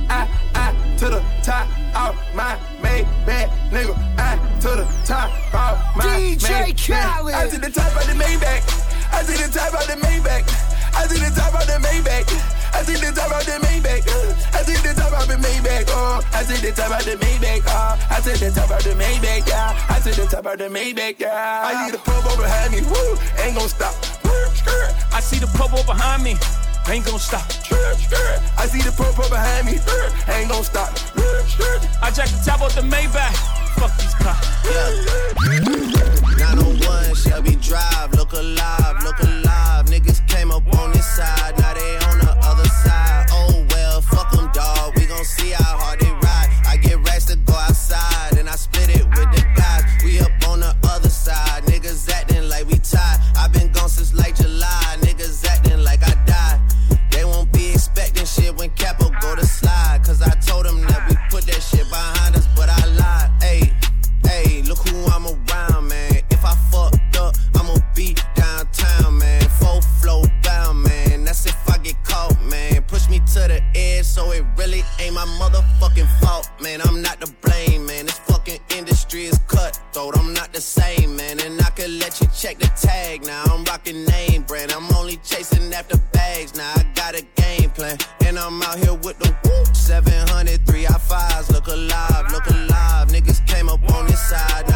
I, 0.10 0.30
I, 0.54 0.98
to 0.98 1.06
the 1.10 1.24
top 1.42 1.68
of 1.98 2.16
my 2.36 2.58
Maybach, 2.80 3.50
nigga. 3.72 3.98
I, 4.20 4.38
to 4.62 4.68
the 4.68 4.88
top 5.04 5.32
of 5.52 5.98
my 5.98 6.04
DJ 6.04 6.76
Maybach. 6.76 6.88
Khaled. 6.88 7.34
I 7.34 7.50
see 7.50 7.58
the 7.58 7.72
top 7.72 7.96
of 7.96 8.06
the 8.06 8.14
Maybach. 8.14 9.14
I 9.14 9.24
see 9.24 9.44
the 9.44 9.52
top 9.52 9.74
of 9.74 9.88
the 9.88 9.98
Maybach. 10.06 10.46
I 10.94 11.08
see 11.08 11.18
the 11.18 11.34
top 11.34 11.60
of 11.60 11.66
the 11.66 11.80
Maybach. 11.88 12.57
I 12.74 12.84
see 12.84 12.96
the 12.96 13.12
top 13.12 13.32
of 13.32 13.46
the 13.46 13.60
Maybach. 13.66 14.08
uh, 14.08 14.58
I 14.58 14.64
see 14.64 14.76
the 14.82 14.94
top 14.94 15.14
of 15.14 15.28
the 15.28 15.36
Maybach. 15.36 15.88
Uh, 15.90 15.94
oh, 15.94 16.22
I 16.34 16.44
see 16.44 16.60
the 16.60 16.72
top 16.72 16.92
of 16.92 17.06
the 17.06 17.16
Maybach. 17.16 17.68
Uh, 17.68 17.72
oh, 17.72 18.08
I 18.10 18.20
see 18.20 18.36
the 18.38 18.52
top 18.52 18.72
of 18.72 18.84
the 18.84 18.92
Maybach. 18.92 19.48
Yeah, 19.48 19.74
I 19.90 20.00
see 20.00 20.12
the 20.12 20.26
top 20.28 20.46
of 20.46 20.58
the 20.58 20.68
Maybach. 20.70 21.20
Yeah, 21.20 21.62
I 21.64 21.86
see 21.86 21.92
the 21.92 22.00
purple 22.00 22.36
behind 22.38 22.72
me. 22.74 22.82
Woo, 22.82 23.18
ain't 23.44 23.56
gon' 23.56 23.70
stop. 23.70 23.96
I 25.14 25.20
see 25.22 25.40
the 25.40 25.48
purple 25.48 25.84
behind 25.84 26.24
me. 26.24 26.36
Ain't 26.90 27.06
gonna 27.06 27.20
stop. 27.20 27.44
I 28.58 28.66
see 28.66 28.82
the 28.82 28.92
purple 28.96 29.28
behind 29.30 29.66
me. 29.68 29.78
Uh, 29.88 30.34
ain't 30.34 30.50
gon' 30.50 30.64
stop. 30.64 30.90
I 32.02 32.12
jacked 32.12 32.32
the 32.32 32.44
top 32.46 32.62
off 32.62 32.76
the 32.76 32.82
Maybach. 32.82 33.36
Fuck 33.76 33.96
these 33.98 34.14
cops. 34.16 34.48
901 36.40 37.16
Shelby 37.16 37.56
Drive, 37.58 38.14
look 38.14 38.32
alive, 38.34 39.04
look 39.04 39.20
alive. 39.20 39.86
Niggas 39.86 40.26
came 40.28 40.52
up 40.52 40.64
on 40.80 40.92
this 40.94 41.06
side, 41.06 41.58
now 41.60 41.74
they 41.74 41.98
motherfucking 75.98 76.20
fault, 76.20 76.50
man. 76.62 76.82
I'm 76.82 77.02
not 77.02 77.20
to 77.22 77.32
blame, 77.42 77.86
man. 77.86 78.06
This 78.06 78.20
fucking 78.20 78.60
industry 78.76 79.26
is 79.26 79.38
cutthroat. 79.48 80.18
I'm 80.18 80.34
not 80.34 80.54
the 80.54 80.62
same, 80.62 81.16
man. 81.16 81.40
And 81.40 81.60
I 81.62 81.70
could 81.72 81.90
let 81.90 82.20
you 82.22 82.28
check 82.36 82.60
the 82.60 82.68
tag 82.80 83.26
now. 83.26 83.44
I'm 83.46 83.64
rocking 83.66 84.06
name 84.06 84.44
brand. 84.44 84.72
I'm 84.72 84.90
only 84.96 85.18
chasing 85.18 85.74
after 85.74 85.98
bags 86.14 86.56
now. 86.56 86.74
I 86.76 86.84
got 86.96 87.16
a 87.16 87.26
game 87.36 87.70
plan, 87.72 87.98
and 88.26 88.38
I'm 88.38 88.62
out 88.62 88.78
here 88.80 88.94
with 88.94 89.20
the 89.20 89.36
whoop. 89.44 89.76
700, 89.76 90.66
three 90.66 90.86
I 90.86 90.98
fives. 90.98 91.52
Look 91.52 91.68
alive, 91.68 92.32
look 92.32 92.46
alive. 92.48 93.08
Niggas 93.10 93.46
came 93.48 93.70
up 93.70 93.84
on 93.94 94.08
this 94.08 94.22
side, 94.30 94.67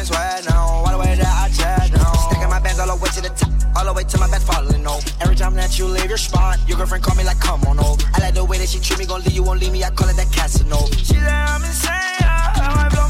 Same 0.00 0.14
swag 0.14 0.44
now. 0.48 0.64
All 0.64 0.92
the 0.92 0.98
way 0.98 1.14
that 1.14 1.28
I 1.28 1.48
chat 1.52 1.92
now. 1.92 2.12
Stacking 2.12 2.48
my 2.48 2.58
bands 2.58 2.80
all 2.80 2.86
the 2.86 2.96
way 3.02 3.10
to 3.10 3.20
the 3.20 3.28
top. 3.28 3.50
All 3.76 3.84
the 3.84 3.92
way 3.92 4.04
to 4.04 4.18
my 4.18 4.30
bed 4.30 4.40
falling 4.40 4.86
over. 4.86 5.06
Every 5.20 5.36
time 5.36 5.54
that 5.54 5.78
you 5.78 5.84
leave 5.84 6.08
your 6.08 6.16
spot, 6.16 6.58
your 6.66 6.78
girlfriend 6.78 7.04
call 7.04 7.16
me 7.16 7.24
like, 7.24 7.38
come 7.38 7.62
on 7.64 7.78
over. 7.78 8.02
I 8.14 8.20
like 8.20 8.34
the 8.34 8.44
way 8.44 8.56
that 8.58 8.68
she 8.68 8.80
treat 8.80 8.98
me, 8.98 9.04
gon' 9.04 9.20
leave 9.20 9.32
you, 9.32 9.42
won't 9.42 9.60
leave 9.60 9.72
me. 9.72 9.84
I 9.84 9.90
call 9.90 10.08
it 10.08 10.16
that 10.16 10.32
Casanova. 10.32 10.96
She 10.96 11.16
I'm 11.16 11.62
insane, 11.62 11.92
yeah. 12.20 12.52
I 12.56 12.82
might 12.82 12.90
blow 12.90 13.09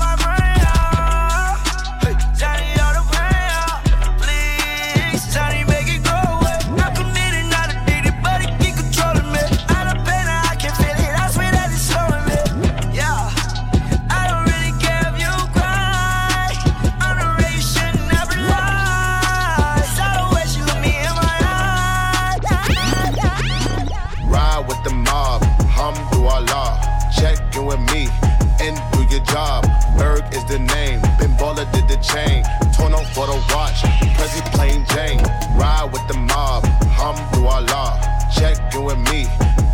chain. 32.12 32.44
Torn 32.74 32.94
up 32.94 33.06
for 33.14 33.26
the 33.26 33.38
watch, 33.54 33.82
Prezi 34.16 34.42
plain 34.52 34.84
Jane. 34.92 35.22
Ride 35.58 35.90
with 35.92 36.06
the 36.08 36.14
mob, 36.14 36.64
hum 36.98 37.16
do 37.32 37.46
Allah. 37.46 38.00
Check 38.34 38.74
in 38.74 38.84
with 38.84 38.98
me 39.10 39.26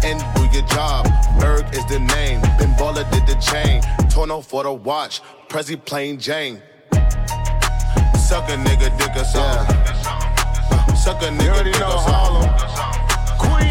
and 0.04 0.18
do 0.34 0.42
your 0.52 0.66
job. 0.68 1.06
Ferg 1.38 1.72
is 1.74 1.84
the 1.86 1.98
name, 1.98 2.40
Ben 2.58 2.72
Baller 2.78 3.08
did 3.10 3.26
the 3.26 3.36
chain. 3.40 3.82
Torn 4.10 4.30
up 4.30 4.44
for 4.44 4.62
the 4.62 4.72
watch, 4.72 5.22
Prezi 5.48 5.76
plain 5.82 6.18
Jane. 6.18 6.62
Suck 8.28 8.48
a 8.48 8.56
nigga, 8.56 8.90
dick 8.98 9.16
or 9.16 9.24
something. 9.24 10.96
Suck 10.96 11.22
a 11.22 11.30
nigga, 11.30 11.64
dick 11.64 11.80
or 11.80 12.00
something. 12.08 12.50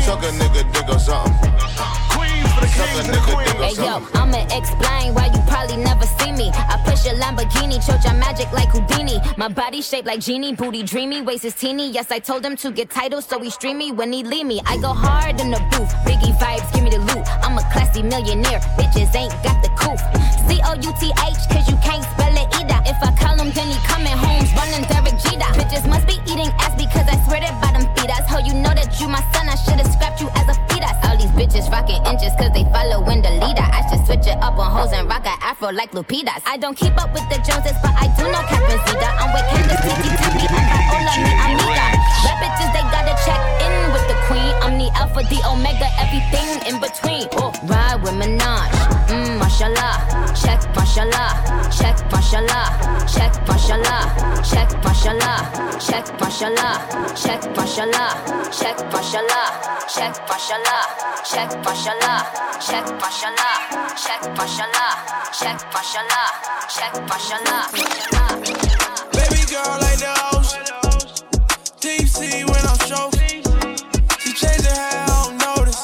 Suck 0.02 0.24
a 0.24 0.32
nigga, 0.40 0.64
dick 0.74 0.90
or 0.90 1.00
something. 1.00 1.95
Suck 2.46 2.64
a 2.64 2.68
nigga, 2.68 3.14
dick 3.14 3.28
or 3.30 3.42
Hey 3.64 3.74
yo. 3.84 4.06
I'ma 4.14 4.46
explain 4.52 5.14
why 5.14 5.28
you 5.34 5.42
probably 5.48 5.78
never 5.78 6.06
see 6.06 6.32
me. 6.32 6.52
I 6.54 6.78
push 6.86 7.06
a 7.06 7.16
Lamborghini, 7.16 7.86
choke 7.86 8.04
your 8.04 8.14
magic 8.14 8.52
like 8.52 8.70
Houdini. 8.70 9.20
My 9.38 9.48
body 9.48 9.82
shaped 9.82 10.08
like 10.08 10.20
genie, 10.20 10.54
booty 10.54 10.84
dreamy, 10.84 11.22
waist 11.22 11.46
is 11.46 11.54
teeny. 11.56 11.90
Yes, 11.90 12.12
I 12.12 12.20
told 12.20 12.46
him 12.46 12.56
to 12.58 12.72
get 12.72 12.90
titles, 12.90 13.26
so 13.26 13.40
he 13.40 13.50
stream 13.50 13.78
me 13.78 13.92
when 13.92 14.12
he 14.12 14.24
leave 14.24 14.46
me. 14.46 14.62
I 14.66 14.78
go 14.78 14.90
hard 14.90 15.40
in 15.40 15.52
the 15.52 15.60
booth, 15.72 15.92
Biggie 16.06 16.38
vibes, 16.38 16.72
give 16.74 16.84
me 16.84 16.90
the 16.90 17.00
loot. 17.00 17.26
I'm 17.44 17.58
a 17.58 17.62
classy 17.72 18.04
millionaire, 18.04 18.60
bitches 18.78 19.16
ain't 19.16 19.34
got 19.44 19.62
the 19.64 19.70
coof. 19.80 20.00
C 20.48 20.60
O 20.66 20.74
U 20.74 20.94
T 21.00 21.12
H, 21.26 21.42
cause 21.50 21.68
you 21.70 21.78
can't 21.78 22.04
spell 22.04 22.25
If 22.86 23.02
I 23.02 23.10
call 23.18 23.36
him, 23.36 23.50
then 23.52 23.68
he 23.68 23.78
coming 23.90 24.14
home, 24.14 24.46
running 24.54 24.86
Derek 24.86 25.18
Jeter. 25.18 25.50
Bitches 25.58 25.90
must 25.90 26.06
be 26.06 26.22
eating 26.30 26.54
ass 26.62 26.78
because 26.78 27.08
I 27.10 27.18
swear 27.26 27.42
that 27.42 27.58
bottom 27.58 27.90
feed 27.98 28.12
us. 28.14 28.24
Ho, 28.30 28.38
you 28.40 28.54
know 28.54 28.74
that 28.78 28.94
you 29.02 29.08
my 29.10 29.20
son, 29.34 29.50
I 29.50 29.56
should've 29.58 29.90
scrapped 29.92 30.22
you 30.22 30.30
as 30.38 30.46
a 30.48 30.56
fetus. 30.70 30.94
All 31.04 31.18
these 31.18 31.34
bitches 31.34 31.66
rocking 31.72 32.00
inches 32.06 32.32
cause 32.38 32.54
they 32.54 32.64
following 32.70 33.22
the 33.26 33.34
leader. 33.42 33.66
I 33.66 33.82
should 33.90 34.06
switch 34.06 34.30
it 34.30 34.38
up 34.40 34.56
on 34.62 34.70
hoes 34.70 34.94
and 34.94 35.10
rock 35.10 35.26
a 35.26 35.34
afro 35.44 35.74
like 35.74 35.92
Lupitas. 35.92 36.46
I 36.46 36.58
don't 36.58 36.78
keep 36.78 36.94
up 37.02 37.12
with 37.12 37.26
the 37.28 37.42
Joneses, 37.42 37.78
but 37.82 37.94
I 37.98 38.08
do 38.14 38.30
know 38.30 38.44
Catherine 38.46 38.82
Zeta. 38.86 39.10
I'm 39.18 39.34
with 39.34 39.46
Candace, 39.50 39.82
Tiki, 39.82 40.10
Tiki, 40.14 40.46
I 40.46 40.62
got 40.70 40.84
all 40.94 41.08
of 41.10 41.18
me, 41.26 41.32
I'm. 41.34 41.95
Rap 42.26 42.38
bitches, 42.42 42.70
they 42.74 42.84
gotta 42.90 43.16
check 43.26 43.42
in 43.66 43.74
with 43.94 44.06
the 44.10 44.18
queen. 44.28 44.54
I'm 44.66 44.78
the 44.82 44.90
alpha, 44.98 45.22
the 45.30 45.40
omega, 45.48 45.88
everything 46.02 46.50
in 46.68 46.82
between. 46.82 47.28
Oh, 47.38 47.54
ride 47.70 48.02
with 48.02 48.18
Minaj. 48.18 48.72
Mmm, 49.08 49.38
mashallah. 49.38 49.96
Check, 50.34 50.62
mashallah. 50.76 51.32
Check, 51.70 51.98
mashallah. 52.12 52.68
Check, 53.06 53.34
mashallah. 53.48 54.04
Check, 54.50 54.70
mashallah. 54.84 55.40
Check, 55.80 56.08
mashallah. 56.20 56.74
Check, 57.16 57.42
mashallah. 57.56 58.12
Check, 58.58 58.82
mashallah. 58.92 59.48
Check, 59.94 60.18
mashallah. 60.26 60.96
Check, 61.30 61.52
mashallah. 61.64 62.22
Check, 62.60 62.88
mashallah. 62.98 63.52
Check, 64.02 64.22
mashallah. 64.38 64.94
Check, 65.40 65.60
mashallah. 65.74 66.28
Check, 66.76 66.94
mashallah. 67.10 67.64
Baby 69.14 69.42
girl, 69.52 69.80
I 69.82 69.96
know. 70.02 70.35
Deep 71.98 72.10
sea 72.10 72.44
when 72.44 72.60
I'm 72.68 72.80
stroking. 72.84 73.40
She 74.20 74.34
changed 74.34 74.66
her 74.68 74.76
hair, 74.76 75.06
I 75.06 75.24
don't 75.24 75.38
notice. 75.38 75.80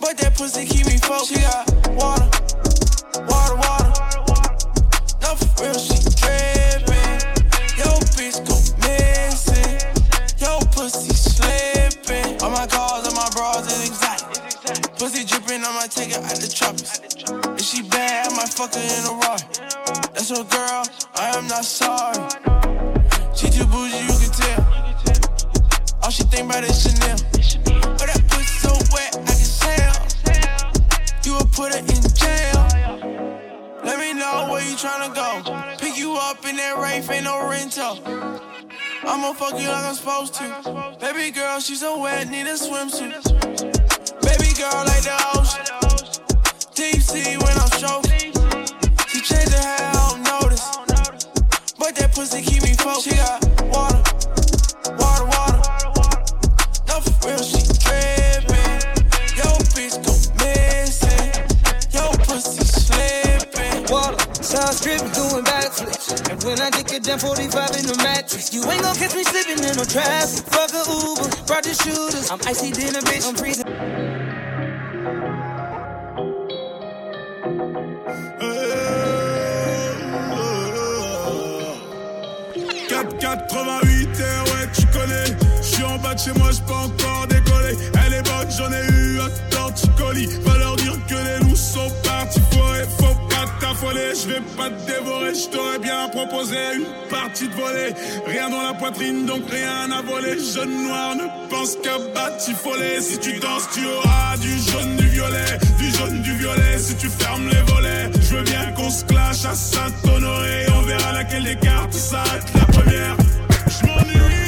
But 0.00 0.18
that 0.18 0.34
pussy 0.36 0.66
keep 0.66 0.86
me 0.86 0.98
focused. 0.98 1.34
She 1.34 1.40
got 1.40 1.70
water, 1.94 2.26
water, 3.30 3.56
water. 3.62 3.92
No, 5.22 5.36
for 5.38 5.62
real, 5.62 5.78
she 5.78 6.02
drippin'. 6.18 7.14
Yo, 7.78 7.94
bitch 8.18 8.42
go 8.42 8.58
missing. 8.82 9.78
Yo, 10.42 10.58
pussy 10.74 11.14
slipping. 11.14 12.42
All 12.42 12.50
my 12.50 12.66
cars, 12.66 13.06
all 13.06 13.14
my 13.14 13.30
bras, 13.30 13.70
and 13.70 13.86
exotic. 13.86 14.98
Pussy 14.98 15.24
dripping, 15.24 15.62
I 15.62 15.70
might 15.78 15.92
take 15.92 16.12
her 16.14 16.22
out 16.22 16.40
the 16.42 16.48
tropics. 16.50 16.98
If 17.54 17.64
she 17.64 17.82
bad, 17.82 18.32
I 18.32 18.34
might 18.34 18.48
fuck 18.48 18.74
her 18.74 18.82
in 18.82 19.04
a 19.06 19.14
Roy. 19.14 19.38
That's 20.10 20.30
her 20.30 20.42
girl, 20.42 20.82
I 21.14 21.38
am 21.38 21.46
not 21.46 21.64
sorry. 21.64 21.97
Fuck 39.38 39.60
you 39.60 39.68
like 39.68 39.84
I'm 39.84 39.94
supposed 39.94 40.34
to. 40.34 40.96
Baby 41.00 41.30
girl, 41.30 41.60
she's 41.60 41.80
so 41.80 42.00
wet, 42.02 42.28
need 42.28 42.46
a 42.48 42.54
swimsuit. 42.54 43.22
Baby 44.26 44.50
girl, 44.58 44.82
like 44.84 45.04
the 45.06 45.14
ocean. 45.34 45.64
Deep 46.74 47.00
sea 47.00 47.36
when 47.36 47.54
I'm 47.56 47.70
stroking. 47.78 48.34
She 49.06 49.20
changed 49.22 49.52
her 49.54 49.62
hair, 49.62 49.78
I 49.78 50.10
don't 50.10 50.22
notice. 50.24 50.66
But 51.78 51.94
that 51.96 52.10
pussy 52.14 52.42
keep 52.42 52.62
me 52.64 52.74
focused. 52.74 53.04
She 53.04 53.14
got 53.14 53.38
water, 53.70 54.02
water, 54.98 55.26
water. 55.30 55.62
No, 56.88 56.98
for 56.98 57.28
real, 57.28 57.38
she 57.38 57.62
drippin'. 57.78 58.82
Yo, 59.38 59.48
bitch 59.70 59.96
go 60.02 60.14
missing. 60.42 61.30
Yo, 61.94 62.10
pussy 62.26 62.64
slippin'. 62.64 63.86
Water, 63.86 64.18
sounds 64.42 64.80
dripping, 64.80 65.12
doing 65.12 65.44
backflips. 65.44 65.57
And 66.38 66.46
when 66.46 66.60
I 66.60 66.70
get 66.70 66.86
get 66.86 67.02
down 67.02 67.18
45 67.18 67.50
in 67.78 67.86
the 67.86 67.96
mattress, 67.96 68.54
you 68.54 68.62
ain't 68.70 68.82
gon' 68.82 68.94
catch 68.94 69.12
me 69.12 69.24
slipping 69.24 69.58
in 69.58 69.74
no 69.74 69.82
traffic. 69.82 70.46
Fuck 70.46 70.70
a 70.70 70.86
Uber, 70.86 71.26
brought 71.46 71.64
the 71.64 71.74
shooters. 71.74 72.30
I'm 72.30 72.38
icy 72.46 72.70
dinner, 72.70 73.00
bitch, 73.00 73.26
I'm 73.26 73.34
freezing. 73.34 73.66
488 83.18 84.20
heures, 84.20 84.44
ouais, 84.44 84.68
tu 84.72 84.86
connais. 84.86 85.36
J'suis 85.60 85.82
en 85.82 85.98
bas 85.98 86.14
de 86.14 86.20
chez 86.20 86.32
moi, 86.34 86.50
j'peux 86.52 86.72
encore 86.72 87.26
décoller. 87.26 87.76
Elle 88.06 88.14
est 88.14 88.22
bonne, 88.22 88.48
j'en 88.56 88.70
ai 88.70 88.86
eu 88.86 89.20
un 89.20 89.50
torticolis. 89.50 90.28
Va 90.44 90.56
leur 90.58 90.76
dire 90.76 90.94
que 91.08 91.14
les 91.14 91.44
loups 91.44 91.56
sont 91.56 91.90
partis. 92.04 92.40
Faut 92.52 92.97
t'affoler, 93.60 94.12
j'vais 94.14 94.40
pas 94.56 94.70
te 94.70 94.86
dévorer. 94.86 95.34
J't'aurais 95.34 95.78
bien 95.78 96.08
proposé 96.08 96.56
une 96.76 96.86
partie 97.08 97.48
de 97.48 97.54
volée. 97.54 97.94
Rien 98.26 98.50
dans 98.50 98.62
la 98.62 98.74
poitrine, 98.74 99.26
donc 99.26 99.42
rien 99.50 99.90
à 99.90 100.02
voler. 100.02 100.36
Jeune 100.38 100.86
noir 100.86 101.16
ne 101.16 101.48
pense 101.50 101.76
qu'à 101.76 101.98
batifoler. 102.14 103.00
Si 103.00 103.18
tu 103.18 103.38
danses, 103.38 103.68
tu 103.72 103.84
auras 103.86 104.36
du 104.38 104.58
jaune, 104.58 104.96
du 104.96 105.06
violet. 105.08 105.58
Du 105.78 105.90
jaune, 105.90 106.22
du 106.22 106.32
violet, 106.34 106.78
si 106.78 106.96
tu 106.96 107.08
fermes 107.08 107.48
les 107.48 107.72
volets. 107.72 108.10
Je 108.20 108.36
veux 108.36 108.42
bien 108.42 108.72
qu'on 108.76 108.90
se 108.90 109.04
clash 109.04 109.44
à 109.44 109.54
Saint-Honoré. 109.54 110.66
On 110.76 110.82
verra 110.82 111.12
laquelle 111.12 111.44
des 111.44 111.56
cartes 111.56 111.92
s'arrête 111.92 112.46
la 112.54 112.64
première. 112.66 113.16
DJ 113.80 114.47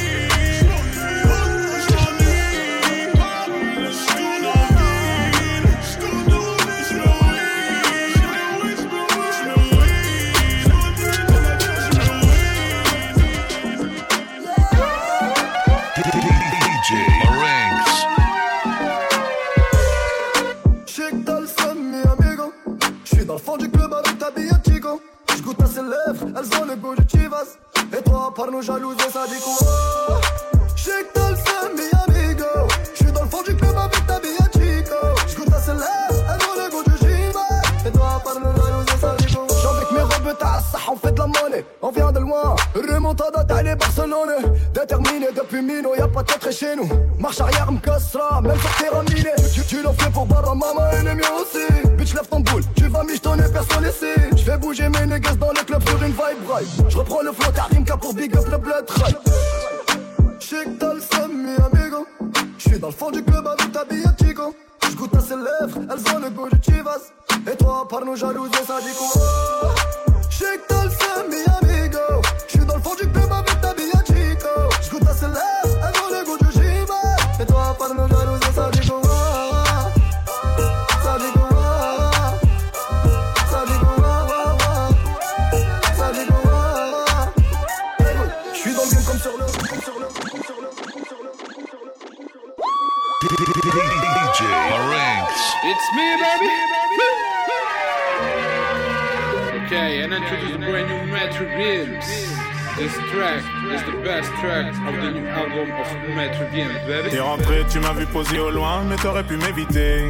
lèvres, 26.11 26.27
elles 26.37 26.61
ont 26.61 26.65
le 26.65 26.75
goût 26.75 26.95
de 26.95 27.09
Chivas. 27.09 27.57
Et 27.97 28.01
toi, 28.03 28.33
par 28.35 28.51
nos 28.51 28.61
jalousies, 28.61 28.99
ça 29.11 29.25
dit 29.27 29.41
quoi? 29.43 30.21
Shake 30.75 31.13
dans 31.15 31.29
le 31.29 31.35
seum, 31.35 31.75
mi 31.75 32.17
amigo. 32.17 32.45
J'suis 32.93 33.11
dans 33.11 33.23
le 33.23 33.29
fond 33.29 33.41
du 33.43 33.55
club 33.55 33.75
avec 33.77 34.05
ta 34.07 34.19
billette 34.19 34.53
Chico. 34.53 34.95
J'goûte 35.27 35.53
à 35.53 35.59
ses 35.59 35.71
lèvres, 35.71 36.23
elles 36.29 36.45
ont 36.49 36.63
le 36.63 36.69
goût 36.71 36.83
de 36.83 36.97
Chivas. 36.97 37.87
Et 37.87 37.91
toi, 37.91 38.21
par 38.23 38.35
nos 38.35 38.55
jalousies, 38.55 38.99
ça 38.99 39.15
dit 39.17 39.33
quoi? 39.33 39.47
J'suis 39.49 39.67
avec 39.67 39.91
mes 39.91 40.01
robes 40.01 40.37
tasses, 40.37 40.75
on 40.91 40.95
fait 40.95 41.11
de 41.11 41.19
la 41.19 41.27
monnaie. 41.27 41.65
On 41.81 41.91
vient 41.91 42.11
de 42.11 42.19
loin, 42.19 42.55
remontada 42.75 43.43
d'aller 43.43 43.75
Barcelone. 43.75 44.53
Déterminé 44.73 45.27
depuis 45.35 45.61
Mino, 45.61 45.95
y'a 45.95 46.07
pas 46.07 46.23
de 46.23 46.27
trait 46.27 46.51
chez 46.51 46.75
nous. 46.75 46.89
Marche 47.19 47.41
arrière, 47.41 47.71
m'cassera, 47.71 48.41
même 48.41 48.59
sur 48.59 48.75
terrain 48.75 49.03
miné. 49.03 49.31
Tu, 49.53 49.61
tu 49.65 49.81
l'as 49.83 49.93
fait 49.93 50.09
pour 50.11 50.25
Barra 50.25 50.55
Mama 50.55 50.91
et 50.93 51.03
les 51.03 51.11
aussi. 51.11 51.89
Bitch, 51.97 52.13
lève 52.13 52.27
ton 52.27 52.39
boule, 52.39 52.63
ici. 53.09 54.05
J'fais 54.35 54.57
bouger 54.57 54.89
mes 54.89 55.05
niggas 55.05 55.35
dans 55.35 55.51
le 55.51 55.63
club 55.63 55.87
sur 55.87 56.01
une 56.03 56.11
vibe 56.11 56.49
right. 56.49 56.67
J'reprends 56.89 57.21
le 57.21 57.31
flow, 57.31 57.51
Karimka 57.53 57.97
pour 57.97 58.13
big 58.13 58.35
up 58.35 58.45
le 58.49 58.57
blood 58.57 58.89
right. 59.01 59.17
Shake 60.39 60.77
dans 60.77 60.93
le 60.93 61.01
seum, 61.01 61.31
mi 61.33 61.51
amigo. 61.51 62.07
J'suis 62.57 62.79
dans 62.79 62.87
le 62.87 62.93
fond 62.93 63.11
du 63.11 63.23
club 63.23 63.47
avec 63.47 63.71
ta 63.71 63.85
billette 63.85 64.17
Chico. 64.19 64.55
J'goûte 64.89 65.15
à 65.15 65.19
ses 65.21 65.35
lèvres, 65.35 65.79
elles 65.89 66.15
ont 66.15 66.19
le 66.19 66.29
goût 66.29 66.49
de 66.49 66.57
Chivas. 66.63 67.11
Et 67.51 67.55
toi, 67.55 67.87
par 67.89 68.05
nos 68.05 68.15
jalousies, 68.15 68.51
ça 68.67 68.79
dit 68.81 68.93
quoi? 68.97 69.21
Le 70.41 71.00
DJ 93.61 94.41
Marinx. 94.71 95.29
It's 95.63 95.93
me, 95.93 96.15
baby. 96.17 96.49
Okay, 99.65 100.01
and 100.01 100.13
introduce 100.13 100.51
the 100.53 100.57
brand 100.57 100.89
new 100.89 101.13
Metro 101.13 101.45
Games. 101.45 102.05
This 102.75 102.91
track 103.11 103.43
is 103.71 103.83
the 103.83 104.01
best 104.03 104.31
track 104.41 104.73
of 104.87 104.95
the 104.95 105.11
new 105.11 105.27
album 105.27 105.69
of 105.73 106.15
Metro 106.15 106.49
Games, 106.51 106.73
baby. 106.87 107.11
T'es 107.11 107.19
rentré, 107.19 107.63
tu 107.69 107.79
m'as 107.79 107.93
vu 107.93 108.07
poser 108.07 108.39
au 108.39 108.49
loin, 108.49 108.83
mais 108.83 108.95
t'aurais 108.95 109.23
pu 109.23 109.37
m'éviter. 109.37 110.09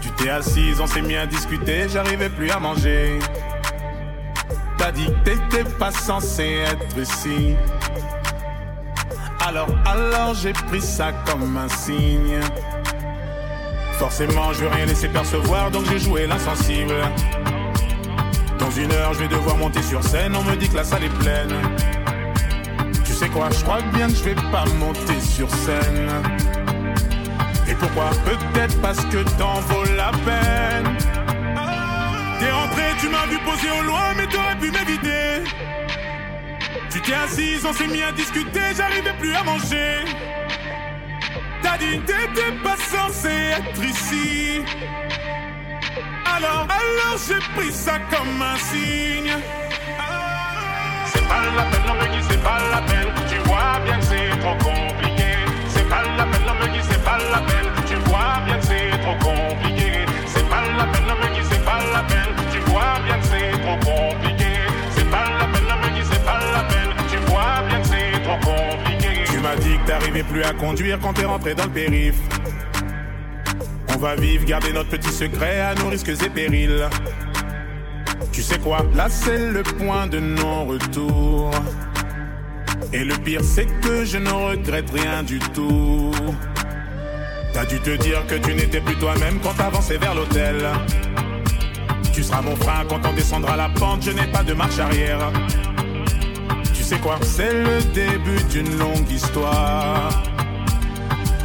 Tu 0.00 0.08
t'es 0.12 0.30
assise, 0.30 0.80
on 0.80 0.86
s'est 0.86 1.02
mis 1.02 1.16
à 1.16 1.26
discuter, 1.26 1.90
j'arrivais 1.90 2.30
plus 2.30 2.50
à 2.50 2.58
manger. 2.58 3.18
T'as 4.78 4.92
dit 4.92 5.06
que 5.06 5.30
t'étais 5.30 5.64
pas 5.78 5.90
censé 5.90 6.64
être 6.64 6.96
ici. 6.96 7.54
Alors, 9.48 9.68
alors 9.86 10.34
j'ai 10.34 10.52
pris 10.52 10.82
ça 10.82 11.10
comme 11.24 11.56
un 11.56 11.70
signe. 11.70 12.38
Forcément, 13.92 14.52
je 14.52 14.58
veux 14.58 14.68
rien 14.68 14.84
laisser 14.84 15.08
percevoir, 15.08 15.70
donc 15.70 15.86
j'ai 15.90 15.98
joué 15.98 16.26
l'insensible. 16.26 16.92
Dans 18.58 18.70
une 18.70 18.92
heure, 18.92 19.14
je 19.14 19.20
vais 19.20 19.28
devoir 19.28 19.56
monter 19.56 19.80
sur 19.80 20.04
scène, 20.04 20.36
on 20.36 20.44
me 20.44 20.54
dit 20.54 20.68
que 20.68 20.76
la 20.76 20.84
salle 20.84 21.04
est 21.04 21.18
pleine. 21.18 21.54
Tu 23.06 23.14
sais 23.14 23.30
quoi, 23.30 23.48
je 23.50 23.64
crois 23.64 23.80
bien 23.94 24.08
que 24.08 24.16
je 24.16 24.24
vais 24.24 24.34
pas 24.34 24.66
monter 24.78 25.18
sur 25.18 25.48
scène. 25.48 26.10
Et 27.66 27.74
pourquoi? 27.74 28.10
Peut-être 28.26 28.78
parce 28.82 29.02
que 29.06 29.22
t'en 29.38 29.60
vaut 29.60 29.84
la 29.96 30.10
peine. 30.26 30.94
T'es 32.38 32.50
rentré, 32.50 32.82
tu 33.00 33.08
m'as 33.08 33.24
vu 33.24 33.38
poser 33.38 33.70
au 33.80 33.82
loin, 33.82 34.12
mais 34.14 34.26
t'aurais 34.26 34.56
pu 34.56 34.70
m'éviter. 34.70 35.48
Tu 36.90 37.00
t'es 37.02 37.14
assise, 37.14 37.66
on 37.66 37.72
s'est 37.72 37.86
mis 37.86 38.02
à 38.02 38.12
discuter, 38.12 38.60
j'arrivais 38.76 39.12
plus 39.18 39.34
à 39.34 39.42
manger. 39.44 40.04
T'as 41.62 41.76
dit 41.76 42.00
t'étais 42.00 42.52
pas 42.62 42.76
censé 42.76 43.28
être 43.28 43.84
ici. 43.84 44.62
Alors, 46.36 46.66
alors 46.70 47.18
j'ai 47.26 47.40
pris 47.54 47.72
ça 47.72 47.98
comme 48.10 48.40
un 48.40 48.56
signe. 48.56 49.32
C'est 51.06 51.28
pas 51.28 51.42
la 51.56 51.62
peine, 51.64 51.86
non 51.86 51.94
me 51.94 52.06
dis 52.16 52.26
c'est 52.28 52.42
pas 52.42 52.58
la 52.70 52.80
peine. 52.82 53.12
Tu 53.28 53.38
vois 53.48 53.80
bien 53.84 53.98
que 53.98 54.04
c'est 54.04 54.30
trop 54.40 54.56
compliqué. 54.56 55.30
C'est 55.68 55.88
pas 55.88 56.02
la 56.16 56.24
peine, 56.24 56.46
non 56.46 56.54
me 56.54 56.68
dis 56.72 56.86
c'est 56.88 57.04
pas 57.04 57.18
la 57.18 57.40
peine. 57.40 57.68
Tu 57.86 57.94
vois 58.08 58.40
bien 58.46 58.58
que 58.58 58.64
c'est 58.64 58.90
trop 59.02 59.16
compliqué. 59.28 60.06
C'est 60.26 60.48
pas 60.48 60.62
la 60.78 60.84
peine, 60.84 61.06
non 61.06 61.16
me 61.16 61.37
plus 70.10 70.42
à 70.42 70.52
conduire 70.52 70.98
quand 71.00 71.12
t'es 71.12 71.24
rentré 71.24 71.54
dans 71.54 71.64
le 71.64 71.70
périph. 71.70 72.18
On 73.94 73.98
va 73.98 74.14
vivre, 74.16 74.44
garder 74.44 74.72
notre 74.72 74.90
petit 74.90 75.12
secret 75.12 75.60
à 75.60 75.74
nos 75.74 75.88
risques 75.88 76.08
et 76.08 76.28
périls. 76.28 76.88
Tu 78.32 78.42
sais 78.42 78.58
quoi, 78.58 78.86
là 78.94 79.08
c'est 79.08 79.50
le 79.50 79.62
point 79.62 80.06
de 80.06 80.18
non-retour. 80.20 81.50
Et 82.92 83.04
le 83.04 83.14
pire 83.16 83.42
c'est 83.42 83.66
que 83.80 84.04
je 84.04 84.18
ne 84.18 84.30
regrette 84.30 84.90
rien 84.90 85.22
du 85.22 85.38
tout. 85.38 86.12
T'as 87.52 87.64
dû 87.64 87.80
te 87.80 87.96
dire 87.96 88.26
que 88.26 88.36
tu 88.36 88.54
n'étais 88.54 88.80
plus 88.80 88.96
toi-même 88.96 89.38
quand 89.42 89.54
t'avançais 89.54 89.98
vers 89.98 90.14
l'hôtel. 90.14 90.68
Tu 92.12 92.22
seras 92.22 92.42
mon 92.42 92.56
frein 92.56 92.84
quand 92.88 93.00
on 93.04 93.12
descendra 93.12 93.56
la 93.56 93.68
pente, 93.68 94.02
je 94.04 94.10
n'ai 94.10 94.26
pas 94.26 94.42
de 94.42 94.52
marche 94.52 94.78
arrière. 94.78 95.30
Sais 96.88 96.98
quoi, 97.00 97.18
c'est 97.20 97.52
le 97.52 97.82
début 97.92 98.42
d'une 98.44 98.78
longue 98.78 99.10
histoire. 99.10 100.08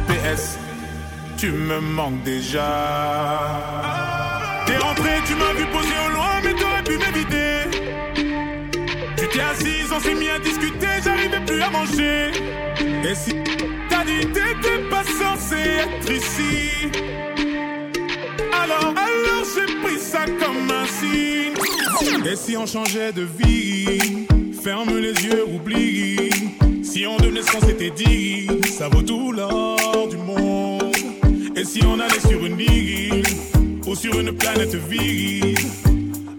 PS, 0.08 0.56
tu 1.36 1.50
me 1.50 1.80
manques 1.80 2.22
déjà. 2.22 2.64
T'es 4.64 4.78
rentré, 4.78 5.10
tu 5.26 5.34
m'as 5.34 5.52
vu 5.52 5.66
poser 5.66 5.98
au 6.06 6.12
loin, 6.14 6.40
mais 6.42 6.54
t'aurais 6.54 6.82
pu 6.82 6.96
m'éviter. 6.96 7.68
Tu 9.18 9.28
t'es 9.28 9.40
assise, 9.40 9.92
on 9.94 10.00
s'est 10.00 10.14
mis 10.14 10.30
à 10.30 10.38
discuter, 10.38 10.86
j'arrivais 11.04 11.44
plus 11.44 11.60
à 11.60 11.68
manger. 11.68 12.30
Et 13.06 13.14
si 13.14 13.34
t'as 13.90 14.04
dit 14.06 14.26
t'étais 14.28 14.88
pas 14.88 15.04
censé 15.04 15.56
être 15.56 16.10
ici, 16.10 16.88
alors, 18.62 18.94
alors 18.96 19.44
j'ai 19.54 19.74
pris 19.82 19.98
ça 19.98 20.24
comme 20.24 20.70
un 20.70 20.86
signe. 20.86 22.24
Et 22.24 22.34
si 22.34 22.56
on 22.56 22.64
changeait 22.64 23.12
de 23.12 23.28
vie, 23.42 24.26
ferme 24.64 24.98
les 24.98 25.12
yeux, 25.22 25.44
oublie. 25.46 26.30
Si 26.82 27.04
on 27.06 27.18
devenait 27.18 27.42
ce 27.42 27.52
qu'on 27.52 27.66
s'était 27.66 27.90
dit, 27.90 28.48
ça 28.78 28.88
vaut 28.88 29.02
tout 29.02 29.30
l'or 29.30 30.08
du 30.08 30.16
monde. 30.16 30.96
Et 31.54 31.64
si 31.64 31.82
on 31.84 32.00
allait 32.00 32.26
sur 32.26 32.42
une 32.46 32.58
île 32.58 33.26
ou 33.86 33.94
sur 33.94 34.18
une 34.18 34.32
planète 34.32 34.74
vide, 34.74 35.58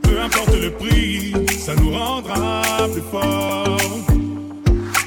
peu 0.02 0.20
importe 0.20 0.60
le 0.60 0.72
prix, 0.72 1.34
ça 1.56 1.76
nous 1.76 1.92
rendra 1.92 2.64
plus 2.92 3.04
forts. 3.12 3.78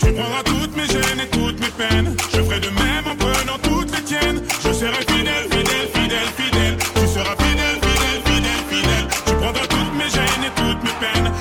Tu 0.01 0.13
prendras 0.13 0.45
toutes 0.45 0.77
mes 0.77 0.87
gênes 0.87 1.21
et 1.21 1.31
toutes 1.37 1.59
mes 1.59 1.75
peines. 1.77 2.15
Je 2.33 2.41
ferai 2.41 2.61
de 2.61 2.69
même 2.69 3.05
en 3.11 3.17
prenant 3.17 3.59
toutes 3.65 3.91
les 3.97 4.05
tiennes. 4.05 4.41
Je 4.63 4.73
serai 4.73 5.03
fidèle, 5.13 5.47
fidèle, 5.51 5.89
fidèle, 5.93 6.31
fidèle. 6.37 6.77
Tu 6.95 7.07
seras 7.09 7.35
fidèle, 7.43 7.79
fidèle, 7.83 8.21
fidèle, 8.27 8.63
fidèle. 8.71 9.07
Tu 9.27 9.35
prendras 9.35 9.67
toutes 9.67 9.95
mes 9.99 10.09
gênes 10.09 10.45
et 10.47 10.55
toutes 10.55 10.83
mes 10.85 10.97
peines. 11.01 11.33